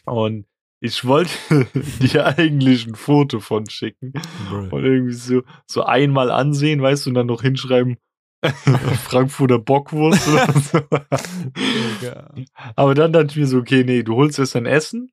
Und 0.04 0.46
ich 0.84 1.06
wollte 1.06 1.32
dir 2.00 2.26
eigentlich 2.38 2.86
ein 2.86 2.94
Foto 2.94 3.40
von 3.40 3.68
schicken 3.70 4.12
und 4.70 4.84
irgendwie 4.84 5.14
so, 5.14 5.40
so 5.66 5.82
einmal 5.82 6.30
ansehen, 6.30 6.82
weißt 6.82 7.06
du, 7.06 7.10
und 7.10 7.14
dann 7.14 7.26
noch 7.26 7.40
hinschreiben, 7.40 7.96
Frankfurter 9.04 9.58
Bockwurst 9.58 10.28
oder 10.28 10.52
so. 10.60 10.80
Aber 12.76 12.94
dann 12.94 13.14
dachte 13.14 13.28
ich 13.30 13.36
mir 13.36 13.46
so, 13.46 13.58
okay, 13.58 13.82
nee, 13.84 14.02
du 14.02 14.14
holst 14.16 14.38
jetzt 14.38 14.54
dein 14.54 14.66
Essen 14.66 15.10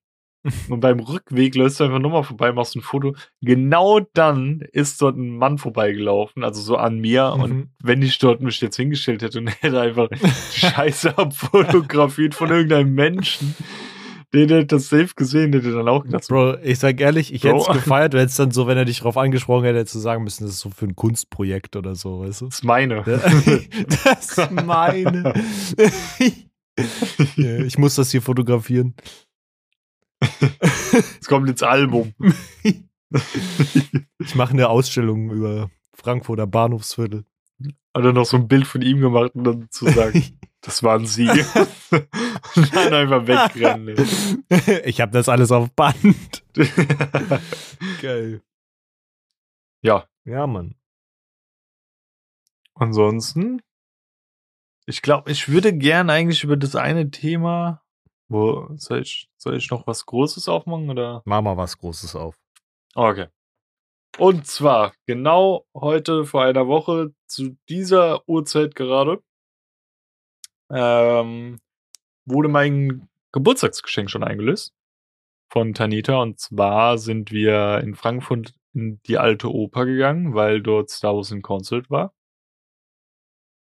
Und 0.68 0.82
beim 0.82 1.00
Rückweg 1.00 1.56
läufst 1.56 1.80
du 1.80 1.86
einfach 1.86 2.00
nochmal 2.00 2.24
vorbei, 2.24 2.52
machst 2.52 2.76
ein 2.76 2.82
Foto. 2.82 3.16
Genau 3.42 4.02
dann 4.14 4.62
ist 4.74 5.02
dort 5.02 5.16
ein 5.16 5.38
Mann 5.38 5.58
vorbeigelaufen, 5.58 6.44
also 6.44 6.60
so 6.60 6.78
an 6.78 7.00
mir. 7.00 7.34
Mhm. 7.36 7.42
Und 7.42 7.70
wenn 7.82 8.02
ich 8.02 8.18
dort 8.18 8.42
mich 8.42 8.60
jetzt 8.60 8.76
hingestellt 8.76 9.22
hätte 9.22 9.40
und 9.40 9.48
hätte 9.62 9.80
einfach 9.80 10.10
die 10.10 10.60
Scheiße 10.60 11.18
abfotografiert 11.18 12.36
von 12.36 12.50
irgendeinem 12.50 12.94
Menschen, 12.94 13.56
der 14.34 14.42
hätte 14.42 14.66
das 14.66 14.88
safe 14.88 15.10
gesehen, 15.16 15.52
hätte 15.54 15.74
dann 15.74 15.88
auch 15.90 16.04
gedacht, 16.04 16.28
Bro, 16.28 16.60
ich 16.64 16.80
sag 16.80 17.00
ehrlich, 17.02 17.34
ich 17.34 17.44
hätte 17.44 17.58
es 17.58 17.68
gefeiert, 17.68 18.14
du 18.14 18.20
hättest 18.20 18.40
dann 18.40 18.52
so, 18.52 18.66
wenn 18.66 18.78
er 18.78 18.86
dich 18.86 19.00
drauf 19.00 19.18
angesprochen 19.18 19.66
hätte, 19.66 19.80
hättest 19.80 19.96
du 19.96 20.00
sagen 20.00 20.24
müssen, 20.24 20.46
das 20.46 20.54
ist 20.54 20.60
so 20.60 20.70
für 20.70 20.86
ein 20.86 20.96
Kunstprojekt 20.96 21.76
oder 21.76 21.96
so, 21.96 22.22
weißt 22.22 22.42
du? 22.42 22.46
das 22.46 22.56
ist 22.56 22.64
meine. 22.64 23.04
Das 24.04 24.38
ist 24.38 24.52
meine. 24.52 25.34
Ich 27.38 27.78
muss 27.78 27.96
das 27.96 28.12
hier 28.12 28.22
fotografieren. 28.22 28.96
Es 31.20 31.28
kommt 31.28 31.50
ins 31.50 31.64
Album. 31.64 32.14
Ich 34.20 34.36
mache 34.36 34.54
eine 34.54 34.70
Ausstellung 34.70 35.32
über 35.32 35.70
Frankfurter 35.94 36.48
Bahnhofsviertel. 36.48 37.26
Hat 37.94 38.06
er 38.06 38.14
noch 38.14 38.26
so 38.26 38.38
ein 38.38 38.48
Bild 38.48 38.66
von 38.66 38.82
ihm 38.82 39.02
gemacht 39.02 39.32
und 39.36 39.44
dann 39.44 39.68
zu 39.70 39.90
sagen, 39.90 40.24
das 40.62 40.84
waren 40.84 41.06
sie. 41.06 41.28
und 41.30 42.76
dann 42.76 42.94
einfach 42.94 43.28
wegrennen. 43.28 43.96
Ich 44.86 45.02
habe 45.02 45.12
das 45.12 45.28
alles 45.30 45.52
auf 45.52 45.72
Band. 45.72 46.44
Geil. 48.02 48.42
ja, 49.82 50.08
Ja, 50.26 50.46
Mann. 50.48 50.76
ansonsten, 52.76 53.62
ich 54.86 55.02
glaube, 55.02 55.32
ich 55.32 55.48
würde 55.50 55.76
gern 55.78 56.10
eigentlich 56.10 56.44
über 56.44 56.58
das 56.58 56.76
eine 56.76 57.10
Thema, 57.12 57.82
wo, 58.28 58.68
soll 58.76 59.02
ich, 59.02 59.30
soll 59.38 59.56
ich 59.56 59.70
noch 59.72 59.88
was 59.88 60.06
Großes 60.06 60.48
aufmachen 60.50 60.90
oder? 60.90 61.22
Mach 61.26 61.42
mal 61.42 61.58
was 61.58 61.78
Großes 61.78 62.16
auf. 62.16 62.36
Okay. 62.96 63.28
Und 64.18 64.46
zwar 64.46 64.94
genau 65.06 65.66
heute 65.74 66.26
vor 66.26 66.44
einer 66.44 66.68
Woche 66.68 67.14
zu 67.28 67.58
dieser 67.70 68.28
Uhrzeit 68.28 68.76
gerade 68.76 69.24
ähm, 70.74 71.60
wurde 72.26 72.50
mein 72.50 73.10
Geburtstagsgeschenk 73.32 74.10
schon 74.10 74.24
eingelöst 74.24 74.74
von 75.52 75.74
Tanita. 75.74 76.22
Und 76.22 76.40
zwar 76.40 76.98
sind 76.98 77.32
wir 77.32 77.80
in 77.84 77.96
Frankfurt 77.96 78.54
in 78.74 79.02
die 79.04 79.18
alte 79.18 79.52
Oper 79.52 79.86
gegangen, 79.86 80.34
weil 80.34 80.62
dort 80.62 80.90
Star 80.90 81.16
Wars 81.16 81.32
in 81.32 81.42
Concert 81.42 81.90
war. 81.90 82.14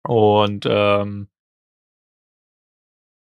Und 0.02 0.66
ähm, 0.68 1.28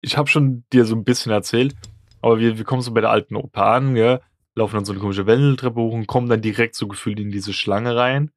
ich 0.00 0.16
habe 0.16 0.29
schon 0.29 0.64
dir 0.72 0.85
so 0.85 0.94
ein 0.94 1.05
bisschen 1.05 1.33
erzählt, 1.33 1.74
aber 2.20 2.38
wir, 2.38 2.59
wir 2.59 2.64
kommen 2.64 2.83
so 2.83 2.92
bei 2.92 3.00
der 3.00 3.11
alten 3.11 3.37
Oper 3.37 3.66
an, 3.66 3.94
gell? 3.94 4.20
laufen 4.55 4.77
dann 4.77 4.85
so 4.85 4.92
eine 4.92 5.00
komische 5.00 5.27
Wendeltreppe 5.27 5.81
hoch 5.81 5.92
und 5.92 6.07
kommen 6.07 6.29
dann 6.29 6.42
direkt 6.42 6.74
so 6.74 6.87
gefühlt 6.87 7.18
in 7.18 7.31
diese 7.31 7.53
Schlange 7.53 7.96
rein. 7.96 8.31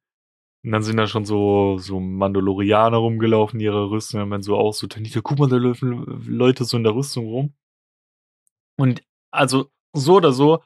Und 0.68 0.72
dann 0.72 0.82
sind 0.82 0.98
da 0.98 1.06
schon 1.06 1.24
so, 1.24 1.78
so 1.78 1.98
Mandalorianer 1.98 2.98
rumgelaufen, 2.98 3.58
in 3.58 3.64
ihrer 3.64 3.90
Rüstung. 3.90 4.20
Und 4.20 4.30
dann 4.30 4.42
so 4.42 4.54
auch 4.54 4.74
so, 4.74 4.86
Tanita, 4.86 5.22
guck 5.22 5.38
mal, 5.38 5.48
da 5.48 5.56
laufen 5.56 6.04
Leute 6.26 6.66
so 6.66 6.76
in 6.76 6.82
der 6.84 6.94
Rüstung 6.94 7.26
rum. 7.26 7.54
Und 8.76 9.02
also 9.30 9.70
so 9.94 10.16
oder 10.16 10.30
so, 10.30 10.62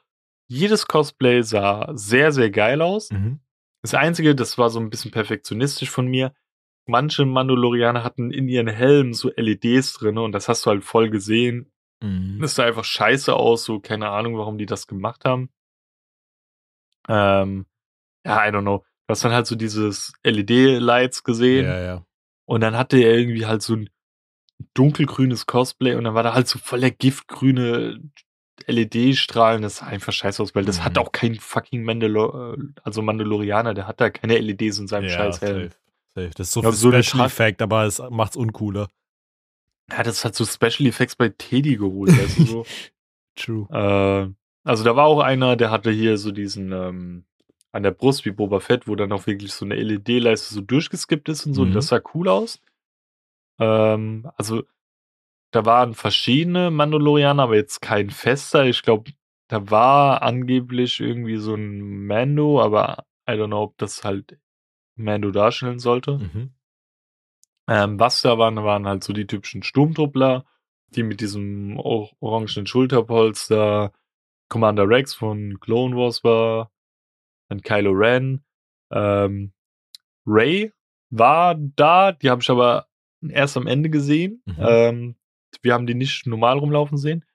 jedes 0.49 0.87
Cosplay 0.87 1.41
sah 1.41 1.89
sehr, 1.95 2.33
sehr 2.33 2.51
geil 2.51 2.81
aus. 2.81 3.11
Mhm. 3.11 3.39
Das 3.81 3.93
Einzige, 3.93 4.35
das 4.35 4.57
war 4.57 4.69
so 4.69 4.81
ein 4.81 4.89
bisschen 4.89 5.11
perfektionistisch 5.11 5.89
von 5.89 6.07
mir. 6.07 6.33
Manche 6.85 7.23
Mandalorianer 7.23 8.03
hatten 8.03 8.29
in 8.31 8.49
ihren 8.49 8.67
Helmen 8.67 9.13
so 9.13 9.31
LEDs 9.33 9.93
drin 9.93 10.17
und 10.17 10.33
das 10.33 10.49
hast 10.49 10.65
du 10.65 10.71
halt 10.71 10.83
voll 10.83 11.11
gesehen. 11.11 11.71
Mhm. 12.01 12.39
Das 12.41 12.55
sah 12.55 12.65
einfach 12.65 12.83
scheiße 12.83 13.33
aus, 13.33 13.63
so 13.63 13.79
keine 13.79 14.09
Ahnung, 14.09 14.37
warum 14.37 14.57
die 14.57 14.65
das 14.65 14.85
gemacht 14.85 15.23
haben. 15.23 15.49
Ähm, 17.07 17.65
ja, 18.25 18.45
I 18.45 18.51
don't 18.51 18.63
know. 18.63 18.83
Du 19.07 19.11
hast 19.11 19.23
dann 19.23 19.33
halt 19.33 19.47
so 19.47 19.55
dieses 19.55 20.13
LED-Lights 20.23 21.23
gesehen 21.23 21.65
Ja, 21.65 21.79
ja. 21.81 22.05
und 22.45 22.61
dann 22.61 22.77
hatte 22.77 22.97
er 22.97 23.17
irgendwie 23.17 23.45
halt 23.45 23.61
so 23.61 23.75
ein 23.75 23.89
dunkelgrünes 24.75 25.45
Cosplay 25.45 25.95
und 25.95 26.05
dann 26.05 26.13
war 26.13 26.23
da 26.23 26.33
halt 26.33 26.47
so 26.47 26.57
voller 26.59 26.89
giftgrüne 26.89 27.99
LED-Strahlen. 28.67 29.61
Das 29.61 29.77
sah 29.77 29.87
einfach 29.87 30.13
scheiße 30.13 30.41
aus, 30.41 30.55
weil 30.55 30.65
das 30.65 30.79
Mhm. 30.79 30.83
hat 30.85 30.97
auch 30.97 31.11
kein 31.11 31.35
fucking 31.35 31.83
Mandalor 31.83 32.57
also 32.83 33.01
Mandalorianer, 33.01 33.73
der 33.73 33.87
hat 33.87 33.99
da 33.99 34.09
keine 34.09 34.37
LEDs 34.37 34.79
in 34.79 34.87
seinem 34.87 35.05
ja, 35.05 35.09
scheiß 35.09 35.41
Helm. 35.41 35.69
safe. 35.69 35.75
safe. 36.15 36.31
Das 36.35 36.47
ist 36.47 36.53
so 36.53 36.61
Ja, 36.63 36.71
so 36.71 36.89
eine 36.89 37.03
Special 37.03 37.25
Effect, 37.25 37.61
aber 37.61 37.83
es 37.85 38.01
macht's 38.09 38.35
uncooler. 38.37 38.87
Ja, 39.91 40.03
das 40.03 40.23
hat 40.23 40.33
so 40.35 40.45
Special 40.45 40.87
Effects 40.87 41.15
bei 41.17 41.29
Teddy 41.29 41.75
geholt, 41.75 42.11
du 42.37 42.45
so. 42.45 42.65
True. 43.35 43.67
Äh, 43.69 44.33
also 44.63 44.83
da 44.83 44.95
war 44.95 45.05
auch 45.07 45.19
einer, 45.19 45.55
der 45.57 45.71
hatte 45.71 45.91
hier 45.91 46.17
so 46.17 46.31
diesen 46.31 46.71
ähm, 46.71 47.25
an 47.73 47.83
der 47.83 47.91
Brust 47.91 48.23
wie 48.23 48.31
Boba 48.31 48.59
Fett, 48.59 48.87
wo 48.87 48.95
dann 48.95 49.11
auch 49.11 49.27
wirklich 49.27 49.51
so 49.51 49.65
eine 49.65 49.75
LED-Leiste 49.75 50.53
so 50.53 50.61
durchgeskippt 50.61 51.27
ist 51.27 51.45
und 51.45 51.55
so. 51.55 51.61
Mhm. 51.61 51.67
Und 51.67 51.73
das 51.73 51.87
sah 51.87 52.01
cool 52.13 52.29
aus. 52.29 52.61
Ähm, 53.59 54.29
also 54.37 54.63
da 55.51 55.65
waren 55.65 55.93
verschiedene 55.95 56.71
Mandalorianer, 56.71 57.43
aber 57.43 57.55
jetzt 57.55 57.81
kein 57.81 58.11
fester. 58.11 58.65
Ich 58.65 58.83
glaube, 58.83 59.11
da 59.47 59.69
war 59.69 60.21
angeblich 60.21 60.99
irgendwie 60.99 61.37
so 61.37 61.55
ein 61.55 62.05
Mando, 62.05 62.61
aber 62.61 63.05
I 63.29 63.33
don't 63.33 63.47
know, 63.47 63.63
ob 63.63 63.77
das 63.77 64.03
halt 64.03 64.37
Mando 64.95 65.31
darstellen 65.31 65.79
sollte. 65.79 66.19
Mhm. 66.19 66.53
Ähm, 67.67 67.99
was 67.99 68.21
da 68.21 68.37
waren, 68.37 68.57
waren 68.57 68.87
halt 68.87 69.03
so 69.03 69.13
die 69.13 69.25
typischen 69.25 69.63
Sturmtruppler, 69.63 70.45
die 70.89 71.03
mit 71.03 71.21
diesem 71.21 71.79
or 71.79 72.11
orangenen 72.19 72.67
Schulterpolster, 72.67 73.93
Commander 74.49 74.87
Rex 74.87 75.15
von 75.15 75.59
Clone 75.59 75.95
Wars 75.95 76.23
war, 76.23 76.72
dann 77.49 77.61
Kylo 77.61 77.91
Ren, 77.91 78.43
ähm, 78.91 79.53
Ray 80.25 80.71
war 81.09 81.55
da, 81.55 82.11
die 82.11 82.29
habe 82.29 82.41
ich 82.41 82.49
aber 82.49 82.87
erst 83.27 83.57
am 83.57 83.67
Ende 83.67 83.89
gesehen. 83.89 84.41
Mhm. 84.45 84.55
Ähm, 84.59 85.15
wir 85.61 85.73
haben 85.73 85.85
die 85.87 85.95
nicht 85.95 86.25
normal 86.25 86.57
rumlaufen 86.57 86.97
sehen. 86.97 87.25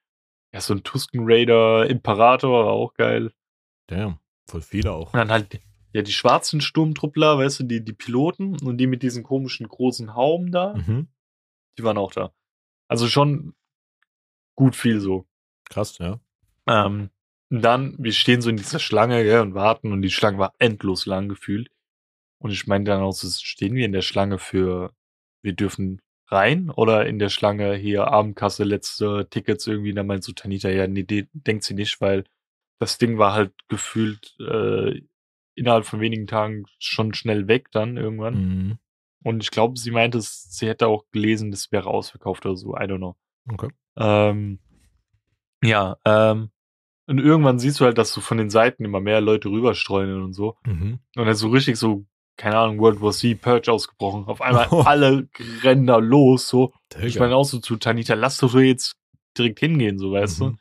Ja, 0.53 0.61
so 0.61 0.73
ein 0.73 0.83
Tusken 0.83 1.21
Raider, 1.23 1.87
Imperator, 1.89 2.65
war 2.65 2.73
auch 2.73 2.93
geil. 2.95 3.31
Damn. 3.87 4.19
Voll 4.49 4.61
viele 4.61 4.91
auch. 4.91 5.13
Und 5.13 5.17
dann 5.19 5.31
halt, 5.31 5.59
ja, 5.93 6.01
die 6.01 6.11
schwarzen 6.11 6.59
Sturmtruppler, 6.59 7.37
weißt 7.37 7.59
du, 7.61 7.63
die, 7.65 7.83
die 7.85 7.93
Piloten 7.93 8.57
und 8.65 8.77
die 8.77 8.87
mit 8.87 9.03
diesen 9.03 9.23
komischen 9.23 9.67
großen 9.67 10.15
Hauben 10.15 10.51
da, 10.51 10.73
Mhm. 10.75 11.07
die 11.77 11.83
waren 11.83 11.97
auch 11.97 12.11
da. 12.11 12.33
Also 12.87 13.07
schon 13.07 13.53
gut 14.55 14.75
viel 14.75 14.99
so. 14.99 15.27
Krass, 15.69 15.99
ja. 15.99 16.19
Ähm, 16.67 17.11
und 17.49 17.61
dann, 17.63 17.95
wir 17.97 18.11
stehen 18.11 18.41
so 18.41 18.49
in 18.49 18.57
dieser 18.57 18.79
Schlange, 18.79 19.23
gell, 19.23 19.41
und 19.41 19.53
warten 19.53 19.91
und 19.91 20.01
die 20.01 20.11
Schlange 20.11 20.37
war 20.37 20.53
endlos 20.59 21.05
lang 21.05 21.29
gefühlt. 21.29 21.69
Und 22.41 22.51
ich 22.51 22.67
meine 22.67 22.85
dann 22.85 23.01
auch, 23.01 23.11
so, 23.11 23.27
stehen 23.29 23.75
wir 23.75 23.85
in 23.85 23.91
der 23.91 24.01
Schlange 24.01 24.37
für, 24.37 24.93
wir 25.43 25.53
dürfen 25.53 26.01
rein 26.27 26.69
oder 26.69 27.07
in 27.07 27.19
der 27.19 27.29
Schlange 27.29 27.73
hier 27.75 28.07
Abendkasse, 28.07 28.63
letzte 28.63 29.27
Tickets 29.29 29.65
irgendwie, 29.67 29.93
dann 29.93 30.07
meint 30.07 30.23
so 30.23 30.31
Tanita, 30.31 30.69
ja, 30.69 30.87
nee, 30.87 31.03
denkt 31.03 31.63
sie 31.63 31.73
nicht, 31.73 31.99
weil 32.01 32.23
das 32.79 32.97
Ding 32.97 33.17
war 33.17 33.33
halt 33.33 33.51
gefühlt 33.67 34.35
äh, 34.39 35.01
innerhalb 35.55 35.85
von 35.85 35.99
wenigen 35.99 36.27
Tagen 36.27 36.63
schon 36.77 37.13
schnell 37.13 37.47
weg 37.47 37.71
dann 37.71 37.97
irgendwann. 37.97 38.33
Mhm. 38.35 38.79
Und 39.23 39.43
ich 39.43 39.51
glaube, 39.51 39.77
sie 39.77 39.91
meinte, 39.91 40.19
es- 40.19 40.43
sie 40.49 40.67
hätte 40.67 40.87
auch 40.87 41.03
gelesen, 41.11 41.51
das 41.51 41.71
wäre 41.73 41.89
ausverkauft 41.89 42.45
oder 42.45 42.55
so, 42.55 42.75
I 42.75 42.83
don't 42.83 42.97
know. 42.97 43.17
Okay. 43.51 43.69
Ähm, 43.97 44.59
ja, 45.61 45.97
ähm, 46.05 46.51
und 47.09 47.19
irgendwann 47.19 47.59
siehst 47.59 47.79
du 47.79 47.85
halt, 47.85 47.97
dass 47.97 48.11
so 48.13 48.21
von 48.21 48.37
den 48.37 48.49
Seiten 48.49 48.85
immer 48.85 48.99
mehr 49.01 49.19
Leute 49.21 49.49
rüberstreuen 49.49 50.21
und 50.23 50.33
so. 50.33 50.55
Mhm. 50.65 50.99
Und 51.15 51.25
dann 51.25 51.35
so 51.35 51.49
richtig 51.49 51.77
so, 51.77 52.05
keine 52.37 52.57
Ahnung, 52.57 52.79
World 52.79 53.01
War 53.01 53.11
Z, 53.11 53.41
Purge 53.41 53.71
ausgebrochen. 53.71 54.25
Auf 54.27 54.41
einmal 54.41 54.67
Oh. 54.71 54.81
alle 54.85 55.27
rennen 55.63 55.87
da 55.87 55.97
los, 55.97 56.47
so. 56.47 56.71
Digga. 56.93 57.05
Ich 57.05 57.19
meine 57.19 57.35
auch 57.35 57.43
so 57.45 57.59
zu 57.59 57.75
Tanita, 57.77 58.13
lass 58.13 58.37
doch 58.37 58.49
so 58.49 58.59
jetzt 58.59 58.95
direkt 59.37 59.59
hingehen, 59.59 59.97
so, 59.97 60.11
weißt 60.11 60.39
Mhm. 60.41 60.57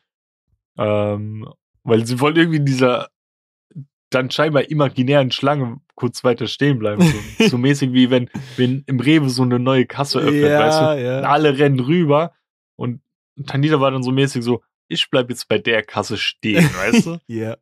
du? 0.76 0.82
Ähm, 0.82 1.48
weil 1.84 2.06
sie 2.06 2.20
wollen 2.20 2.36
irgendwie 2.36 2.58
in 2.58 2.66
dieser 2.66 3.08
dann 4.10 4.30
scheinbar 4.30 4.70
imaginären 4.70 5.30
Schlange 5.30 5.80
kurz 5.94 6.24
weiter 6.24 6.46
stehen 6.46 6.78
bleiben. 6.78 7.02
So, 7.02 7.44
so 7.48 7.58
mäßig 7.58 7.92
wie 7.92 8.10
wenn, 8.10 8.30
wenn 8.56 8.84
im 8.86 9.00
Rewe 9.00 9.28
so 9.28 9.42
eine 9.42 9.58
neue 9.58 9.84
Kasse 9.86 10.20
öffnet, 10.20 10.44
weißt 10.58 10.80
du? 10.80 10.84
ja, 10.84 10.94
ja. 10.96 11.20
alle 11.22 11.58
rennen 11.58 11.80
rüber 11.80 12.32
und 12.76 13.02
Tanita 13.46 13.80
war 13.80 13.90
dann 13.90 14.02
so 14.02 14.10
mäßig 14.12 14.42
so, 14.42 14.62
ich 14.88 15.10
bleib 15.10 15.30
jetzt 15.30 15.48
bei 15.48 15.58
der 15.58 15.82
Kasse 15.82 16.16
stehen, 16.16 16.64
weißt 16.74 17.06
du? 17.06 17.18
Ja. 17.28 17.56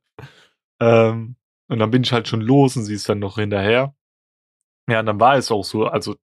ähm, 0.81 1.37
und 1.69 1.79
dann 1.81 1.91
bin 1.91 2.03
ich 2.05 2.13
halt 2.13 2.29
schon 2.29 2.41
los 2.41 2.77
und 2.77 2.85
sie 2.85 2.95
ist 2.95 3.09
dann 3.09 3.19
noch 3.19 3.37
hinterher. 3.37 3.95
Ja, 4.89 5.01
und 5.01 5.07
dann 5.07 5.19
war 5.19 5.37
es 5.37 5.51
auch 5.51 5.65
so, 5.65 5.87
also 5.87 6.17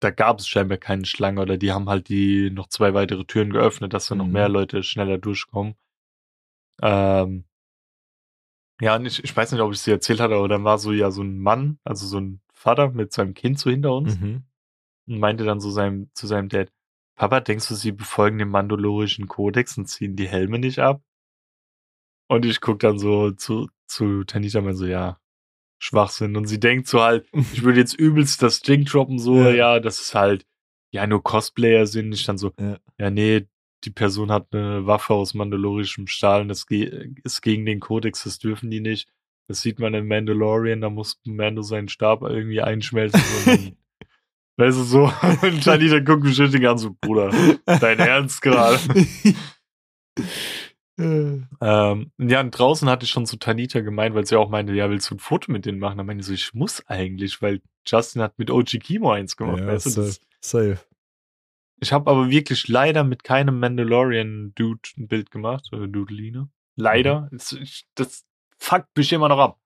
da 0.00 0.10
gab 0.10 0.38
es 0.40 0.48
scheinbar 0.48 0.78
keine 0.78 1.04
Schlange 1.04 1.40
oder 1.40 1.56
die 1.56 1.72
haben 1.72 1.88
halt 1.88 2.08
die 2.08 2.50
noch 2.50 2.68
zwei 2.68 2.94
weitere 2.94 3.24
Türen 3.24 3.50
geöffnet, 3.52 3.92
dass 3.92 4.06
dann 4.08 4.18
noch 4.18 4.26
Mhm. 4.26 4.32
mehr 4.32 4.48
Leute 4.48 4.82
schneller 4.82 5.18
durchkommen. 5.18 5.74
Ähm, 6.82 7.44
ja, 8.80 8.96
und 8.96 9.04
ich, 9.06 9.22
ich 9.22 9.36
weiß 9.36 9.52
nicht, 9.52 9.60
ob 9.60 9.72
ich 9.72 9.80
sie 9.80 9.90
erzählt 9.90 10.20
hatte, 10.20 10.34
aber 10.34 10.48
dann 10.48 10.64
war 10.64 10.78
so 10.78 10.92
ja 10.92 11.10
so 11.10 11.22
ein 11.22 11.38
Mann, 11.38 11.78
also 11.84 12.06
so 12.06 12.18
ein 12.18 12.40
Vater 12.52 12.90
mit 12.90 13.12
seinem 13.12 13.34
Kind 13.34 13.58
so 13.58 13.70
hinter 13.70 13.94
uns 13.94 14.18
Mhm. 14.18 14.44
und 15.06 15.18
meinte 15.18 15.44
dann 15.44 15.60
so 15.60 15.70
seinem, 15.70 16.10
zu 16.14 16.26
seinem 16.26 16.48
Dad, 16.48 16.72
Papa, 17.20 17.40
denkst 17.40 17.68
du, 17.68 17.74
sie 17.74 17.92
befolgen 17.92 18.38
den 18.38 18.48
mandalorischen 18.48 19.28
Kodex 19.28 19.76
und 19.76 19.84
ziehen 19.84 20.16
die 20.16 20.26
Helme 20.26 20.58
nicht 20.58 20.78
ab? 20.78 21.02
Und 22.30 22.46
ich 22.46 22.62
guck 22.62 22.78
dann 22.78 22.98
so 22.98 23.30
zu, 23.32 23.68
zu 23.86 24.24
Tanita 24.24 24.62
mal 24.62 24.72
so, 24.72 24.86
ja, 24.86 25.20
Schwachsinn. 25.78 26.34
Und 26.34 26.46
sie 26.46 26.58
denkt 26.58 26.88
so 26.88 27.02
halt, 27.02 27.28
ich 27.52 27.62
würde 27.62 27.78
jetzt 27.78 27.92
übelst 27.92 28.40
das 28.42 28.60
Ding 28.60 28.86
droppen, 28.86 29.18
so, 29.18 29.36
Ja. 29.36 29.50
ja, 29.50 29.80
das 29.80 30.00
ist 30.00 30.14
halt, 30.14 30.46
ja, 30.92 31.06
nur 31.06 31.22
Cosplayer 31.22 31.86
sind. 31.86 32.10
Ich 32.14 32.24
dann 32.24 32.38
so, 32.38 32.54
Ja. 32.58 32.78
ja, 32.98 33.10
nee, 33.10 33.46
die 33.84 33.90
Person 33.90 34.32
hat 34.32 34.54
eine 34.54 34.86
Waffe 34.86 35.12
aus 35.12 35.34
mandalorischem 35.34 36.06
Stahl 36.06 36.40
und 36.40 36.48
das 36.48 36.64
ist 36.70 37.42
gegen 37.42 37.66
den 37.66 37.80
Kodex, 37.80 38.24
das 38.24 38.38
dürfen 38.38 38.70
die 38.70 38.80
nicht. 38.80 39.10
Das 39.46 39.60
sieht 39.60 39.78
man 39.78 39.92
in 39.92 40.08
Mandalorian, 40.08 40.80
da 40.80 40.88
muss 40.88 41.20
Mando 41.26 41.60
seinen 41.60 41.88
Stab 41.88 42.22
irgendwie 42.22 42.62
einschmelzen. 42.62 43.20
und 43.44 43.76
weißt 44.56 44.78
du, 44.78 44.82
so. 44.82 45.12
Und 45.42 45.64
Tanita 45.64 46.00
guckt 46.00 46.24
mich 46.24 46.38
richtig 46.40 46.66
an, 46.68 46.78
so, 46.78 46.96
Bruder, 47.00 47.30
dein 47.66 47.98
Ernst 47.98 48.42
gerade. 48.42 48.78
Ähm, 50.98 52.12
ja, 52.18 52.40
und 52.40 52.50
draußen 52.50 52.86
hatte 52.90 53.04
ich 53.04 53.10
schon 53.10 53.24
zu 53.24 53.38
Tanita 53.38 53.80
gemeint, 53.80 54.14
weil 54.14 54.26
sie 54.26 54.36
auch 54.36 54.50
meinte, 54.50 54.74
ja, 54.74 54.90
willst 54.90 55.10
du 55.10 55.14
ein 55.14 55.18
Foto 55.18 55.50
mit 55.50 55.64
denen 55.64 55.78
machen? 55.78 55.96
Da 55.96 56.04
meinte 56.04 56.20
ich 56.20 56.26
so, 56.26 56.34
ich 56.34 56.52
muss 56.52 56.86
eigentlich, 56.88 57.40
weil 57.40 57.62
Justin 57.86 58.20
hat 58.20 58.38
mit 58.38 58.50
OG 58.50 58.78
Kimo 58.80 59.10
eins 59.10 59.34
gemacht. 59.36 59.60
ja, 59.60 59.66
weißt 59.68 59.86
du, 59.86 59.90
safe. 59.90 60.06
das, 60.08 60.20
safe. 60.42 60.78
ich 61.80 61.92
habe 61.94 62.10
aber 62.10 62.28
wirklich 62.28 62.68
leider 62.68 63.02
mit 63.02 63.24
keinem 63.24 63.58
Mandalorian-Dude 63.60 64.80
ein 64.98 65.08
Bild 65.08 65.30
gemacht, 65.30 65.68
oder 65.72 65.88
Dudeline. 65.88 66.50
Leider. 66.76 67.28
Das, 67.32 67.52
ich- 67.52 67.86
das 67.94 68.26
fuckt 68.58 68.94
mich 68.94 69.10
immer 69.14 69.30
noch 69.30 69.38
ab. 69.38 69.58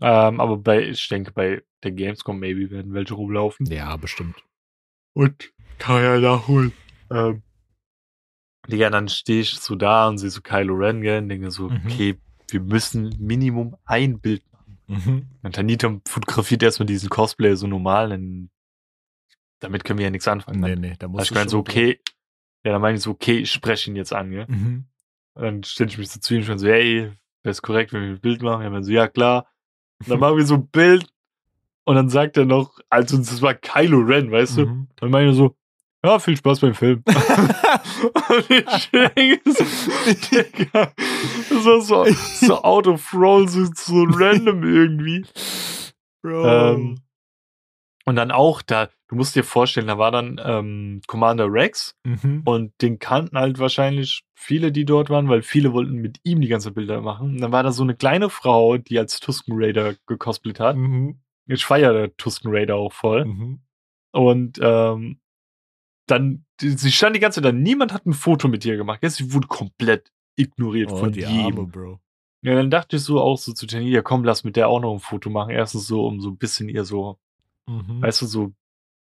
Ähm, 0.00 0.40
aber 0.40 0.56
bei, 0.58 0.82
ich 0.88 1.08
denke, 1.08 1.32
bei 1.32 1.62
der 1.82 1.92
Gamescom 1.92 2.38
maybe 2.38 2.70
werden 2.70 2.92
welche 2.94 3.14
rumlaufen. 3.14 3.66
Ja, 3.66 3.96
bestimmt. 3.96 4.36
Und 5.14 5.52
kann 5.78 6.02
ja 6.02 6.18
nachholen. 6.18 6.72
Ähm, 7.10 7.42
Digga, 8.68 8.90
dann 8.90 9.08
stehe 9.08 9.40
ich 9.40 9.50
so 9.58 9.74
da 9.76 10.08
und 10.08 10.18
sehe 10.18 10.30
so 10.30 10.40
Kylo 10.42 10.74
Ren, 10.74 11.00
gell, 11.00 11.22
und 11.22 11.28
denke 11.28 11.50
so, 11.50 11.68
Mhm. 11.70 11.80
okay, 11.86 12.18
wir 12.50 12.60
müssen 12.60 13.14
Minimum 13.18 13.76
ein 13.84 14.20
Bild 14.20 14.42
machen. 14.52 14.78
Mhm. 14.86 15.28
Und 15.42 15.54
Tanita 15.54 16.00
fotografiert 16.06 16.62
erstmal 16.62 16.86
diesen 16.86 17.08
Cosplay 17.08 17.54
so 17.54 17.66
normal, 17.66 18.10
denn 18.10 18.50
damit 19.60 19.84
können 19.84 19.98
wir 19.98 20.04
ja 20.04 20.10
nichts 20.10 20.28
anfangen. 20.28 20.60
Nee, 20.60 20.76
nee, 20.76 20.94
da 20.98 21.06
Also 21.06 21.08
muss 21.08 21.24
ich 21.24 21.34
meine 21.34 21.48
so, 21.48 21.58
okay, 21.58 22.00
ja, 22.64 22.72
dann 22.72 22.80
meine 22.82 22.96
ich 22.96 23.02
so, 23.02 23.10
okay, 23.10 23.38
ich 23.38 23.50
spreche 23.50 23.90
ihn 23.90 23.96
jetzt 23.96 24.12
an, 24.12 24.30
gell. 24.30 24.46
Mhm. 24.48 24.86
Und 25.34 25.42
dann 25.42 25.62
stelle 25.64 25.90
ich 25.90 25.98
mich 25.98 26.10
so 26.10 26.20
zu 26.20 26.34
ihm 26.34 26.48
und 26.50 26.58
so, 26.58 26.66
hey, 26.68 27.12
wäre 27.42 27.50
es 27.50 27.62
korrekt, 27.62 27.92
wenn 27.92 28.02
wir 28.02 28.10
ein 28.10 28.20
Bild 28.20 28.42
machen? 28.42 28.62
Er 28.62 28.70
meinte 28.70 28.86
so, 28.86 28.92
ja, 28.92 29.08
klar. 29.08 29.46
Und 30.00 30.10
dann 30.10 30.20
machen 30.20 30.36
wir 30.36 30.46
so 30.46 30.54
ein 30.54 30.68
Bild 30.68 31.06
und 31.84 31.96
dann 31.96 32.08
sagt 32.08 32.36
er 32.36 32.44
noch, 32.44 32.78
also 32.90 33.16
das 33.16 33.42
war 33.42 33.54
Kylo 33.54 33.98
Ren, 34.00 34.30
weißt 34.30 34.58
du? 34.58 34.66
Mhm. 34.66 34.88
Und 35.00 35.10
meine 35.10 35.30
ich 35.30 35.36
so, 35.36 35.56
ja, 36.04 36.18
viel 36.18 36.36
Spaß 36.36 36.60
beim 36.60 36.74
Film. 36.74 37.02
und 37.06 38.50
ich 38.50 38.90
denke 38.90 39.40
das 40.70 41.64
war 41.64 41.80
so, 41.80 42.04
so 42.46 42.62
out 42.62 42.86
of 42.86 43.12
roll, 43.14 43.48
so, 43.48 43.64
so 43.74 44.04
random 44.04 44.62
irgendwie. 44.62 45.24
Bro. 46.22 46.46
Ähm, 46.46 47.00
und 48.04 48.16
dann 48.16 48.30
auch 48.30 48.62
da, 48.62 48.88
du 49.08 49.16
musst 49.16 49.34
dir 49.34 49.44
vorstellen, 49.44 49.86
da 49.86 49.98
war 49.98 50.10
dann 50.10 50.40
ähm, 50.44 51.00
Commander 51.06 51.50
Rex 51.50 51.96
mhm. 52.04 52.42
und 52.44 52.72
den 52.82 52.98
kannten 52.98 53.38
halt 53.38 53.58
wahrscheinlich 53.58 54.22
viele, 54.34 54.70
die 54.70 54.84
dort 54.84 55.10
waren, 55.10 55.28
weil 55.28 55.42
viele 55.42 55.72
wollten 55.72 55.94
mit 55.94 56.20
ihm 56.24 56.40
die 56.40 56.48
ganze 56.48 56.70
Bilder 56.70 57.00
machen. 57.00 57.30
Und 57.32 57.40
dann 57.40 57.52
war 57.52 57.62
da 57.62 57.72
so 57.72 57.82
eine 57.82 57.94
kleine 57.96 58.30
Frau, 58.30 58.76
die 58.76 58.98
als 58.98 59.20
Tusken 59.20 59.54
Raider 59.56 59.94
gecosplayt 60.06 60.60
hat. 60.60 60.76
Mhm. 60.76 61.20
Ich 61.46 61.64
feiere 61.64 61.92
der 61.92 62.16
Tusken 62.16 62.50
Raider 62.52 62.76
auch 62.76 62.92
voll. 62.92 63.24
Mhm. 63.24 63.60
Und 64.12 64.58
ähm, 64.62 65.20
dann, 66.06 66.44
sie 66.60 66.92
stand 66.92 67.16
die 67.16 67.20
ganze 67.20 67.40
Zeit 67.40 67.52
da, 67.52 67.52
niemand 67.52 67.92
hat 67.92 68.06
ein 68.06 68.12
Foto 68.12 68.48
mit 68.48 68.64
ihr 68.64 68.76
gemacht. 68.76 69.00
Jetzt, 69.02 69.16
sie 69.16 69.32
wurde 69.32 69.48
komplett 69.48 70.10
ignoriert 70.36 70.92
Oh, 70.92 70.96
von 70.96 71.12
die 71.12 71.20
jedem. 71.20 71.58
Arme, 71.58 71.66
Bro. 71.66 72.00
Ja, 72.42 72.54
dann 72.54 72.70
dachte 72.70 72.96
ich 72.96 73.02
so 73.02 73.20
auch 73.20 73.36
so 73.36 73.52
zu 73.52 73.66
Jenny, 73.66 73.90
ja 73.90 74.00
komm, 74.00 74.22
lass 74.24 74.44
mit 74.44 74.56
der 74.56 74.68
auch 74.68 74.80
noch 74.80 74.92
ein 74.92 75.00
Foto 75.00 75.28
machen. 75.28 75.50
Erstens 75.50 75.86
so, 75.86 76.06
um 76.06 76.20
so 76.20 76.30
ein 76.30 76.36
bisschen 76.36 76.68
ihr 76.68 76.84
so, 76.84 77.18
Mhm. 77.68 78.00
weißt 78.00 78.22
du, 78.22 78.26
so 78.26 78.52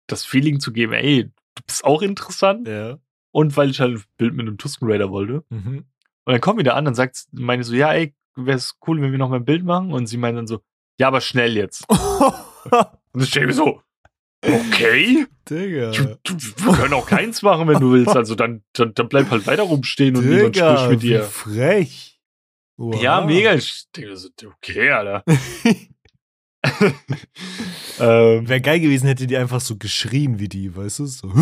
das 0.08 0.26
Feeling 0.26 0.60
zu 0.60 0.72
geben, 0.72 0.94
ey, 0.94 1.26
du 1.56 1.64
bist 1.66 1.84
auch 1.84 2.02
interessant. 2.02 2.68
Ja. 2.68 2.98
Und 3.32 3.56
weil 3.56 3.70
ich 3.70 3.80
halt 3.80 3.96
ein 3.96 4.04
Bild 4.18 4.34
mit 4.34 4.48
einem 4.48 4.58
Tusken 4.58 4.90
Raider 4.90 5.12
wollte. 5.12 5.44
Mhm. 5.50 5.86
Und 6.26 6.32
dann 6.34 6.42
kommt 6.42 6.60
wieder 6.60 6.76
an, 6.76 6.86
dann 6.86 6.96
sagt, 6.96 7.26
meine 7.32 7.64
so, 7.64 7.76
ja, 7.76 7.94
ey, 7.94 8.16
wäre 8.36 8.58
es 8.58 8.78
cool, 8.88 9.02
wenn 9.02 9.12
wir 9.12 9.20
noch 9.20 9.30
mal 9.30 9.38
ein 9.38 9.46
Bild 9.46 9.64
machen. 9.64 9.92
Und 9.92 10.08
sie 10.08 10.18
meint 10.18 10.38
dann 10.38 10.48
so, 10.48 10.62
ja, 11.00 11.08
aber 11.08 11.22
schnell 11.22 11.56
jetzt. 11.56 11.86
Und 13.14 13.24
ich 13.24 13.32
denke 13.32 13.48
mir 13.48 13.54
so, 13.54 13.82
okay, 14.44 15.26
Digga. 15.50 15.92
du, 15.92 16.18
du, 16.24 16.34
wir 16.36 16.74
können 16.74 16.94
auch 16.94 17.08
keins 17.08 17.42
machen, 17.42 17.68
wenn 17.68 17.80
du 17.80 17.92
willst. 17.92 18.16
Also 18.16 18.36
dann, 18.36 18.64
dann, 18.74 18.94
dann 18.94 19.10
bleib 19.10 19.30
halt 19.30 19.48
weiter 19.48 19.64
rumstehen 19.64 20.16
und 20.16 20.28
niemand 20.28 20.56
Digga, 20.56 20.78
spricht 20.78 20.92
mit 20.92 21.02
wie 21.04 21.08
dir. 21.08 21.24
frech. 21.24 22.20
Oha. 22.78 23.02
Ja, 23.02 23.22
mega. 23.22 23.54
Ich 23.54 23.86
denke 23.96 24.16
so, 24.18 24.30
okay, 24.46 24.92
Alter. 24.92 25.24
ähm, 28.00 28.48
Wäre 28.48 28.62
geil 28.62 28.80
gewesen, 28.80 29.08
hätte 29.08 29.28
die 29.28 29.38
einfach 29.38 29.62
so 29.62 29.78
geschrien 29.78 30.40
wie 30.40 30.50
die, 30.50 30.76
weißt 30.76 31.00
du? 31.00 31.06
So. 31.06 31.28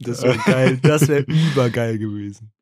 das 0.00 0.22
wäre 0.22 0.38
geil. 0.46 0.78
Das 0.82 1.08
wäre 1.08 1.22
übergeil 1.22 1.98
gewesen. 1.98 2.52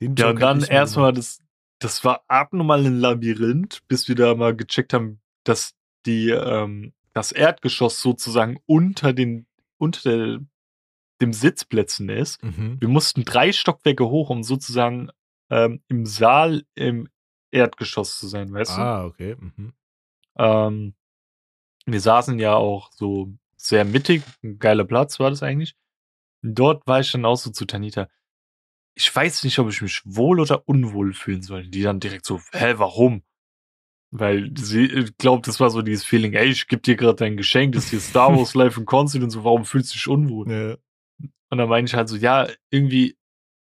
Den 0.00 0.16
ja, 0.16 0.30
und 0.30 0.40
dann 0.40 0.62
erstmal, 0.62 1.12
das, 1.12 1.40
das 1.78 2.04
war 2.04 2.24
abnormal 2.28 2.84
ein 2.86 2.98
Labyrinth, 2.98 3.82
bis 3.88 4.08
wir 4.08 4.14
da 4.14 4.34
mal 4.34 4.56
gecheckt 4.56 4.92
haben, 4.94 5.20
dass 5.44 5.74
die, 6.06 6.30
ähm, 6.30 6.92
das 7.12 7.32
Erdgeschoss 7.32 8.00
sozusagen 8.00 8.58
unter 8.66 9.12
den, 9.12 9.46
unter 9.78 10.10
der, 10.10 10.40
dem 11.20 11.32
Sitzplätzen 11.34 12.08
ist. 12.08 12.42
Mhm. 12.42 12.80
Wir 12.80 12.88
mussten 12.88 13.24
drei 13.24 13.52
Stockwerke 13.52 14.08
hoch, 14.08 14.30
um 14.30 14.42
sozusagen 14.42 15.10
ähm, 15.50 15.82
im 15.88 16.06
Saal 16.06 16.64
im 16.74 17.08
Erdgeschoss 17.50 18.18
zu 18.18 18.28
sein, 18.28 18.52
weißt 18.52 18.76
du? 18.76 18.80
Ah, 18.80 19.04
okay. 19.04 19.36
Mhm. 19.38 19.72
Ähm, 20.36 20.94
wir 21.86 22.00
saßen 22.00 22.38
ja 22.38 22.54
auch 22.54 22.90
so 22.92 23.32
sehr 23.56 23.84
mittig, 23.84 24.22
ein 24.42 24.58
geiler 24.58 24.84
Platz 24.84 25.20
war 25.20 25.30
das 25.30 25.42
eigentlich. 25.42 25.76
Und 26.42 26.54
dort 26.54 26.86
war 26.86 27.00
ich 27.00 27.12
dann 27.12 27.24
auch 27.24 27.36
so 27.36 27.50
zu 27.50 27.66
Tanita. 27.66 28.08
Ich 28.94 29.14
weiß 29.14 29.44
nicht, 29.44 29.58
ob 29.58 29.68
ich 29.68 29.82
mich 29.82 30.02
wohl 30.04 30.40
oder 30.40 30.68
unwohl 30.68 31.12
fühlen 31.12 31.42
soll. 31.42 31.66
Die 31.66 31.82
dann 31.82 32.00
direkt 32.00 32.26
so, 32.26 32.40
hä, 32.52 32.74
warum? 32.76 33.22
Weil 34.10 34.50
sie 34.56 34.84
äh, 34.84 35.10
glaubt, 35.18 35.46
das 35.46 35.60
war 35.60 35.70
so 35.70 35.82
dieses 35.82 36.04
Feeling, 36.04 36.32
ey, 36.32 36.48
ich 36.48 36.66
geb 36.66 36.82
dir 36.82 36.96
gerade 36.96 37.16
dein 37.16 37.36
Geschenk, 37.36 37.74
das 37.74 37.84
ist 37.84 37.90
hier 37.90 38.00
Star 38.00 38.34
Wars 38.36 38.54
Live 38.54 38.76
in 38.76 38.86
Concert 38.86 39.22
und 39.22 39.30
so, 39.30 39.44
warum 39.44 39.64
fühlst 39.64 39.92
du 39.92 39.94
dich 39.94 40.08
unwohl? 40.08 40.50
Ja. 40.50 40.76
Und 41.50 41.58
dann 41.58 41.68
meine 41.68 41.86
ich 41.86 41.94
halt 41.94 42.08
so, 42.08 42.16
ja, 42.16 42.48
irgendwie, 42.70 43.16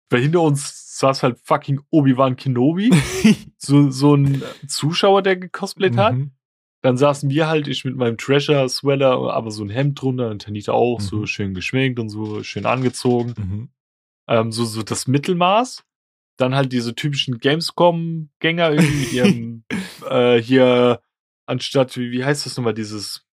weil 0.09 0.21
hinter 0.21 0.41
uns 0.41 0.97
saß 0.99 1.23
halt 1.23 1.39
fucking 1.43 1.79
Obi-Wan 1.91 2.35
Kenobi, 2.35 2.91
so, 3.57 3.89
so 3.89 4.15
ein 4.15 4.43
Zuschauer, 4.67 5.21
der 5.21 5.37
gecosplayt 5.37 5.95
hat. 5.97 6.15
Mhm. 6.15 6.31
Dann 6.81 6.97
saßen 6.97 7.29
wir 7.29 7.47
halt, 7.47 7.67
ich 7.67 7.83
mit 7.85 7.95
meinem 7.97 8.17
Treasure-Sweater, 8.17 9.33
aber 9.33 9.51
so 9.51 9.63
ein 9.63 9.69
Hemd 9.69 10.01
drunter 10.01 10.29
und 10.29 10.41
Tanita 10.43 10.71
auch, 10.71 11.01
so 11.01 11.17
Mhm. 11.17 11.27
schön 11.27 11.53
geschminkt 11.53 11.99
und 11.99 12.09
so 12.09 12.41
schön 12.43 12.65
angezogen. 12.65 13.33
Mhm. 13.37 13.69
Ähm, 14.27 14.51
so, 14.51 14.63
so 14.65 14.81
das 14.83 15.07
Mittelmaß. 15.07 15.83
Dann 16.37 16.55
halt 16.55 16.71
diese 16.71 16.95
typischen 16.95 17.39
Gamescom-Gänger 17.39 18.71
irgendwie 18.71 18.95
mit 18.99 19.11
ihrem, 19.11 19.63
äh, 20.09 20.41
hier, 20.41 21.01
anstatt, 21.45 21.97
wie, 21.97 22.11
wie 22.11 22.23
heißt 22.23 22.45
das 22.45 22.55
nochmal, 22.55 22.73
dieses, 22.73 23.25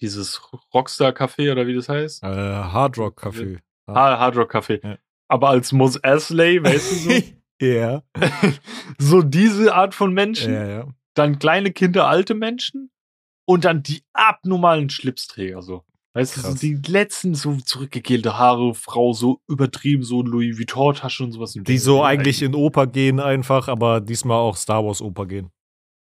dieses 0.00 0.40
Rockstar-Café 0.74 1.52
oder 1.52 1.66
wie 1.66 1.74
das 1.74 1.88
heißt? 1.88 2.22
Äh, 2.22 2.26
Hard 2.26 2.98
Rock 2.98 3.22
Café. 3.24 3.60
Ah, 3.86 4.18
Hard 4.18 4.36
Rock 4.36 4.54
Café. 4.54 4.80
Ja. 4.86 4.98
Aber 5.30 5.50
als 5.50 5.70
Mos 5.70 6.02
Eisley, 6.02 6.62
weißt 6.62 6.90
du 6.90 6.94
so? 6.96 7.22
ja. 7.64 8.02
so 8.98 9.22
diese 9.22 9.74
Art 9.74 9.94
von 9.94 10.12
Menschen. 10.12 10.52
Ja, 10.52 10.66
ja. 10.66 10.88
dann 11.14 11.38
kleine 11.38 11.70
Kinder, 11.70 12.08
alte 12.08 12.34
Menschen 12.34 12.90
und 13.44 13.64
dann 13.64 13.84
die 13.84 14.02
abnormalen 14.12 14.90
Schlipsträger 14.90 15.62
so. 15.62 15.84
Weißt 16.14 16.36
du, 16.36 16.40
so 16.40 16.48
Krass. 16.48 16.60
die 16.60 16.74
letzten 16.88 17.36
so 17.36 17.56
zurückgegelte 17.58 18.36
Haare, 18.36 18.74
Frau 18.74 19.12
so 19.12 19.40
übertrieben, 19.46 20.02
so 20.02 20.22
Louis 20.22 20.58
Vuitton-Tasche 20.58 21.22
und 21.22 21.30
sowas. 21.30 21.52
Die 21.56 21.78
so 21.78 22.02
eigentlich 22.02 22.42
in 22.42 22.56
Oper 22.56 22.88
gehen 22.88 23.20
einfach, 23.20 23.68
aber 23.68 24.00
diesmal 24.00 24.38
auch 24.38 24.56
Star 24.56 24.84
Wars 24.84 25.00
Oper 25.00 25.26
gehen. 25.26 25.52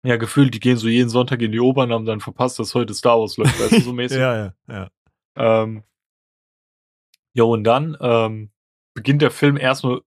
Ja, 0.03 0.17
gefühlt, 0.17 0.55
die 0.55 0.59
gehen 0.59 0.78
so 0.78 0.88
jeden 0.88 1.09
Sonntag 1.09 1.43
in 1.43 1.51
die 1.51 1.59
Oper 1.59 1.84
und 1.84 1.93
haben 1.93 2.05
dann 2.05 2.22
verpasst, 2.22 2.57
dass 2.57 2.74
heute 2.74 2.95
Star 2.95 3.19
Wars 3.19 3.38
läuft, 3.38 3.59
weißt 3.59 3.74
du, 3.74 3.82
so 3.82 3.93
mäßig. 3.93 4.17
Ja, 4.17 4.36
ja, 4.36 4.53
ja. 4.67 4.89
Ähm, 5.36 5.84
ja, 7.36 7.43
und 7.43 7.63
dann 7.63 7.95
ähm, 8.01 8.49
beginnt 8.93 9.21
der 9.21 9.31
Film 9.31 9.57
erstmal, 9.57 10.01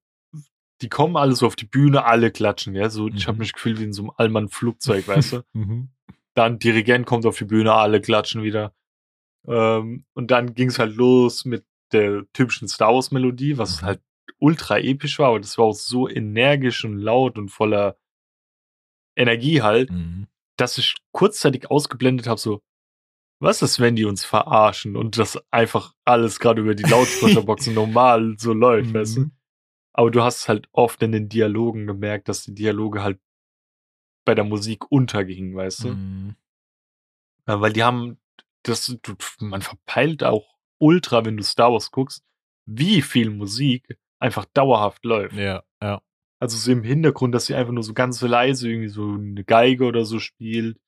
die 0.82 0.89
kommen 0.89 1.16
alle 1.16 1.35
so 1.35 1.47
auf 1.47 1.57
die 1.57 1.66
Bühne, 1.66 2.05
alle 2.05 2.30
klatschen, 2.30 2.74
ja, 2.74 2.91
so, 2.91 3.09
ich 3.09 3.26
habe 3.26 3.37
Mhm. 3.37 3.41
mich 3.41 3.53
gefühlt 3.53 3.78
wie 3.78 3.85
in 3.85 3.93
so 3.93 4.03
einem 4.03 4.12
Allmann-Flugzeug, 4.16 5.07
weißt 5.09 5.32
du. 5.35 5.43
Mhm. 5.55 5.89
Dann 6.35 6.59
Dirigent 6.59 7.07
kommt 7.07 7.26
auf 7.26 7.39
die 7.39 7.45
Bühne, 7.45 7.72
alle 7.74 8.01
klatschen 8.01 8.43
wieder. 8.43 8.74
Ähm, 9.47 10.05
und 10.14 10.30
dann 10.32 10.55
ging 10.55 10.68
es 10.68 10.78
halt 10.80 10.97
los 10.97 11.45
mit 11.45 11.64
der 11.93 12.24
typischen 12.32 12.66
Star 12.66 12.93
Wars 12.93 13.12
Melodie, 13.12 13.57
was 13.57 13.82
Mhm. 13.82 13.87
halt 13.87 14.03
ultra 14.39 14.78
episch 14.78 15.18
war, 15.20 15.28
aber 15.28 15.41
das 15.41 15.57
war 15.59 15.66
auch 15.66 15.74
so 15.74 16.09
energisch 16.09 16.85
und 16.85 16.99
laut 16.99 17.39
und 17.39 17.51
voller 17.51 17.97
Energie 19.16 19.62
halt, 19.62 19.91
Mhm. 19.91 20.26
dass 20.57 20.76
ich 20.78 20.97
kurzzeitig 21.12 21.70
ausgeblendet 21.70 22.26
habe, 22.26 22.41
so, 22.41 22.62
was 23.45 23.62
ist, 23.62 23.78
wenn 23.78 23.97
die 23.97 24.05
uns 24.05 24.24
verarschen 24.24 24.97
und 24.97 25.18
das 25.18 25.38
einfach 25.51 25.95
alles 26.05 26.40
gerade 26.40 26.62
über 26.62 26.74
die 26.74 26.82
Lautsprecherboxen 26.82 27.74
normal 27.74 28.34
so 28.38 28.53
läuft, 28.53 28.92
weißt 28.92 29.16
du? 29.16 29.20
Mhm. 29.20 29.32
Aber 29.92 30.11
du 30.11 30.22
hast 30.22 30.49
halt 30.49 30.68
oft 30.72 31.03
in 31.03 31.12
den 31.12 31.28
Dialogen 31.28 31.86
gemerkt, 31.86 32.28
dass 32.28 32.42
die 32.42 32.55
Dialoge 32.55 33.03
halt 33.03 33.20
bei 34.24 34.34
der 34.34 34.45
Musik 34.45 34.90
untergingen, 34.90 35.55
weißt 35.55 35.84
du? 35.84 35.88
Mhm. 35.90 36.36
Ja, 37.47 37.61
weil 37.61 37.72
die 37.72 37.84
haben, 37.84 38.18
das, 38.62 38.97
du, 39.03 39.14
man 39.40 39.62
verpeilt 39.62 40.24
auch 40.24 40.57
ultra, 40.78 41.24
wenn 41.24 41.36
du 41.36 41.42
Star 41.42 41.72
Wars 41.72 41.90
guckst, 41.90 42.24
wie 42.66 43.03
viel 43.03 43.30
Musik 43.30 43.99
einfach 44.18 44.47
dauerhaft 44.47 45.05
läuft. 45.05 45.36
Ja, 45.36 45.62
ja. 45.82 46.03
Also 46.40 46.57
so 46.57 46.72
im 46.72 46.82
Hintergrund, 46.82 47.34
dass 47.34 47.47
sie 47.47 47.55
einfach 47.55 47.72
nur 47.72 47.82
so 47.82 47.95
ganz 47.95 48.20
leise 48.20 48.68
irgendwie 48.68 48.88
so 48.88 49.12
eine 49.12 49.45
Geige 49.45 49.84
oder 49.84 50.05
so 50.05 50.18
spielt. 50.18 50.78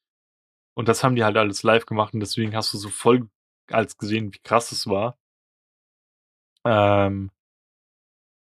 Und 0.77 0.89
das 0.89 1.03
haben 1.03 1.17
die 1.17 1.25
halt 1.25 1.37
alles 1.37 1.63
live 1.63 1.87
gemacht 1.87 2.13
und 2.15 2.21
deswegen 2.21 2.55
hast 2.55 2.73
du 2.75 2.79
so 2.79 2.91
voll 2.91 3.29
als 3.71 3.97
gesehen, 3.97 4.33
wie 4.35 4.39
krass 4.39 4.73
es 4.73 4.87
war. 4.87 5.19
Ähm, 6.65 7.31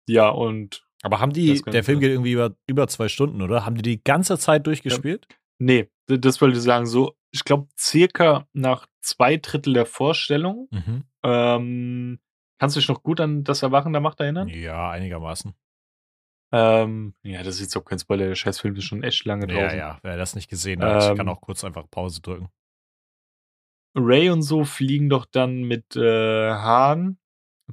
ja, 0.08 0.30
und 0.30 0.86
Aber 1.02 1.20
haben 1.20 1.34
die, 1.34 1.62
der 1.62 1.84
Film 1.84 2.00
geht 2.00 2.12
irgendwie 2.12 2.34
über, 2.34 2.56
über 2.68 2.88
zwei 2.88 3.08
Stunden, 3.08 3.42
oder? 3.42 3.66
Haben 3.66 3.76
die 3.76 3.82
die 3.82 4.04
ganze 4.04 4.38
Zeit 4.38 4.68
durchgespielt? 4.68 5.28
nee, 5.58 5.90
d- 6.10 6.18
das 6.20 6.40
wollte 6.42 6.58
ich 6.58 6.64
sagen, 6.64 6.86
so, 6.86 7.16
ich 7.32 7.44
glaube, 7.44 7.68
circa 7.78 8.48
nach 8.54 8.88
zwei 9.02 9.38
Drittel 9.38 9.74
der 9.74 9.86
Vorstellung, 9.86 10.68
Mhm. 10.72 11.04
ähm, 11.24 12.20
kannst 12.60 12.76
du 12.76 12.80
dich 12.80 12.90
noch 12.90 13.04
gut 13.04 13.20
an 13.22 13.44
das 13.44 13.62
Erwachen 13.64 13.92
der 13.92 14.02
Macht 14.02 14.20
erinnern? 14.20 14.48
Ja, 14.50 14.90
einigermaßen. 14.90 15.54
Ähm, 16.52 17.14
ja, 17.24 17.43
das 17.43 17.56
ist 17.56 17.62
jetzt 17.62 17.78
auch 17.78 17.86
kein 17.86 18.00
Spoiler, 18.00 18.28
der 18.28 18.36
Scheißfilm 18.36 18.76
ist 18.76 18.86
schon 18.86 19.04
echt 19.04 19.24
lange 19.26 19.47
Ja, 19.54 19.62
draußen. 19.62 19.78
ja. 19.78 20.00
Wer 20.02 20.18
das 20.18 20.36
nicht 20.36 20.50
gesehen 20.50 20.82
hat, 20.84 21.12
Ähm, 21.12 21.18
kann 21.18 21.30
auch 21.30 21.41
kurz 21.41 21.64
einfach 21.64 21.89
Pause 21.89 22.22
drücken. 22.22 22.50
Ray 23.95 24.30
und 24.30 24.41
so 24.43 24.64
fliegen 24.66 25.10
doch 25.10 25.26
dann 25.26 25.64
mit 25.64 25.95
äh, 25.95 26.52
Hahn 26.52 27.18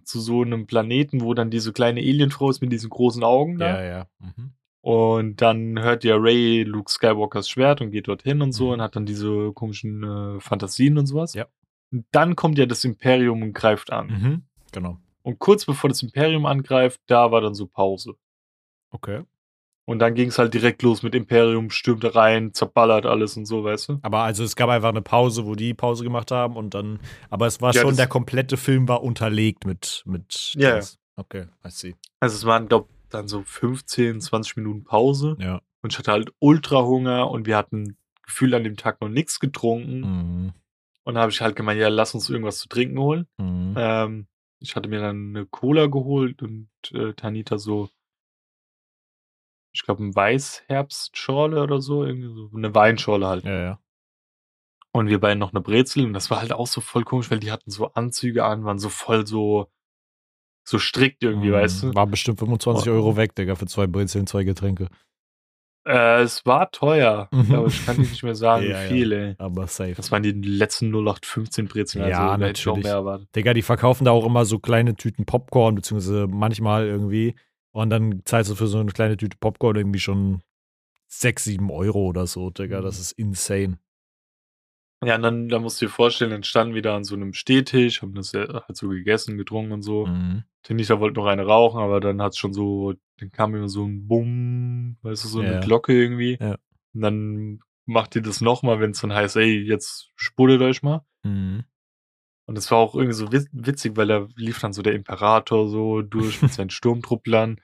zu 0.04 0.20
so 0.20 0.42
einem 0.42 0.66
Planeten, 0.66 1.20
wo 1.20 1.34
dann 1.34 1.50
diese 1.50 1.72
kleine 1.72 2.00
Alienfrau 2.00 2.50
ist 2.50 2.60
mit 2.60 2.72
diesen 2.72 2.90
großen 2.90 3.22
Augen 3.22 3.58
da. 3.58 3.82
Ja, 3.82 3.84
ja. 3.84 4.06
Mhm. 4.18 4.52
Und 4.82 5.42
dann 5.42 5.78
hört 5.80 6.04
ja 6.04 6.16
Ray 6.16 6.62
Luke 6.62 6.90
Skywalkers 6.90 7.48
Schwert 7.48 7.80
und 7.80 7.90
geht 7.90 8.08
dorthin 8.08 8.40
und 8.42 8.52
so 8.52 8.66
Mhm. 8.66 8.72
und 8.74 8.82
hat 8.82 8.96
dann 8.96 9.06
diese 9.06 9.52
komischen 9.52 10.02
äh, 10.36 10.40
Fantasien 10.40 10.96
und 10.98 11.06
sowas. 11.06 11.34
Ja. 11.34 11.46
Und 11.92 12.06
dann 12.12 12.36
kommt 12.36 12.58
ja 12.58 12.66
das 12.66 12.84
Imperium 12.84 13.42
und 13.42 13.52
greift 13.52 13.90
an. 13.92 14.06
Mhm. 14.08 14.42
Genau. 14.72 14.98
Und 15.22 15.38
kurz 15.38 15.64
bevor 15.64 15.88
das 15.88 16.02
Imperium 16.02 16.46
angreift, 16.46 17.00
da 17.06 17.30
war 17.32 17.40
dann 17.40 17.54
so 17.54 17.66
Pause. 17.66 18.16
Okay. 18.90 19.22
Und 19.88 20.00
dann 20.00 20.14
ging 20.14 20.30
es 20.30 20.38
halt 20.38 20.52
direkt 20.52 20.82
los 20.82 21.04
mit 21.04 21.14
Imperium, 21.14 21.70
stürmt 21.70 22.02
da 22.02 22.08
rein, 22.08 22.52
zerballert 22.52 23.06
alles 23.06 23.36
und 23.36 23.46
so, 23.46 23.62
weißt 23.62 23.88
du? 23.88 23.98
Aber 24.02 24.22
also 24.22 24.42
es 24.42 24.56
gab 24.56 24.68
einfach 24.68 24.88
eine 24.88 25.02
Pause, 25.02 25.46
wo 25.46 25.54
die 25.54 25.74
Pause 25.74 26.02
gemacht 26.02 26.32
haben 26.32 26.56
und 26.56 26.74
dann, 26.74 26.98
aber 27.30 27.46
es 27.46 27.60
war 27.60 27.72
Ja, 27.72 27.82
schon, 27.82 27.96
der 27.96 28.08
komplette 28.08 28.56
Film 28.56 28.88
war 28.88 29.04
unterlegt 29.04 29.64
mit, 29.64 30.02
mit 30.04 30.54
Ja, 30.56 30.72
Dings. 30.72 30.98
Okay, 31.14 31.46
I 31.64 31.70
see. 31.70 31.94
Also 32.18 32.34
es 32.34 32.44
waren, 32.44 32.68
glaube 32.68 32.88
dann 33.10 33.28
so 33.28 33.42
15, 33.42 34.20
20 34.20 34.56
Minuten 34.56 34.84
Pause. 34.84 35.36
Ja. 35.38 35.60
Und 35.82 35.92
ich 35.92 35.98
hatte 35.98 36.10
halt 36.10 36.32
ultra 36.40 36.82
Hunger 36.82 37.30
und 37.30 37.46
wir 37.46 37.56
hatten 37.56 37.96
gefühlt 38.24 38.52
an 38.54 38.64
dem 38.64 38.76
Tag 38.76 39.00
noch 39.00 39.08
nichts 39.08 39.38
getrunken. 39.38 40.00
Mhm. 40.00 40.52
Und 41.04 41.14
da 41.14 41.20
habe 41.20 41.30
ich 41.30 41.40
halt 41.40 41.54
gemeint, 41.54 41.80
ja, 41.80 41.88
lass 41.88 42.14
uns 42.14 42.28
irgendwas 42.28 42.58
zu 42.58 42.68
trinken 42.68 42.98
holen. 42.98 43.26
Mhm. 43.38 43.74
Ähm, 43.76 44.26
ich 44.58 44.74
hatte 44.74 44.88
mir 44.88 45.00
dann 45.00 45.28
eine 45.36 45.46
Cola 45.46 45.86
geholt 45.86 46.42
und 46.42 46.68
äh, 46.92 47.12
Tanita 47.12 47.58
so, 47.58 47.88
ich 49.76 49.82
glaube, 49.84 50.02
ein 50.02 50.14
Weißherbstschorle 50.16 51.62
oder 51.62 51.80
so, 51.80 52.04
irgendwie 52.04 52.28
so 52.28 52.50
eine 52.56 52.74
Weinschorle 52.74 53.26
halt. 53.26 53.44
Ja, 53.44 53.60
ja. 53.62 53.78
Und 54.92 55.08
wir 55.08 55.20
beiden 55.20 55.38
noch 55.38 55.52
eine 55.52 55.60
Brezel 55.60 56.06
und 56.06 56.14
das 56.14 56.30
war 56.30 56.40
halt 56.40 56.52
auch 56.52 56.66
so 56.66 56.80
voll 56.80 57.04
komisch, 57.04 57.30
weil 57.30 57.38
die 57.40 57.52
hatten 57.52 57.70
so 57.70 57.92
Anzüge 57.92 58.44
an, 58.44 58.64
waren 58.64 58.78
so 58.78 58.88
voll 58.88 59.26
so, 59.26 59.70
so 60.64 60.78
strikt 60.78 61.22
irgendwie, 61.22 61.48
Mhm. 61.48 61.52
weißt 61.52 61.82
du. 61.82 61.94
War 61.94 62.06
bestimmt 62.06 62.38
25 62.38 62.88
Oh. 62.88 62.92
Euro 62.94 63.16
weg, 63.16 63.34
Digga, 63.34 63.54
für 63.56 63.66
zwei 63.66 63.86
Brezeln, 63.86 64.26
zwei 64.26 64.44
Getränke. 64.44 64.88
Äh, 65.86 66.22
es 66.22 66.44
war 66.46 66.70
teuer, 66.72 67.28
Mhm. 67.30 67.54
aber 67.54 67.66
ich 67.68 67.84
kann 67.86 67.98
nicht 67.98 68.22
mehr 68.22 68.34
sagen, 68.34 68.64
Ja, 68.70 68.82
wie 68.84 68.88
viel, 68.88 69.12
ey. 69.12 69.34
Aber 69.38 69.66
safe. 69.68 69.92
Das 69.94 70.10
waren 70.10 70.22
die 70.22 70.32
letzten 70.32 70.90
0815 70.90 71.68
Brezeln, 71.68 72.02
also 72.02 72.10
Ja, 72.22 72.36
da 72.38 72.46
hätte 72.46 72.58
ich 72.58 72.66
auch 72.66 72.72
natürlich. 72.72 72.84
mehr 72.84 72.94
erwartet. 72.94 73.28
Digga, 73.36 73.52
die 73.54 73.62
verkaufen 73.62 74.04
da 74.06 74.10
auch 74.12 74.24
immer 74.24 74.46
so 74.46 74.58
kleine 74.58 74.96
Tüten 74.96 75.26
Popcorn, 75.26 75.74
beziehungsweise 75.74 76.26
manchmal 76.26 76.86
irgendwie. 76.86 77.36
Und 77.76 77.90
dann 77.90 78.22
zahlst 78.24 78.50
du 78.50 78.54
für 78.54 78.68
so 78.68 78.78
eine 78.78 78.90
kleine 78.90 79.18
Tüte 79.18 79.36
Popcorn 79.38 79.76
irgendwie 79.76 79.98
schon 79.98 80.40
6, 81.08 81.44
7 81.44 81.70
Euro 81.70 82.06
oder 82.06 82.26
so, 82.26 82.48
Digga. 82.48 82.80
Das 82.80 82.98
ist 82.98 83.12
insane. 83.12 83.78
Ja, 85.04 85.16
und 85.16 85.22
dann, 85.22 85.48
dann 85.50 85.60
musst 85.60 85.80
du 85.82 85.84
dir 85.86 85.90
vorstellen, 85.90 86.30
dann 86.30 86.42
standen 86.42 86.74
wir 86.74 86.80
da 86.80 86.96
an 86.96 87.04
so 87.04 87.14
einem 87.14 87.34
Stehtisch, 87.34 88.00
haben 88.00 88.14
das 88.14 88.32
ja 88.32 88.64
halt 88.66 88.76
so 88.76 88.88
gegessen, 88.88 89.36
getrunken 89.36 89.72
und 89.72 89.82
so. 89.82 90.06
Mhm. 90.06 90.44
Tinita 90.62 91.00
wollte 91.00 91.20
noch 91.20 91.26
eine 91.26 91.44
rauchen, 91.44 91.78
aber 91.78 92.00
dann 92.00 92.22
hat's 92.22 92.38
schon 92.38 92.54
so, 92.54 92.94
dann 93.18 93.30
kam 93.30 93.54
immer 93.54 93.68
so 93.68 93.84
ein 93.84 94.08
Bumm, 94.08 94.96
weißt 95.02 95.24
du, 95.24 95.28
so 95.28 95.40
eine 95.40 95.52
Ja. 95.52 95.60
Glocke 95.60 95.92
irgendwie. 95.92 96.38
Ja. 96.40 96.56
Und 96.94 97.00
dann 97.02 97.60
macht 97.84 98.16
ihr 98.16 98.22
das 98.22 98.40
nochmal, 98.40 98.80
wenn 98.80 98.92
es 98.92 99.02
dann 99.02 99.12
heißt, 99.12 99.36
ey, 99.36 99.60
jetzt 99.60 100.12
spuddelt 100.16 100.62
euch 100.62 100.82
mal. 100.82 101.04
Mhm. 101.24 101.64
Und 102.46 102.56
es 102.56 102.70
war 102.70 102.78
auch 102.78 102.94
irgendwie 102.94 103.12
so 103.12 103.26
witz- 103.26 103.50
witzig, 103.52 103.96
weil 103.98 104.06
da 104.06 104.26
lief 104.34 104.60
dann 104.60 104.72
so 104.72 104.80
der 104.80 104.94
Imperator 104.94 105.68
so 105.68 106.00
durch 106.00 106.40
mit 106.40 106.54
seinen 106.54 106.70
Sturmtrupplern. 106.70 107.60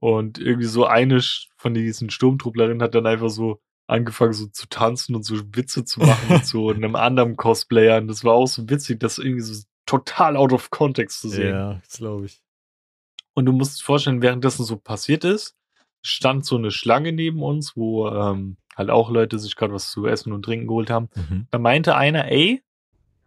Und 0.00 0.38
irgendwie 0.38 0.66
so 0.66 0.86
eine 0.86 1.20
von 1.56 1.74
diesen 1.74 2.10
Sturmtrupplerinnen 2.10 2.82
hat 2.82 2.94
dann 2.94 3.06
einfach 3.06 3.28
so 3.28 3.60
angefangen 3.86 4.32
so 4.32 4.46
zu 4.46 4.68
tanzen 4.68 5.14
und 5.14 5.24
so 5.24 5.36
Witze 5.54 5.84
zu 5.84 6.00
machen 6.00 6.28
mit 6.32 6.46
so 6.46 6.70
einem 6.70 6.94
anderen 6.96 7.36
Cosplayer. 7.36 7.98
Und 7.98 8.08
das 8.08 8.24
war 8.24 8.34
auch 8.34 8.46
so 8.46 8.68
witzig, 8.68 9.00
das 9.00 9.18
irgendwie 9.18 9.42
so 9.42 9.62
total 9.84 10.36
out 10.36 10.52
of 10.52 10.70
context 10.70 11.20
zu 11.20 11.28
sehen. 11.28 11.54
Ja, 11.54 11.74
das 11.84 11.98
glaube 11.98 12.26
ich. 12.26 12.40
Und 13.34 13.46
du 13.46 13.52
musst 13.52 13.80
dir 13.80 13.84
vorstellen, 13.84 14.22
währenddessen 14.22 14.64
so 14.64 14.76
passiert 14.76 15.24
ist, 15.24 15.56
stand 16.02 16.44
so 16.46 16.56
eine 16.56 16.70
Schlange 16.70 17.12
neben 17.12 17.42
uns, 17.42 17.76
wo 17.76 18.08
ähm, 18.08 18.56
halt 18.76 18.90
auch 18.90 19.10
Leute 19.10 19.38
sich 19.38 19.56
gerade 19.56 19.74
was 19.74 19.90
zu 19.90 20.06
essen 20.06 20.32
und 20.32 20.44
trinken 20.44 20.66
geholt 20.66 20.88
haben. 20.90 21.08
Mhm. 21.14 21.46
Da 21.50 21.58
meinte 21.58 21.96
einer, 21.96 22.30
ey, 22.30 22.62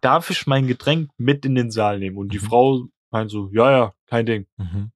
darf 0.00 0.30
ich 0.30 0.46
mein 0.46 0.66
Getränk 0.66 1.10
mit 1.18 1.44
in 1.44 1.54
den 1.54 1.70
Saal 1.70 1.98
nehmen? 1.98 2.16
Und 2.16 2.32
die 2.32 2.38
Mhm. 2.38 2.42
Frau 2.42 2.84
meint 3.10 3.30
so, 3.30 3.50
ja, 3.52 3.70
ja, 3.70 3.94
kein 4.06 4.26
Ding. 4.26 4.46
Mhm. 4.56 4.90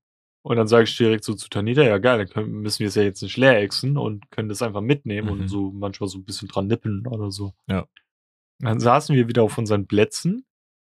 Und 0.48 0.56
dann 0.56 0.66
sage 0.66 0.84
ich 0.84 0.96
direkt 0.96 1.24
so 1.24 1.34
zu 1.34 1.50
Tanita, 1.50 1.82
ja 1.82 1.98
geil, 1.98 2.16
dann 2.16 2.28
können, 2.30 2.50
müssen 2.62 2.78
wir 2.80 2.86
es 2.88 2.94
ja 2.94 3.02
jetzt 3.02 3.20
nicht 3.22 3.36
leer 3.36 3.60
exen 3.60 3.98
und 3.98 4.30
können 4.30 4.48
das 4.48 4.62
einfach 4.62 4.80
mitnehmen 4.80 5.26
Mhm. 5.26 5.40
und 5.42 5.48
so 5.48 5.70
manchmal 5.72 6.08
so 6.08 6.16
ein 6.16 6.24
bisschen 6.24 6.48
dran 6.48 6.68
nippen 6.68 7.06
oder 7.06 7.30
so. 7.30 7.52
Ja. 7.68 7.86
Dann 8.58 8.80
saßen 8.80 9.14
wir 9.14 9.28
wieder 9.28 9.42
auf 9.42 9.58
unseren 9.58 9.86
Plätzen, 9.86 10.46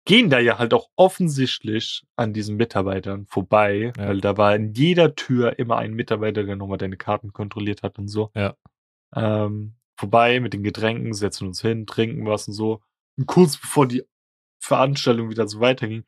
gehen 0.05 0.29
da 0.29 0.37
ja 0.37 0.59
halt 0.59 0.75
auch 0.75 0.89
offensichtlich 0.95 2.03
an 2.15 2.33
diesen 2.33 2.55
Mitarbeitern 2.55 3.25
vorbei, 3.25 3.93
Ja. 3.97 4.09
weil 4.09 4.21
da 4.21 4.37
war 4.37 4.55
in 4.55 4.73
jeder 4.73 5.15
Tür 5.15 5.57
immer 5.57 5.77
ein 5.77 5.93
Mitarbeiter, 5.95 6.43
der 6.43 6.55
nochmal 6.55 6.77
deine 6.77 6.95
Karten 6.97 7.33
kontrolliert 7.33 7.81
hat 7.81 7.97
und 7.97 8.09
so. 8.09 8.29
Ja. 8.35 8.55
Ähm, 9.15 9.73
vorbei 9.99 10.39
mit 10.39 10.53
den 10.53 10.61
Getränken, 10.61 11.13
setzen 11.13 11.47
uns 11.47 11.61
hin, 11.61 11.87
trinken 11.87 12.27
was 12.27 12.47
und 12.47 12.53
so. 12.53 12.81
Und 13.17 13.25
kurz 13.25 13.57
bevor 13.57 13.87
die 13.87 14.03
Veranstaltung 14.59 15.31
wieder 15.31 15.47
so 15.47 15.59
weiterging, 15.61 16.03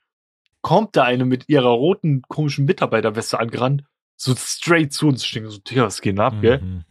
kommt 0.61 0.95
da 0.95 1.03
eine 1.03 1.25
mit 1.25 1.49
ihrer 1.49 1.69
roten, 1.69 2.21
komischen 2.23 2.65
Mitarbeiterweste 2.65 3.39
angerannt, 3.39 3.83
so 4.15 4.35
straight 4.35 4.93
zu 4.93 5.07
uns 5.07 5.25
stehen, 5.25 5.49
so, 5.49 5.59
Digga, 5.59 5.83
was 5.83 6.01
geht 6.01 6.19
ab, 6.19 6.41
gell? 6.41 6.61
Mhm. 6.61 6.85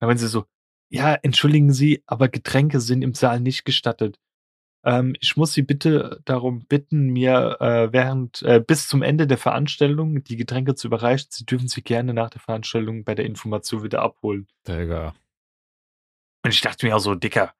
Dann 0.00 0.08
meinen 0.08 0.18
sie 0.18 0.28
so, 0.28 0.44
ja, 0.88 1.14
entschuldigen 1.14 1.72
Sie, 1.72 2.02
aber 2.06 2.28
Getränke 2.28 2.80
sind 2.80 3.02
im 3.02 3.14
Saal 3.14 3.40
nicht 3.40 3.64
gestattet. 3.64 4.18
Ähm, 4.84 5.14
ich 5.20 5.36
muss 5.36 5.54
Sie 5.54 5.62
bitte 5.62 6.20
darum 6.24 6.66
bitten, 6.66 7.06
mir 7.06 7.56
äh, 7.60 7.92
während 7.92 8.42
äh, 8.42 8.60
bis 8.60 8.88
zum 8.88 9.02
Ende 9.02 9.26
der 9.26 9.38
Veranstaltung 9.38 10.22
die 10.24 10.36
Getränke 10.36 10.74
zu 10.74 10.88
überreichen. 10.88 11.28
Sie 11.30 11.46
dürfen 11.46 11.68
sie 11.68 11.82
gerne 11.82 12.12
nach 12.12 12.30
der 12.30 12.40
Veranstaltung 12.40 13.04
bei 13.04 13.14
der 13.14 13.24
Information 13.24 13.84
wieder 13.84 14.02
abholen. 14.02 14.48
Digga. 14.66 15.14
Und 16.44 16.52
ich 16.52 16.60
dachte 16.60 16.84
mir 16.84 16.96
auch 16.96 17.00
so, 17.00 17.14
Dicker, 17.14 17.54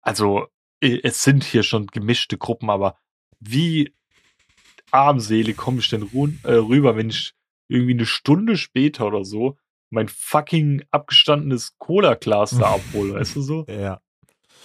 also 0.00 0.46
es 0.80 1.22
sind 1.22 1.42
hier 1.44 1.64
schon 1.64 1.88
gemischte 1.88 2.38
Gruppen, 2.38 2.70
aber 2.70 2.96
wie 3.40 3.94
armselig 4.90 5.56
komme 5.56 5.78
ich 5.80 5.88
denn 5.88 6.02
äh, 6.44 6.52
rüber, 6.52 6.96
wenn 6.96 7.10
ich 7.10 7.32
irgendwie 7.68 7.92
eine 7.94 8.06
Stunde 8.06 8.56
später 8.56 9.06
oder 9.06 9.24
so 9.24 9.56
mein 9.90 10.08
fucking 10.08 10.82
abgestandenes 10.90 11.76
Cola-Glas 11.78 12.50
da 12.58 12.66
abhole, 12.74 13.14
weißt 13.14 13.36
du 13.36 13.42
so? 13.42 13.66
Ja. 13.68 14.00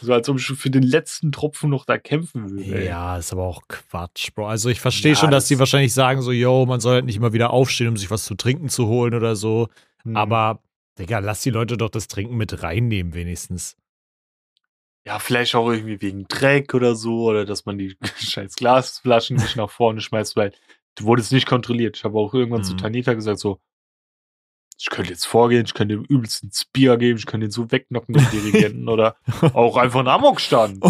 So 0.01 0.11
als 0.13 0.27
ob 0.27 0.37
ich 0.37 0.45
für 0.45 0.69
den 0.69 0.83
letzten 0.83 1.31
Tropfen 1.31 1.69
noch 1.69 1.85
da 1.85 1.97
kämpfen 1.97 2.49
würde. 2.49 2.75
ey. 2.77 2.87
Ja, 2.87 3.17
ist 3.17 3.31
aber 3.31 3.43
auch 3.43 3.61
Quatsch, 3.69 4.33
Bro. 4.35 4.47
Also 4.47 4.69
ich 4.69 4.81
verstehe 4.81 5.13
Ja, 5.13 5.17
schon, 5.17 5.31
dass 5.31 5.43
das- 5.45 5.49
die 5.49 5.59
wahrscheinlich 5.59 5.93
sagen 5.93 6.21
so, 6.21 6.31
yo, 6.33 6.65
man 6.65 6.81
soll 6.81 6.95
halt 6.95 7.05
nicht 7.05 7.15
immer 7.15 7.31
wieder 7.31 7.51
aufstehen, 7.51 7.87
um 7.89 7.95
sich 7.97 8.11
was 8.11 8.25
zu 8.25 8.35
trinken 8.35 8.67
zu 8.69 8.87
holen 8.87 9.13
oder 9.13 9.35
so. 9.37 9.69
Hm. 10.03 10.17
Aber, 10.17 10.61
Digga, 10.99 11.19
lass 11.19 11.41
die 11.41 11.51
Leute 11.51 11.77
doch 11.77 11.89
das 11.89 12.07
Trinken 12.09 12.35
mit 12.35 12.63
reinnehmen 12.63 13.13
wenigstens. 13.13 13.77
Ja, 15.05 15.19
vielleicht 15.19 15.53
auch 15.55 15.69
irgendwie 15.69 16.01
wegen 16.01 16.27
Dreck 16.27 16.73
oder 16.73 16.95
so, 16.95 17.23
oder 17.25 17.45
dass 17.45 17.65
man 17.65 17.77
die 17.77 17.97
scheiß 18.19 18.55
Glasflaschen 18.55 19.35
nicht 19.37 19.55
nach 19.57 19.69
vorne 19.69 19.99
schmeißt, 20.01 20.35
weil 20.35 20.53
du 20.95 21.03
wurdest 21.05 21.31
nicht 21.31 21.45
kontrolliert. 21.47 21.97
Ich 21.97 22.03
habe 22.03 22.17
auch 22.17 22.33
irgendwann 22.33 22.63
zu 22.63 22.73
Mhm. 22.73 22.77
Tanita 22.77 23.13
gesagt, 23.13 23.39
so, 23.39 23.59
ich 24.79 24.89
könnte 24.89 25.11
jetzt 25.11 25.25
vorgehen, 25.25 25.65
ich 25.65 25.73
könnte 25.73 25.95
dem 25.95 26.05
übelsten 26.05 26.51
Spear 26.53 26.97
geben, 26.97 27.17
ich 27.17 27.25
könnte 27.25 27.47
ihn 27.47 27.51
so 27.51 27.71
wegknocken, 27.71 28.15
den 28.15 28.29
Dirigenten, 28.31 28.89
oder 28.89 29.17
auch 29.53 29.77
einfach 29.77 29.99
einen 29.99 30.07
Amokstand. 30.07 30.83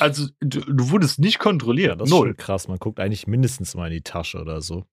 Also, 0.00 0.26
du, 0.40 0.60
du 0.60 0.90
wurdest 0.90 1.18
nicht 1.18 1.38
kontrolliert. 1.38 2.00
Das 2.00 2.08
ist 2.08 2.14
Null. 2.14 2.34
krass. 2.34 2.66
Man 2.68 2.78
guckt 2.78 2.98
eigentlich 3.00 3.26
mindestens 3.26 3.74
mal 3.74 3.86
in 3.88 3.92
die 3.94 4.02
Tasche 4.02 4.38
oder 4.40 4.60
so. 4.62 4.84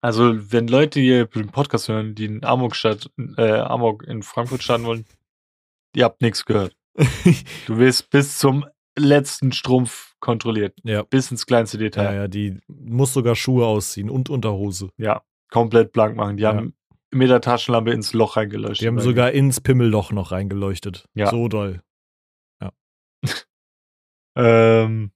Also, 0.00 0.52
wenn 0.52 0.66
Leute 0.66 1.00
hier 1.00 1.26
den 1.26 1.48
Podcast 1.50 1.88
hören, 1.88 2.14
die 2.14 2.26
in 2.26 2.44
Amok, 2.44 2.74
statt, 2.76 3.10
äh, 3.38 3.52
Amok 3.52 4.02
in 4.04 4.22
Frankfurt 4.22 4.62
starten 4.62 4.84
wollen, 4.84 5.04
ihr 5.94 6.04
habt 6.04 6.20
nichts 6.20 6.44
gehört. 6.44 6.76
Du 7.66 7.78
wirst 7.78 8.10
bis 8.10 8.38
zum 8.38 8.64
letzten 8.96 9.52
Strumpf 9.52 10.14
kontrolliert. 10.20 10.78
Ja. 10.84 11.02
Bis 11.02 11.30
ins 11.30 11.46
kleinste 11.46 11.76
Ja, 11.78 11.82
Detail. 11.82 12.14
ja, 12.14 12.28
die 12.28 12.58
muss 12.68 13.12
sogar 13.12 13.34
Schuhe 13.34 13.66
ausziehen 13.66 14.08
und 14.10 14.30
Unterhose. 14.30 14.90
Ja. 14.96 15.22
Komplett 15.50 15.92
blank 15.92 16.16
machen. 16.16 16.36
Die 16.36 16.44
Ja. 16.44 16.54
haben 16.54 16.74
mit 17.12 17.30
der 17.30 17.40
Taschenlampe 17.40 17.90
ins 17.92 18.12
Loch 18.12 18.36
reingeleuchtet. 18.36 18.80
Die 18.82 18.88
haben 18.88 19.00
sogar 19.00 19.32
ins 19.32 19.60
Pimmelloch 19.60 20.12
noch 20.12 20.32
reingeleuchtet. 20.32 21.06
Ja. 21.14 21.30
So 21.30 21.48
doll. 21.48 21.82
Ähm. 24.36 25.12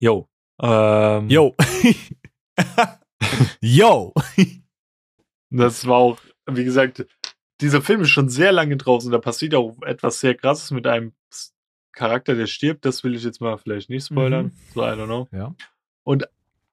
Jo. 0.00 0.28
Ähm, 0.60 1.28
Yo. 1.30 1.54
Yo. 3.60 4.12
Das 5.50 5.86
war 5.86 5.96
auch, 5.98 6.18
wie 6.50 6.64
gesagt, 6.64 7.06
dieser 7.60 7.82
Film 7.82 8.00
ist 8.02 8.10
schon 8.10 8.28
sehr 8.28 8.52
lange 8.52 8.76
draußen. 8.76 9.10
Da 9.10 9.18
passiert 9.18 9.54
auch 9.54 9.76
etwas 9.82 10.20
sehr 10.20 10.34
krasses 10.34 10.70
mit 10.70 10.86
einem 10.86 11.12
Charakter, 11.92 12.34
der 12.34 12.46
stirbt. 12.46 12.84
Das 12.84 13.04
will 13.04 13.14
ich 13.14 13.22
jetzt 13.24 13.40
mal 13.40 13.56
vielleicht 13.58 13.90
nicht 13.90 14.06
spoilern. 14.06 14.46
Mhm. 14.46 14.52
So, 14.74 14.82
I 14.82 14.86
don't 14.88 15.06
know. 15.06 15.28
Ja. 15.32 15.54
Und 16.02 16.24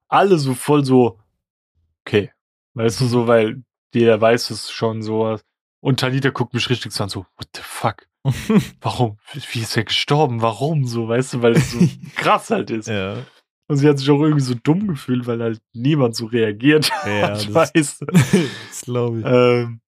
alle 0.08 0.38
so 0.38 0.54
voll 0.54 0.84
so, 0.84 1.18
okay. 2.04 2.32
Weißt 2.74 3.00
du, 3.00 3.06
so, 3.06 3.26
weil 3.26 3.62
jeder 3.94 4.20
weiß 4.20 4.50
es 4.50 4.70
schon 4.70 5.02
so. 5.02 5.38
Und 5.80 6.00
Tanita 6.00 6.30
guckt 6.30 6.54
mich 6.54 6.68
richtig 6.70 6.92
so 6.92 7.04
an, 7.04 7.10
so, 7.10 7.26
what 7.36 7.48
the 7.54 7.62
fuck? 7.62 8.06
Warum? 8.80 9.18
Wie 9.52 9.60
ist 9.60 9.76
er 9.76 9.84
gestorben? 9.84 10.42
Warum 10.42 10.86
so? 10.86 11.08
Weißt 11.08 11.34
du, 11.34 11.42
weil 11.42 11.52
es 11.52 11.72
so 11.72 11.78
krass 12.16 12.50
halt 12.50 12.70
ist. 12.70 12.88
ja. 12.88 13.18
Und 13.68 13.76
sie 13.78 13.88
hat 13.88 13.98
sich 13.98 14.10
auch 14.10 14.20
irgendwie 14.20 14.42
so 14.42 14.54
dumm 14.54 14.86
gefühlt, 14.88 15.26
weil 15.26 15.40
halt 15.40 15.62
niemand 15.72 16.14
so 16.14 16.26
reagiert 16.26 16.90
Ja, 17.06 17.22
hat, 17.28 17.48
das- 17.48 17.54
weißt 17.74 18.02
du. 18.02 18.06
das 18.06 18.80
glaube 18.82 19.20
ich. 19.20 19.24
Ähm, 19.26 19.80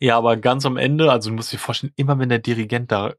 ja, 0.00 0.16
aber 0.16 0.36
ganz 0.36 0.66
am 0.66 0.76
Ende, 0.76 1.10
also 1.10 1.30
du 1.30 1.36
musst 1.36 1.52
dir 1.52 1.58
vorstellen, 1.58 1.92
immer 1.96 2.18
wenn 2.18 2.28
der 2.28 2.40
Dirigent 2.40 2.90
da 2.90 3.14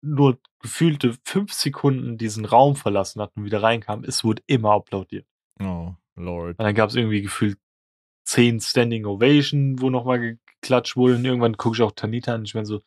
nur 0.00 0.38
gefühlte 0.60 1.14
fünf 1.24 1.52
Sekunden 1.52 2.16
diesen 2.16 2.44
Raum 2.44 2.76
verlassen 2.76 3.20
hat 3.20 3.32
und 3.36 3.44
wieder 3.44 3.62
reinkam, 3.62 4.04
es 4.04 4.24
wurde 4.24 4.42
immer 4.46 4.72
applaudiert. 4.72 5.26
Oh, 5.60 5.92
Lord. 6.16 6.58
Und 6.58 6.64
dann 6.64 6.74
gab 6.74 6.88
es 6.88 6.96
irgendwie 6.96 7.22
gefühlt 7.22 7.58
zehn 8.24 8.60
Standing 8.60 9.04
Ovation, 9.04 9.80
wo 9.80 9.90
nochmal 9.90 10.38
geklatscht 10.62 10.96
wurde. 10.96 11.16
Und 11.16 11.24
irgendwann 11.24 11.56
gucke 11.56 11.76
ich 11.76 11.82
auch 11.82 11.92
Tanita 11.92 12.34
an 12.34 12.40
und 12.40 12.46
ich 12.46 12.54
bin 12.54 12.64
so, 12.64 12.82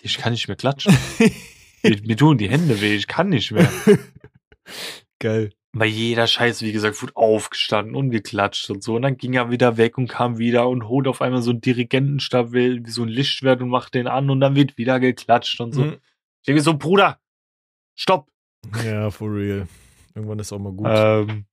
ich 0.00 0.18
kann 0.18 0.32
nicht 0.32 0.48
mehr 0.48 0.56
klatschen. 0.56 0.96
mir, 1.82 2.00
mir 2.02 2.16
tun 2.16 2.38
die 2.38 2.50
Hände 2.50 2.80
weh, 2.80 2.96
ich 2.96 3.06
kann 3.06 3.28
nicht 3.28 3.52
mehr. 3.52 3.70
Geil. 5.18 5.52
Bei 5.78 5.86
jeder 5.86 6.26
Scheiße, 6.26 6.64
wie 6.64 6.72
gesagt, 6.72 7.00
wurde 7.02 7.16
aufgestanden 7.16 7.94
und 7.94 8.10
geklatscht 8.10 8.70
und 8.70 8.82
so. 8.82 8.96
Und 8.96 9.02
dann 9.02 9.16
ging 9.16 9.34
er 9.34 9.50
wieder 9.50 9.76
weg 9.76 9.98
und 9.98 10.08
kam 10.08 10.38
wieder 10.38 10.68
und 10.68 10.88
holt 10.88 11.06
auf 11.06 11.20
einmal 11.20 11.42
so 11.42 11.50
einen 11.50 11.60
Dirigentenstab, 11.60 12.52
wie 12.52 12.84
wie 12.84 12.90
so 12.90 13.02
ein 13.02 13.08
Lichtschwert 13.08 13.60
und 13.60 13.68
macht 13.68 13.94
den 13.94 14.06
an 14.06 14.30
und 14.30 14.40
dann 14.40 14.56
wird 14.56 14.78
wieder 14.78 15.00
geklatscht 15.00 15.60
und 15.60 15.72
so. 15.72 15.84
Mhm. 15.84 15.96
Ich 16.40 16.46
denke 16.46 16.62
so, 16.62 16.76
Bruder, 16.78 17.20
stopp! 17.94 18.28
Ja, 18.84 19.10
for 19.10 19.32
real. 19.32 19.68
Irgendwann 20.14 20.38
ist 20.38 20.52
auch 20.52 20.58
mal 20.58 20.72
gut. 20.72 20.86
Ähm, 20.90 21.44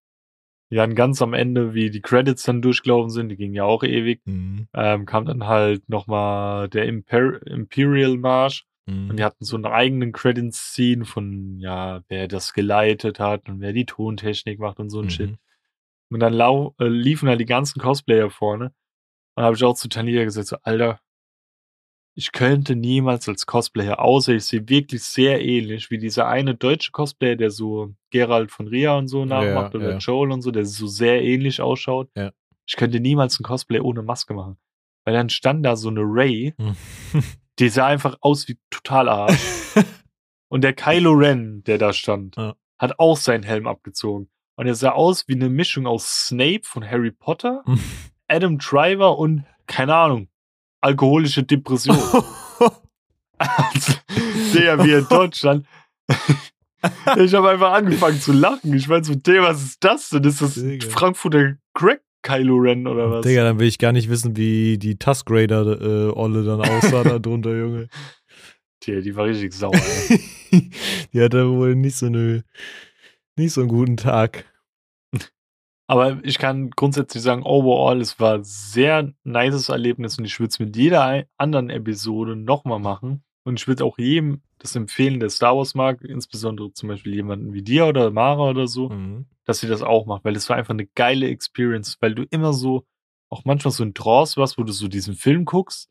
ja, 0.70 0.84
und 0.86 0.96
ganz 0.96 1.22
am 1.22 1.34
Ende, 1.34 1.74
wie 1.74 1.90
die 1.92 2.02
Credits 2.02 2.44
dann 2.44 2.62
durchgelaufen 2.62 3.10
sind, 3.10 3.30
die 3.30 3.36
gingen 3.36 3.54
ja 3.54 3.64
auch 3.66 3.84
ewig, 3.84 4.22
Mhm. 4.26 4.68
ähm, 4.74 5.06
kam 5.06 5.26
dann 5.26 5.46
halt 5.48 5.88
nochmal 5.90 6.70
der 6.70 6.86
Imper 6.86 7.46
Imperial 7.46 8.18
Marsch. 8.18 8.66
Mhm. 8.86 9.10
Und 9.10 9.18
die 9.18 9.24
hatten 9.24 9.46
so 9.46 9.56
einen 9.56 9.66
eigenen 9.66 10.12
Credit-Scene 10.12 11.06
von, 11.06 11.60
ja, 11.60 12.02
wer 12.10 12.28
das 12.28 12.54
geleitet 12.54 13.20
hat 13.20 13.48
und 13.50 13.60
wer 13.62 13.74
die 13.74 13.86
Tontechnik 13.86 14.60
macht 14.60 14.80
und 14.80 14.90
so 14.90 15.02
ein 15.02 15.10
Shit. 15.10 15.32
Mhm. 15.32 15.38
Und 16.12 16.20
dann 16.20 16.34
lau 16.34 16.76
äh, 16.80 16.88
liefen 16.88 17.30
halt 17.30 17.40
die 17.40 17.46
ganzen 17.46 17.80
Cosplayer 17.82 18.30
vorne. 18.30 18.66
Und 18.66 18.74
dann 19.38 19.46
habe 19.46 19.56
ich 19.56 19.64
auch 19.64 19.76
zu 19.76 19.90
Tania 19.90 20.24
gesagt, 20.24 20.48
so, 20.48 20.58
Alter, 20.62 21.00
ich 22.16 22.32
könnte 22.32 22.76
niemals 22.76 23.28
als 23.28 23.48
Cosplayer, 23.48 24.00
außer 24.00 24.34
ich 24.34 24.46
sehe 24.46 24.70
wirklich 24.70 25.04
sehr 25.04 25.44
ähnlich 25.44 25.90
wie 25.90 25.98
dieser 25.98 26.28
eine 26.28 26.54
deutsche 26.54 26.92
Cosplayer, 26.92 27.36
der 27.36 27.50
so 27.50 27.96
Gerald 28.12 28.52
von 28.52 28.68
Ria 28.68 28.96
und 28.96 29.08
so 29.08 29.26
nachmacht 29.26 29.74
Ja, 29.74 29.80
oder 29.80 29.92
ja. 29.94 29.98
Joel 29.98 30.32
und 30.32 30.44
so, 30.44 30.52
der 30.52 30.66
so 30.66 30.86
sehr 30.86 31.24
ähnlich 31.24 31.60
ausschaut. 31.62 32.12
Ja. 32.16 32.32
Ich 32.68 32.76
könnte 32.76 33.00
niemals 33.00 33.40
einen 33.40 33.46
Cosplay 33.46 33.80
ohne 33.80 34.04
Maske 34.04 34.36
machen. 34.36 34.58
Weil 35.06 35.16
dann 35.16 35.30
stand 35.30 35.66
da 35.66 35.76
so 35.76 35.90
eine 35.90 36.02
Ray, 36.02 36.54
Mhm. 36.58 36.76
die 37.60 37.70
sah 37.70 37.88
einfach 37.88 38.18
aus 38.22 38.48
wie 38.48 38.58
total 38.70 39.10
Arsch. 39.10 39.42
Und 40.50 40.62
der 40.62 40.74
Kylo 40.74 41.12
Ren, 41.14 41.64
der 41.64 41.78
da 41.78 41.94
stand, 41.94 42.36
Ja. 42.36 42.56
hat 42.80 43.00
auch 43.00 43.18
seinen 43.18 43.44
Helm 43.44 43.68
abgezogen. 43.68 44.30
Und 44.56 44.68
er 44.68 44.76
sah 44.76 44.92
aus 44.92 45.28
wie 45.28 45.34
eine 45.34 45.50
Mischung 45.50 45.88
aus 45.88 46.28
Snape 46.28 46.62
von 46.64 46.88
Harry 46.88 47.12
Potter, 47.12 47.64
Adam 48.28 48.60
Driver 48.60 49.18
und, 49.18 49.46
keine 49.66 49.96
Ahnung, 49.96 50.28
alkoholische 50.82 51.42
Depression. 51.44 51.98
also, 53.38 53.94
der 54.54 54.84
wie 54.84 54.92
in 54.94 55.08
Deutschland. 55.10 55.66
ich 57.18 57.34
habe 57.34 57.50
einfach 57.50 57.74
angefangen 57.74 58.22
zu 58.22 58.32
lachen. 58.32 58.74
Ich 58.76 58.88
meine 58.88 59.04
so, 59.04 59.16
der, 59.16 59.42
was 59.42 59.64
ist 59.64 59.84
das 59.84 60.10
denn? 60.10 60.24
Ist 60.24 60.42
das 60.42 60.54
Digga. 60.56 60.88
Frankfurter 60.88 61.56
Crack 61.74 62.02
Kylo 62.24 62.56
Ren 62.56 62.88
oder 62.88 63.12
was? 63.12 63.22
Digga, 63.26 63.44
dann 63.44 63.60
will 63.60 63.68
ich 63.68 63.78
gar 63.78 63.92
nicht 63.92 64.10
wissen, 64.10 64.36
wie 64.36 64.78
die 64.78 64.98
Tusk 64.98 65.30
Raider 65.30 65.80
äh, 65.82 66.12
Olle 66.12 66.44
dann 66.44 66.62
aussah 66.62 67.04
da 67.04 67.20
drunter, 67.20 67.56
Junge. 67.58 67.88
Die, 68.84 69.02
die 69.02 69.16
war 69.16 69.26
richtig 69.26 69.54
sauer. 69.54 69.74
ey. 70.10 70.20
die 71.14 71.22
hatte 71.22 71.50
wohl 71.50 71.76
nicht 71.76 71.96
so 71.96 72.08
eine, 72.08 72.44
nicht 73.38 73.54
so 73.54 73.62
einen 73.62 73.70
guten 73.70 73.98
Tag. 73.98 74.46
Aber 75.88 76.20
ich 76.24 76.38
kann 76.40 76.70
grundsätzlich 76.72 77.22
sagen, 77.22 77.44
overall, 77.44 78.00
es 78.02 78.20
war 78.20 78.36
ein 78.36 78.44
sehr 78.44 79.14
nices 79.24 79.70
Erlebnis 79.70 80.18
und 80.18 80.26
ich 80.26 80.40
würde 80.40 80.50
es 80.50 80.60
mit 80.60 80.76
jeder 80.76 81.26
anderen 81.38 81.70
Episode 81.70 82.36
nochmal 82.36 82.80
machen. 82.80 83.24
Und 83.46 83.60
ich 83.60 83.68
würde 83.68 83.84
auch 83.84 83.98
jedem 83.98 84.42
das 84.60 84.76
empfehlen, 84.78 85.20
der 85.20 85.30
Star 85.30 85.58
Wars 85.58 85.76
mag, 85.76 86.02
insbesondere 86.02 86.72
zum 86.72 86.88
Beispiel 86.88 87.14
jemanden 87.14 87.54
wie 87.54 87.62
dir 87.62 87.86
oder 87.86 88.10
Mara 88.12 88.50
oder 88.50 88.68
so, 88.68 88.90
Mhm. 88.90 89.26
Dass 89.46 89.60
sie 89.60 89.68
das 89.68 89.82
auch 89.82 90.06
macht, 90.06 90.26
weil 90.26 90.36
es 90.36 90.50
war 90.50 90.58
einfach 90.58 90.74
eine 90.74 90.88
geile 90.88 91.28
Experience, 91.28 91.98
weil 92.00 92.16
du 92.16 92.24
immer 92.30 92.54
so, 92.54 92.86
auch 93.30 93.46
manchmal 93.46 93.72
so 93.72 93.84
in 93.84 93.94
Trance 93.94 94.38
warst, 94.38 94.58
wo 94.58 94.64
du 94.64 94.72
so 94.74 94.88
diesen 94.88 95.16
Film 95.16 95.46
guckst 95.46 95.90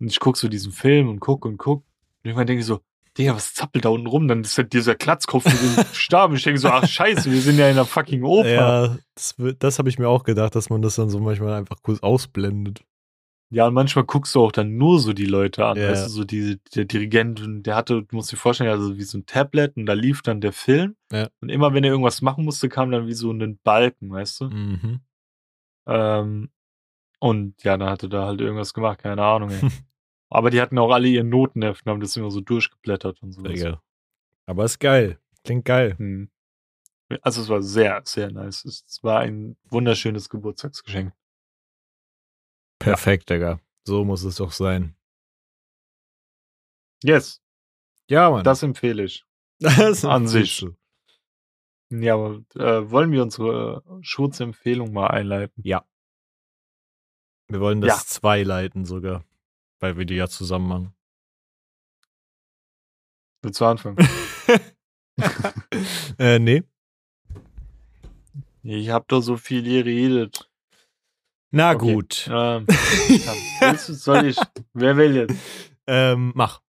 und 0.00 0.08
ich 0.08 0.18
guck 0.18 0.36
so 0.36 0.48
diesen 0.48 0.72
Film 0.72 1.08
und 1.08 1.20
guck 1.20 1.44
und 1.44 1.58
guck 1.58 1.78
und 1.78 2.28
irgendwann 2.28 2.46
denke 2.46 2.60
ich 2.60 2.66
so, 2.66 2.80
Digga, 3.18 3.34
was 3.34 3.54
zappelt 3.54 3.84
da 3.84 3.88
unten 3.88 4.06
rum? 4.06 4.28
Dann 4.28 4.42
ist 4.42 4.56
halt 4.56 4.72
dieser 4.72 4.94
Klatzkopf 4.94 5.44
mit 5.44 5.60
dem 5.60 5.84
Stab. 5.92 6.32
Ich 6.32 6.44
denke 6.44 6.60
so, 6.60 6.68
ach 6.68 6.86
scheiße, 6.86 7.30
wir 7.30 7.40
sind 7.40 7.58
ja 7.58 7.66
in 7.66 7.72
einer 7.72 7.84
fucking 7.84 8.22
Oper. 8.22 8.48
Ja, 8.48 8.98
das, 9.14 9.34
das 9.58 9.78
habe 9.78 9.88
ich 9.88 9.98
mir 9.98 10.08
auch 10.08 10.22
gedacht, 10.22 10.54
dass 10.54 10.70
man 10.70 10.80
das 10.80 10.94
dann 10.94 11.10
so 11.10 11.18
manchmal 11.18 11.54
einfach 11.54 11.82
kurz 11.82 12.00
ausblendet. 12.00 12.84
Ja, 13.52 13.66
und 13.66 13.74
manchmal 13.74 14.04
guckst 14.04 14.34
du 14.34 14.42
auch 14.42 14.52
dann 14.52 14.76
nur 14.76 15.00
so 15.00 15.12
die 15.12 15.26
Leute 15.26 15.66
an. 15.66 15.76
Ja. 15.76 15.90
Weißt 15.90 16.06
du, 16.06 16.10
so 16.10 16.24
diese, 16.24 16.58
der 16.74 16.84
Dirigent, 16.84 17.40
und 17.40 17.64
der 17.64 17.74
hatte, 17.74 18.04
du 18.04 18.16
musst 18.16 18.30
dir 18.30 18.36
vorstellen, 18.36 18.70
also 18.70 18.96
wie 18.96 19.02
so 19.02 19.18
ein 19.18 19.26
Tablet 19.26 19.76
und 19.76 19.86
da 19.86 19.92
lief 19.92 20.22
dann 20.22 20.40
der 20.40 20.52
Film. 20.52 20.94
Ja. 21.10 21.28
Und 21.40 21.48
immer 21.48 21.74
wenn 21.74 21.82
er 21.82 21.90
irgendwas 21.90 22.22
machen 22.22 22.44
musste, 22.44 22.68
kam 22.68 22.92
dann 22.92 23.08
wie 23.08 23.12
so 23.12 23.32
ein 23.32 23.58
Balken, 23.64 24.10
weißt 24.10 24.40
du? 24.40 24.44
Mhm. 24.50 25.00
Ähm, 25.86 26.50
und 27.18 27.62
ja, 27.64 27.76
dann 27.76 27.90
hatte 27.90 28.08
da 28.08 28.26
halt 28.26 28.40
irgendwas 28.40 28.72
gemacht, 28.72 29.00
keine 29.00 29.22
Ahnung. 29.22 29.50
Aber 30.30 30.50
die 30.50 30.60
hatten 30.60 30.78
auch 30.78 30.92
alle 30.92 31.08
ihren 31.08 31.28
Notenheften, 31.28 31.90
haben 31.90 32.00
das 32.00 32.16
immer 32.16 32.30
so 32.30 32.40
durchgeblättert 32.40 33.20
und 33.20 33.32
so. 33.32 33.42
Digga. 33.42 33.82
Aber 34.46 34.64
ist 34.64 34.78
geil. 34.78 35.18
Klingt 35.44 35.64
geil. 35.64 35.96
Hm. 35.98 36.30
Also 37.22 37.42
es 37.42 37.48
war 37.48 37.62
sehr, 37.62 38.00
sehr 38.04 38.30
nice. 38.30 38.64
Es 38.64 39.02
war 39.02 39.20
ein 39.20 39.56
wunderschönes 39.68 40.28
Geburtstagsgeschenk. 40.28 41.12
Perfekt, 42.80 43.30
Digga. 43.30 43.60
So 43.86 44.04
muss 44.04 44.24
es 44.24 44.36
doch 44.36 44.52
sein. 44.52 44.96
Yes, 47.04 47.40
Ja, 48.08 48.30
Mann. 48.30 48.44
das 48.44 48.62
empfehle 48.62 49.04
ich. 49.04 49.24
Das 49.60 50.04
an 50.04 50.26
sich. 50.26 50.66
Ja, 51.90 52.14
aber 52.14 52.42
äh, 52.54 52.90
wollen 52.90 53.12
wir 53.12 53.22
unsere 53.22 53.82
Schutzempfehlung 54.00 54.92
mal 54.92 55.08
einleiten? 55.08 55.60
Ja. 55.64 55.84
Wir 57.48 57.60
wollen 57.60 57.80
das 57.80 57.88
Ja. 58.00 58.06
zwei 58.06 58.42
leiten 58.42 58.84
sogar, 58.84 59.24
weil 59.80 59.96
wir 59.98 60.04
die 60.06 60.14
ja 60.14 60.28
zusammen 60.28 60.68
machen. 60.68 60.94
Willst 63.42 63.60
du 63.60 63.64
anfangen? 63.64 63.96
äh, 66.18 66.38
nee. 66.38 66.62
ich 68.62 68.88
habe 68.90 69.04
doch 69.08 69.20
so 69.22 69.36
viel 69.36 69.62
geredet. 69.62 70.49
Na 71.52 71.72
Okay. 71.74 71.94
gut. 71.94 72.28
Ähm, 72.32 72.66
soll 73.76 74.26
ich? 74.26 74.38
Wer 74.72 74.96
will 74.96 75.16
jetzt? 75.16 75.34
Ähm, 75.92 76.30
mach. 76.36 76.60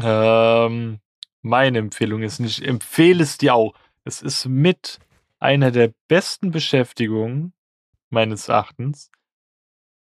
Ähm, 0.00 1.00
meine 1.42 1.78
Empfehlung 1.78 2.22
ist 2.22 2.38
nicht, 2.38 2.60
ich 2.60 2.68
empfehle 2.68 3.22
es 3.24 3.38
dir 3.38 3.54
auch. 3.54 3.74
Es 4.04 4.22
ist 4.22 4.46
mit 4.46 5.00
einer 5.40 5.72
der 5.72 5.92
besten 6.06 6.52
Beschäftigungen 6.52 7.52
meines 8.10 8.48
Erachtens 8.48 9.10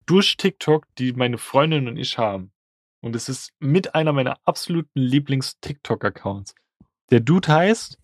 durch 0.05 0.37
TikTok, 0.37 0.85
die 0.99 1.13
meine 1.13 1.37
Freundin 1.39 1.87
und 1.87 1.97
ich 1.97 2.17
haben. 2.19 2.51
Und 3.01 3.15
es 3.15 3.27
ist 3.27 3.51
mit 3.59 3.95
einer 3.95 4.13
meiner 4.13 4.37
absoluten 4.45 4.99
Lieblings-TikTok-Accounts. 4.99 6.53
Der 7.09 7.21
Dude 7.21 7.47
heißt 7.51 7.97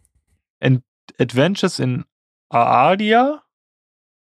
Ad- 0.61 0.81
Adventures 1.19 1.77
in 1.79 2.05
Aadia 2.49 3.43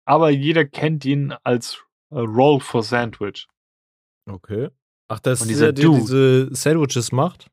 aber 0.06 0.30
jeder 0.30 0.64
kennt 0.64 1.04
ihn 1.04 1.34
als 1.44 1.84
äh, 2.10 2.18
Roll 2.18 2.60
for 2.60 2.82
Sandwich. 2.82 3.46
Okay. 4.24 4.70
Ach, 5.08 5.20
das 5.20 5.42
ist 5.42 5.50
dieser 5.50 5.72
der, 5.72 5.90
der 5.90 5.98
diese 6.00 6.54
Sandwiches 6.54 7.12
macht? 7.12 7.50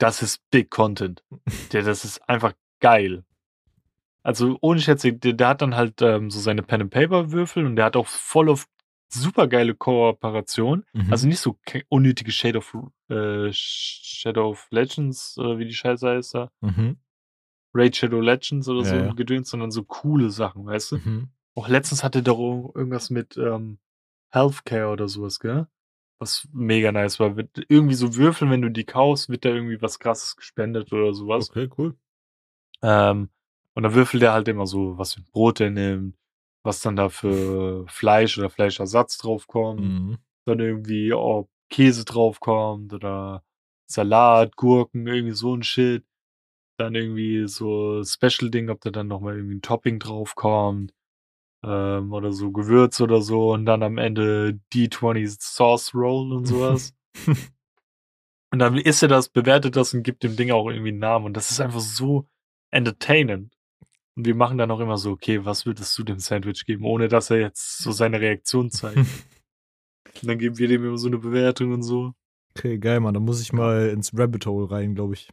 Das 0.00 0.22
ist 0.22 0.40
Big 0.50 0.70
Content. 0.70 1.22
Der, 1.72 1.82
das 1.82 2.04
ist 2.04 2.26
einfach 2.28 2.54
geil. 2.80 3.22
Also 4.22 4.58
ohne 4.60 4.80
Schätze, 4.80 5.12
der, 5.12 5.34
der 5.34 5.48
hat 5.48 5.62
dann 5.62 5.76
halt 5.76 6.02
ähm, 6.02 6.30
so 6.30 6.40
seine 6.40 6.62
Pen 6.62 6.82
and 6.82 6.90
Paper 6.90 7.32
Würfel 7.32 7.64
und 7.64 7.76
der 7.76 7.86
hat 7.86 7.96
auch 7.96 8.06
voll 8.06 8.48
auf 8.48 8.66
super 9.08 9.46
geile 9.46 9.74
Kooperation. 9.74 10.84
Mhm. 10.92 11.12
Also 11.12 11.26
nicht 11.26 11.40
so 11.40 11.58
unnötige 11.88 12.32
Shade 12.32 12.58
of 12.58 12.74
äh, 13.08 13.50
Shadow 13.52 14.50
of 14.50 14.66
Legends 14.70 15.36
oder 15.38 15.58
wie 15.58 15.66
die 15.66 15.74
Scheiße 15.74 16.08
heißt 16.08 16.34
da. 16.34 16.50
Mhm. 16.60 16.98
Raid 17.74 17.96
Shadow 17.96 18.20
Legends 18.20 18.68
oder 18.68 18.82
Ja, 18.82 18.84
so 18.84 18.96
ja. 18.96 19.12
gedöns, 19.12 19.50
sondern 19.50 19.70
so 19.70 19.84
coole 19.84 20.30
Sachen, 20.30 20.66
weißt 20.66 20.92
du? 20.92 20.96
Mhm. 20.98 21.28
Auch 21.54 21.68
letztens 21.68 22.02
hatte 22.04 22.22
doch 22.22 22.38
auch 22.38 22.74
irgendwas 22.74 23.10
mit 23.10 23.36
ähm, 23.36 23.78
Healthcare 24.30 24.88
oder 24.88 25.08
sowas, 25.08 25.40
gell? 25.40 25.66
Was 26.18 26.48
mega 26.52 26.92
nice 26.92 27.18
war. 27.18 27.36
Wird 27.36 27.64
irgendwie 27.68 27.94
so 27.94 28.14
Würfeln, 28.16 28.50
wenn 28.50 28.62
du 28.62 28.70
die 28.70 28.84
kaufst, 28.84 29.28
wird 29.28 29.44
da 29.44 29.50
irgendwie 29.50 29.80
was 29.80 29.98
krasses 29.98 30.36
gespendet 30.36 30.92
oder 30.92 31.14
sowas. 31.14 31.50
Okay, 31.50 31.68
cool. 31.78 31.96
Ähm, 32.82 33.30
und 33.74 33.82
dann 33.82 33.94
würfelt 33.94 34.22
er 34.22 34.32
halt 34.32 34.48
immer 34.48 34.66
so, 34.66 34.98
was 34.98 35.14
für 35.14 35.20
ein 35.20 35.26
Brot 35.32 35.60
er 35.60 35.70
nimmt, 35.70 36.16
was 36.62 36.80
dann 36.80 36.96
da 36.96 37.08
für 37.08 37.86
Fleisch 37.88 38.38
oder 38.38 38.50
Fleischersatz 38.50 39.18
draufkommt. 39.18 39.80
Mhm. 39.80 40.18
Dann 40.46 40.60
irgendwie, 40.60 41.12
ob 41.12 41.48
Käse 41.70 42.04
draufkommt 42.04 42.92
oder 42.92 43.44
Salat, 43.86 44.56
Gurken, 44.56 45.06
irgendwie 45.06 45.34
so 45.34 45.54
ein 45.54 45.62
Shit. 45.62 46.04
Dann 46.80 46.94
irgendwie 46.94 47.46
so 47.46 48.02
Special-Ding, 48.02 48.70
ob 48.70 48.80
da 48.80 48.90
dann 48.90 49.08
nochmal 49.08 49.36
irgendwie 49.36 49.56
ein 49.56 49.62
Topping 49.62 49.98
draufkommt. 49.98 50.94
Ähm, 51.62 52.12
oder 52.12 52.32
so 52.32 52.52
Gewürz 52.52 53.00
oder 53.00 53.20
so. 53.20 53.52
Und 53.52 53.66
dann 53.66 53.82
am 53.82 53.98
Ende 53.98 54.58
D20 54.72 55.36
Sauce 55.40 55.94
Roll 55.94 56.32
und 56.32 56.46
sowas. 56.46 56.94
und 58.50 58.58
dann 58.58 58.78
isst 58.78 59.02
er 59.02 59.08
das, 59.08 59.28
bewertet 59.28 59.76
das 59.76 59.92
und 59.92 60.02
gibt 60.02 60.22
dem 60.22 60.36
Ding 60.36 60.50
auch 60.50 60.68
irgendwie 60.70 60.88
einen 60.88 60.98
Namen. 61.00 61.26
Und 61.26 61.36
das 61.36 61.50
ist 61.50 61.60
einfach 61.60 61.80
so 61.80 62.26
entertainend. 62.70 63.54
Und 64.16 64.26
wir 64.26 64.34
machen 64.34 64.58
dann 64.58 64.70
auch 64.70 64.80
immer 64.80 64.96
so, 64.96 65.10
okay, 65.10 65.44
was 65.44 65.66
würdest 65.66 65.96
du 65.98 66.02
dem 66.02 66.18
Sandwich 66.18 66.64
geben, 66.64 66.84
ohne 66.84 67.08
dass 67.08 67.30
er 67.30 67.40
jetzt 67.40 67.78
so 67.78 67.92
seine 67.92 68.20
Reaktion 68.20 68.70
zeigt. 68.70 68.96
und 70.22 70.28
dann 70.28 70.38
geben 70.38 70.58
wir 70.58 70.68
dem 70.68 70.84
immer 70.84 70.98
so 70.98 71.08
eine 71.08 71.18
Bewertung 71.18 71.72
und 71.72 71.82
so. 71.82 72.14
Okay, 72.56 72.78
geil, 72.78 73.00
Mann. 73.00 73.14
Da 73.14 73.20
muss 73.20 73.40
ich 73.40 73.52
mal 73.52 73.90
ins 73.90 74.16
Rabbit 74.16 74.46
Hole 74.46 74.70
rein, 74.70 74.94
glaube 74.94 75.14
ich. 75.14 75.30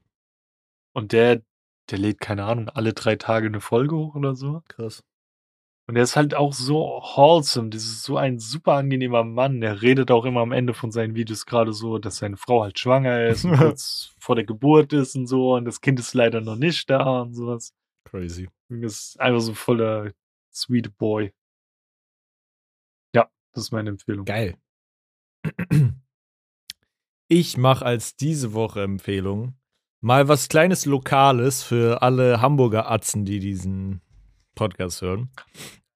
Und 0.97 1.11
der, 1.11 1.43
der 1.91 1.99
lädt, 1.99 2.19
keine 2.19 2.45
Ahnung, 2.45 2.69
alle 2.69 2.93
drei 2.93 3.17
Tage 3.17 3.45
eine 3.45 3.61
Folge 3.61 3.95
hoch 3.95 4.15
oder 4.15 4.33
so. 4.33 4.63
Krass. 4.67 5.03
Und 5.87 5.95
er 5.95 6.01
ist 6.01 6.15
halt 6.15 6.33
auch 6.33 6.53
so 6.53 7.03
wholesome. 7.03 7.69
Das 7.69 7.83
ist 7.83 8.01
so 8.01 8.17
ein 8.17 8.39
super 8.39 8.73
angenehmer 8.73 9.23
Mann. 9.23 9.61
Der 9.61 9.83
redet 9.83 10.09
auch 10.09 10.25
immer 10.25 10.41
am 10.41 10.51
Ende 10.51 10.73
von 10.73 10.91
seinen 10.91 11.13
Videos 11.13 11.45
gerade 11.45 11.71
so, 11.71 11.99
dass 11.99 12.17
seine 12.17 12.35
Frau 12.35 12.63
halt 12.63 12.79
schwanger 12.79 13.27
ist 13.27 13.45
und 13.45 13.51
kurz 13.57 14.15
vor 14.19 14.33
der 14.33 14.45
Geburt 14.45 14.91
ist 14.91 15.15
und 15.15 15.27
so. 15.27 15.53
Und 15.53 15.65
das 15.65 15.81
Kind 15.81 15.99
ist 15.99 16.15
leider 16.15 16.41
noch 16.41 16.55
nicht 16.55 16.89
da 16.89 17.21
und 17.21 17.35
sowas. 17.35 17.75
Crazy. 18.03 18.49
Und 18.69 18.81
Das 18.81 18.93
ist 18.93 19.19
einfach 19.19 19.41
so 19.41 19.53
voller 19.53 20.13
sweet 20.51 20.97
boy. 20.97 21.31
Ja, 23.13 23.29
das 23.53 23.65
ist 23.65 23.71
meine 23.71 23.91
Empfehlung. 23.91 24.25
Geil. 24.25 24.57
Ich 27.29 27.57
mache 27.57 27.85
als 27.85 28.15
diese 28.15 28.53
Woche 28.53 28.83
Empfehlung 28.83 29.57
mal 30.01 30.27
was 30.27 30.49
kleines 30.49 30.85
Lokales 30.85 31.63
für 31.63 32.01
alle 32.01 32.41
Hamburger 32.41 32.89
Atzen, 32.91 33.25
die 33.25 33.39
diesen 33.39 34.01
Podcast 34.55 35.01
hören. 35.01 35.29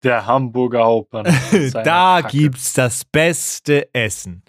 Der 0.04 0.26
Hamburger 0.26 0.84
Hauptbahnhof. 0.84 1.72
da 1.74 2.22
Kacke. 2.22 2.38
gibt's 2.38 2.74
das 2.74 3.06
beste 3.06 3.94
Essen. 3.94 4.44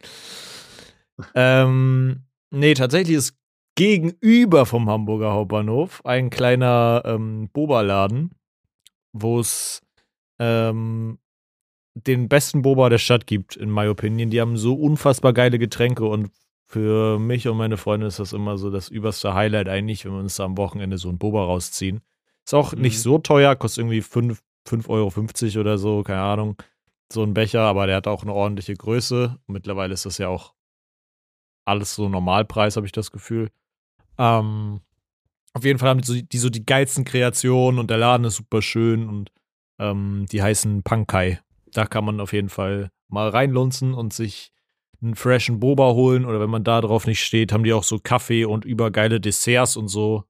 ähm, 1.35 2.25
nee, 2.51 2.75
tatsächlich 2.75 3.17
ist 3.17 3.37
gegenüber 3.75 4.67
vom 4.67 4.89
Hamburger 4.89 5.33
Hauptbahnhof 5.33 6.05
ein 6.05 6.31
kleiner 6.31 7.03
ähm, 7.05 7.49
Boba-Laden, 7.53 8.31
wo 9.13 9.41
es 9.41 9.83
ähm, 10.39 11.19
den 11.95 12.29
besten 12.29 12.63
Boba 12.63 12.89
der 12.89 12.99
Stadt 12.99 13.27
gibt, 13.27 13.57
in 13.57 13.73
my 13.73 13.89
opinion. 13.89 14.31
Die 14.31 14.41
haben 14.41 14.57
so 14.57 14.75
unfassbar 14.75 15.33
geile 15.33 15.59
Getränke 15.59 16.07
und 16.07 16.31
für 16.73 17.19
mich 17.19 17.47
und 17.49 17.59
meine 17.59 17.77
Freunde 17.77 18.07
ist 18.07 18.19
das 18.19 18.33
immer 18.33 18.57
so 18.57 18.71
das 18.71 18.89
überste 18.89 19.35
Highlight 19.35 19.69
eigentlich, 19.69 20.05
wenn 20.07 20.13
wir 20.13 20.21
uns 20.21 20.37
da 20.37 20.45
am 20.45 20.57
Wochenende 20.57 20.97
so 20.97 21.11
ein 21.11 21.19
Boba 21.19 21.45
rausziehen. 21.45 22.01
Ist 22.47 22.55
auch 22.55 22.73
nicht 22.73 22.97
Mhm. 22.97 23.01
so 23.03 23.19
teuer, 23.19 23.55
kostet 23.57 23.83
irgendwie 23.83 24.01
5, 24.01 24.43
5,50 24.67 24.89
Euro 25.57 25.61
oder 25.61 25.77
so, 25.77 26.03
keine 26.03 26.23
Ahnung. 26.23 26.57
So 27.13 27.23
ein 27.23 27.35
Becher, 27.35 27.61
aber 27.61 27.87
der 27.87 27.97
hat 27.97 28.07
auch 28.07 28.23
eine 28.23 28.33
ordentliche 28.33 28.75
Größe. 28.75 29.37
Mittlerweile 29.47 29.93
ist 29.93 30.07
das 30.07 30.17
ja 30.17 30.29
auch 30.29 30.55
alles 31.67 31.95
so 31.95 32.09
Normalpreis, 32.09 32.77
habe 32.77 32.87
ich 32.87 32.93
das 32.93 33.13
Gefühl. 33.13 33.51
Ähm, 34.19 34.81
auf 35.53 35.65
jeden 35.65 35.79
Fall 35.79 35.91
haben 35.91 36.01
die 36.01 36.07
so, 36.07 36.15
die 36.23 36.39
so 36.39 36.49
die 36.49 36.65
geilsten 36.65 37.05
Kreationen 37.05 37.79
und 37.79 37.91
der 37.91 37.99
Laden 37.99 38.25
ist 38.25 38.37
super 38.37 38.63
schön 38.63 39.09
und 39.09 39.31
ähm, 39.79 40.25
die 40.33 40.43
heißen 40.43 40.83
Pankai. 40.83 41.41
Da 41.73 41.85
kann 41.85 42.05
man 42.07 42.19
auf 42.21 42.33
jeden 42.33 42.49
Fall 42.49 42.91
mal 43.09 43.29
reinlunzen 43.29 43.93
und 43.93 44.15
sich 44.15 44.53
einen 45.03 45.15
freshen 45.17 45.59
Boba 45.61 45.93
holen 45.93 46.25
oder 46.25 46.41
wenn 46.41 46.51
man 46.51 46.65
da 46.65 46.81
drauf 46.81 47.07
nicht 47.07 47.23
steht, 47.25 47.53
haben 47.53 47.65
die 47.65 47.73
auch 47.73 47.83
so 47.85 47.99
Kaffee 47.99 48.45
und 48.45 48.65
übergeile 48.65 49.21
Desserts 49.21 49.77
und 49.77 49.89
so. 49.89 50.25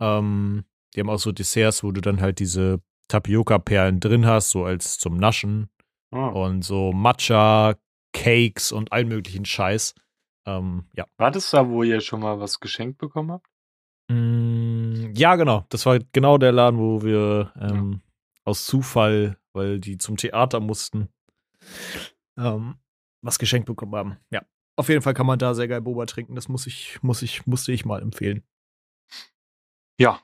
Ähm, 0.00 0.64
die 0.94 1.00
haben 1.00 1.10
auch 1.10 1.18
so 1.18 1.32
Desserts, 1.32 1.82
wo 1.82 1.90
du 1.92 2.00
dann 2.00 2.20
halt 2.20 2.38
diese 2.38 2.80
Tapioca-Perlen 3.08 4.00
drin 4.00 4.26
hast, 4.26 4.50
so 4.50 4.64
als 4.64 4.98
zum 4.98 5.16
Naschen 5.16 5.68
Ah. 6.12 6.28
und 6.28 6.62
so 6.62 6.92
Matcha, 6.92 7.74
Cakes 8.12 8.70
und 8.70 8.92
allen 8.92 9.08
möglichen 9.08 9.44
Scheiß. 9.44 9.94
Ähm, 10.46 10.84
ja. 10.94 11.06
War 11.16 11.32
das 11.32 11.50
da, 11.50 11.68
wo 11.68 11.82
ihr 11.82 12.00
schon 12.00 12.20
mal 12.20 12.38
was 12.38 12.60
geschenkt 12.60 12.98
bekommen 12.98 13.32
habt? 13.32 13.46
Mm, 14.08 15.12
ja, 15.16 15.34
genau. 15.34 15.64
Das 15.70 15.86
war 15.86 15.98
genau 16.12 16.38
der 16.38 16.52
Laden, 16.52 16.78
wo 16.78 17.02
wir 17.02 17.52
ähm, 17.60 18.02
aus 18.44 18.64
Zufall, 18.66 19.38
weil 19.54 19.80
die 19.80 19.98
zum 19.98 20.16
Theater 20.16 20.60
mussten, 20.60 21.08
ähm, 22.38 22.76
was 23.24 23.38
geschenkt 23.38 23.66
bekommen 23.66 23.94
haben. 23.94 24.16
Ja. 24.30 24.42
Auf 24.76 24.88
jeden 24.88 25.02
Fall 25.02 25.14
kann 25.14 25.26
man 25.26 25.38
da 25.38 25.54
sehr 25.54 25.68
geil 25.68 25.80
Boba 25.80 26.06
trinken. 26.06 26.34
Das 26.34 26.48
muss 26.48 26.66
ich, 26.66 26.98
muss 27.02 27.22
ich, 27.22 27.46
musste 27.46 27.72
ich 27.72 27.84
mal 27.84 28.02
empfehlen. 28.02 28.42
Ja. 29.98 30.20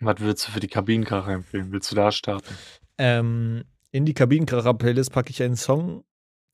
Was 0.00 0.20
würdest 0.20 0.46
du 0.46 0.52
für 0.52 0.60
die 0.60 0.68
Kabinenkracher 0.68 1.32
empfehlen? 1.32 1.72
Willst 1.72 1.90
du 1.90 1.96
da 1.96 2.12
starten? 2.12 2.54
Ähm, 2.98 3.64
in 3.92 4.04
die 4.04 4.14
Kabinenkracher-Playlist 4.14 5.10
packe 5.10 5.30
ich 5.30 5.42
einen 5.42 5.56
Song. 5.56 6.04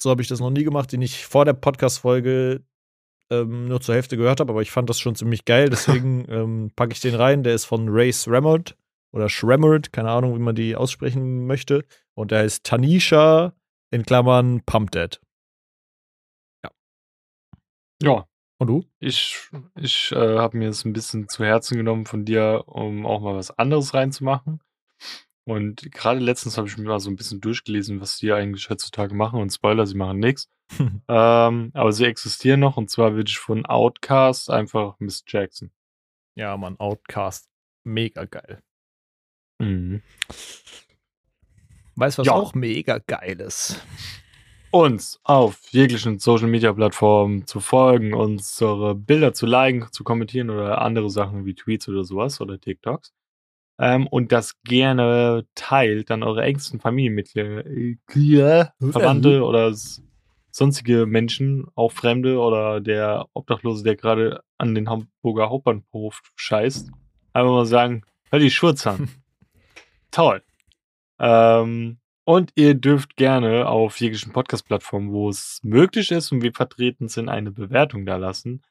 So 0.00 0.10
habe 0.10 0.22
ich 0.22 0.28
das 0.28 0.40
noch 0.40 0.50
nie 0.50 0.64
gemacht, 0.64 0.92
den 0.92 1.02
ich 1.02 1.26
vor 1.26 1.44
der 1.44 1.54
Podcast-Folge 1.54 2.64
ähm, 3.30 3.66
nur 3.66 3.80
zur 3.80 3.96
Hälfte 3.96 4.16
gehört 4.16 4.40
habe, 4.40 4.52
aber 4.52 4.62
ich 4.62 4.70
fand 4.70 4.88
das 4.88 5.00
schon 5.00 5.16
ziemlich 5.16 5.44
geil. 5.44 5.68
Deswegen 5.70 6.24
ähm, 6.28 6.70
packe 6.76 6.92
ich 6.92 7.00
den 7.00 7.16
rein. 7.16 7.42
Der 7.42 7.54
ist 7.54 7.64
von 7.64 7.88
Ray 7.88 8.12
Shremmerd 8.12 8.76
oder 9.10 9.28
Shremmerd, 9.28 9.92
keine 9.92 10.10
Ahnung, 10.10 10.36
wie 10.36 10.42
man 10.42 10.54
die 10.54 10.76
aussprechen 10.76 11.46
möchte. 11.46 11.84
Und 12.14 12.30
der 12.30 12.40
heißt 12.40 12.64
Tanisha 12.64 13.54
in 13.90 14.04
Klammern 14.04 14.62
Pump 14.64 14.92
Dead. 14.92 15.20
Ja. 18.02 18.26
Und 18.58 18.66
du? 18.68 18.84
Ich, 19.00 19.48
ich 19.76 20.12
äh, 20.12 20.38
habe 20.38 20.56
mir 20.56 20.68
es 20.68 20.84
ein 20.84 20.92
bisschen 20.92 21.28
zu 21.28 21.44
Herzen 21.44 21.76
genommen 21.76 22.06
von 22.06 22.24
dir, 22.24 22.64
um 22.66 23.06
auch 23.06 23.20
mal 23.20 23.34
was 23.34 23.50
anderes 23.58 23.92
reinzumachen. 23.94 24.60
Und 25.44 25.90
gerade 25.90 26.20
letztens 26.20 26.56
habe 26.56 26.68
ich 26.68 26.78
mir 26.78 26.84
mal 26.88 27.00
so 27.00 27.10
ein 27.10 27.16
bisschen 27.16 27.40
durchgelesen, 27.40 28.00
was 28.00 28.18
die 28.18 28.32
eigentlich 28.32 28.70
heutzutage 28.70 29.14
machen. 29.14 29.40
Und 29.40 29.50
Spoiler, 29.52 29.86
sie 29.86 29.96
machen 29.96 30.18
nichts. 30.20 30.48
Ähm, 31.08 31.70
aber 31.74 31.92
sie 31.92 32.06
existieren 32.06 32.60
noch. 32.60 32.76
Und 32.78 32.88
zwar 32.90 33.14
würde 33.14 33.28
ich 33.28 33.38
von 33.38 33.66
Outcast 33.66 34.48
einfach 34.48 34.94
Miss 35.00 35.22
Jackson. 35.26 35.70
ja, 36.34 36.56
Mann, 36.56 36.78
Outcast. 36.78 37.48
Mega 37.84 38.24
geil. 38.24 38.62
Mhm. 39.58 40.02
Weißt 41.96 42.16
du, 42.16 42.20
was 42.20 42.26
Ja. 42.28 42.32
auch 42.32 42.54
mega 42.54 42.98
geil 42.98 43.40
ist? 43.40 43.84
Uns 44.74 45.20
auf 45.22 45.60
jeglichen 45.70 46.18
Social 46.18 46.48
Media 46.48 46.72
Plattformen 46.72 47.46
zu 47.46 47.60
folgen, 47.60 48.14
unsere 48.14 48.94
Bilder 48.94 49.34
zu 49.34 49.44
liken, 49.44 49.86
zu 49.92 50.02
kommentieren 50.02 50.48
oder 50.48 50.80
andere 50.80 51.10
Sachen 51.10 51.44
wie 51.44 51.54
Tweets 51.54 51.88
oder 51.88 52.04
sowas 52.04 52.40
oder 52.40 52.58
TikToks. 52.58 53.12
Ähm, 53.78 54.06
und 54.06 54.32
das 54.32 54.54
gerne 54.64 55.46
teilt 55.54 56.10
an 56.10 56.22
eure 56.22 56.42
engsten 56.42 56.80
Familienmitglieder, 56.80 57.66
äh, 57.66 57.96
Verwandte 58.92 59.44
oder 59.44 59.68
s- 59.68 60.02
sonstige 60.50 61.04
Menschen, 61.04 61.66
auch 61.74 61.92
Fremde 61.92 62.38
oder 62.38 62.80
der 62.80 63.26
Obdachlose, 63.34 63.84
der 63.84 63.96
gerade 63.96 64.42
an 64.56 64.74
den 64.74 64.88
Hamburger 64.88 65.50
Hauptbahnhof 65.50 66.22
scheißt. 66.36 66.90
Einfach 67.34 67.50
mal 67.52 67.66
sagen, 67.66 68.02
hör 68.30 68.38
die 68.38 68.50
Schurz 68.50 68.86
an. 68.86 69.08
Toll. 70.10 70.42
Ähm, 71.18 71.98
und 72.24 72.52
ihr 72.54 72.74
dürft 72.74 73.16
gerne 73.16 73.68
auf 73.68 74.00
jeglichen 74.00 74.32
Podcast-Plattformen, 74.32 75.12
wo 75.12 75.28
es 75.28 75.60
möglich 75.62 76.10
ist 76.10 76.32
und 76.32 76.42
wir 76.42 76.52
vertreten 76.52 77.08
sind, 77.08 77.28
eine 77.28 77.50
Bewertung 77.50 78.06
da 78.06 78.16
lassen. 78.16 78.62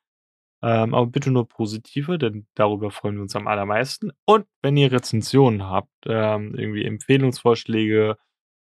Ähm, 0.63 0.93
aber 0.93 1.07
bitte 1.07 1.31
nur 1.31 1.47
positive, 1.47 2.17
denn 2.17 2.47
darüber 2.53 2.91
freuen 2.91 3.15
wir 3.15 3.23
uns 3.23 3.35
am 3.35 3.47
allermeisten. 3.47 4.11
Und 4.25 4.45
wenn 4.61 4.77
ihr 4.77 4.91
Rezensionen 4.91 5.63
habt, 5.67 5.91
ähm, 6.05 6.55
irgendwie 6.55 6.85
Empfehlungsvorschläge 6.85 8.17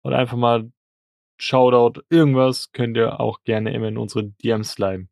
oder 0.03 0.17
einfach 0.17 0.37
mal 0.37 0.71
Shoutout, 1.37 2.01
irgendwas, 2.09 2.71
könnt 2.71 2.97
ihr 2.97 3.19
auch 3.19 3.43
gerne 3.43 3.73
immer 3.73 3.89
in 3.89 3.97
unsere 3.97 4.23
DMs 4.25 4.73
sliden. 4.73 5.09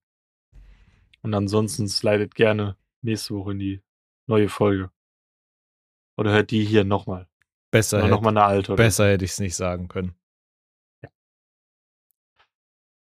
Und 1.22 1.34
ansonsten 1.34 1.88
slidet 1.88 2.36
gerne 2.36 2.78
nächste 3.01 3.36
Woche 3.36 3.51
in 3.51 3.59
die 3.59 3.84
neue 4.28 4.49
Folge. 4.49 4.91
Oder 6.18 6.32
hört 6.32 6.51
die 6.51 6.64
hier 6.64 6.84
nochmal. 6.86 7.28
Besser, 7.74 7.98
hätte, 7.98 8.10
nochmal 8.10 8.38
eine 8.38 8.46
alte. 8.46 8.74
Oder 8.74 8.84
besser 8.84 9.10
hätte 9.10 9.26
ich 9.26 9.32
es 9.32 9.40
nicht 9.40 9.56
sagen 9.56 9.88
können. 9.88 10.14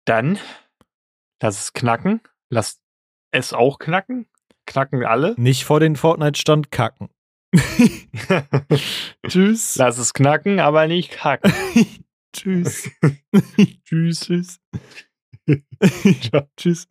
Dann 0.07 0.39
lass 1.43 1.61
es 1.61 1.73
knacken. 1.75 2.23
Lass 2.49 2.81
es 3.33 3.53
auch 3.53 3.79
knacken. 3.79 4.27
Knacken 4.67 5.05
alle. 5.05 5.35
Nicht 5.39 5.65
vor 5.65 5.79
den 5.79 5.95
Fortnite-Stand 5.95 6.71
kacken. 6.71 7.11
Tschüss. 9.29 9.77
lass 9.77 9.99
es 9.99 10.15
knacken, 10.15 10.59
aber 10.59 10.87
nicht 10.87 11.13
kacken. 11.13 11.53
Tschüss. 12.33 12.91
Tschüss. 13.85 14.21
Tschüss. 14.21 14.61
Tschüss. 16.57 16.89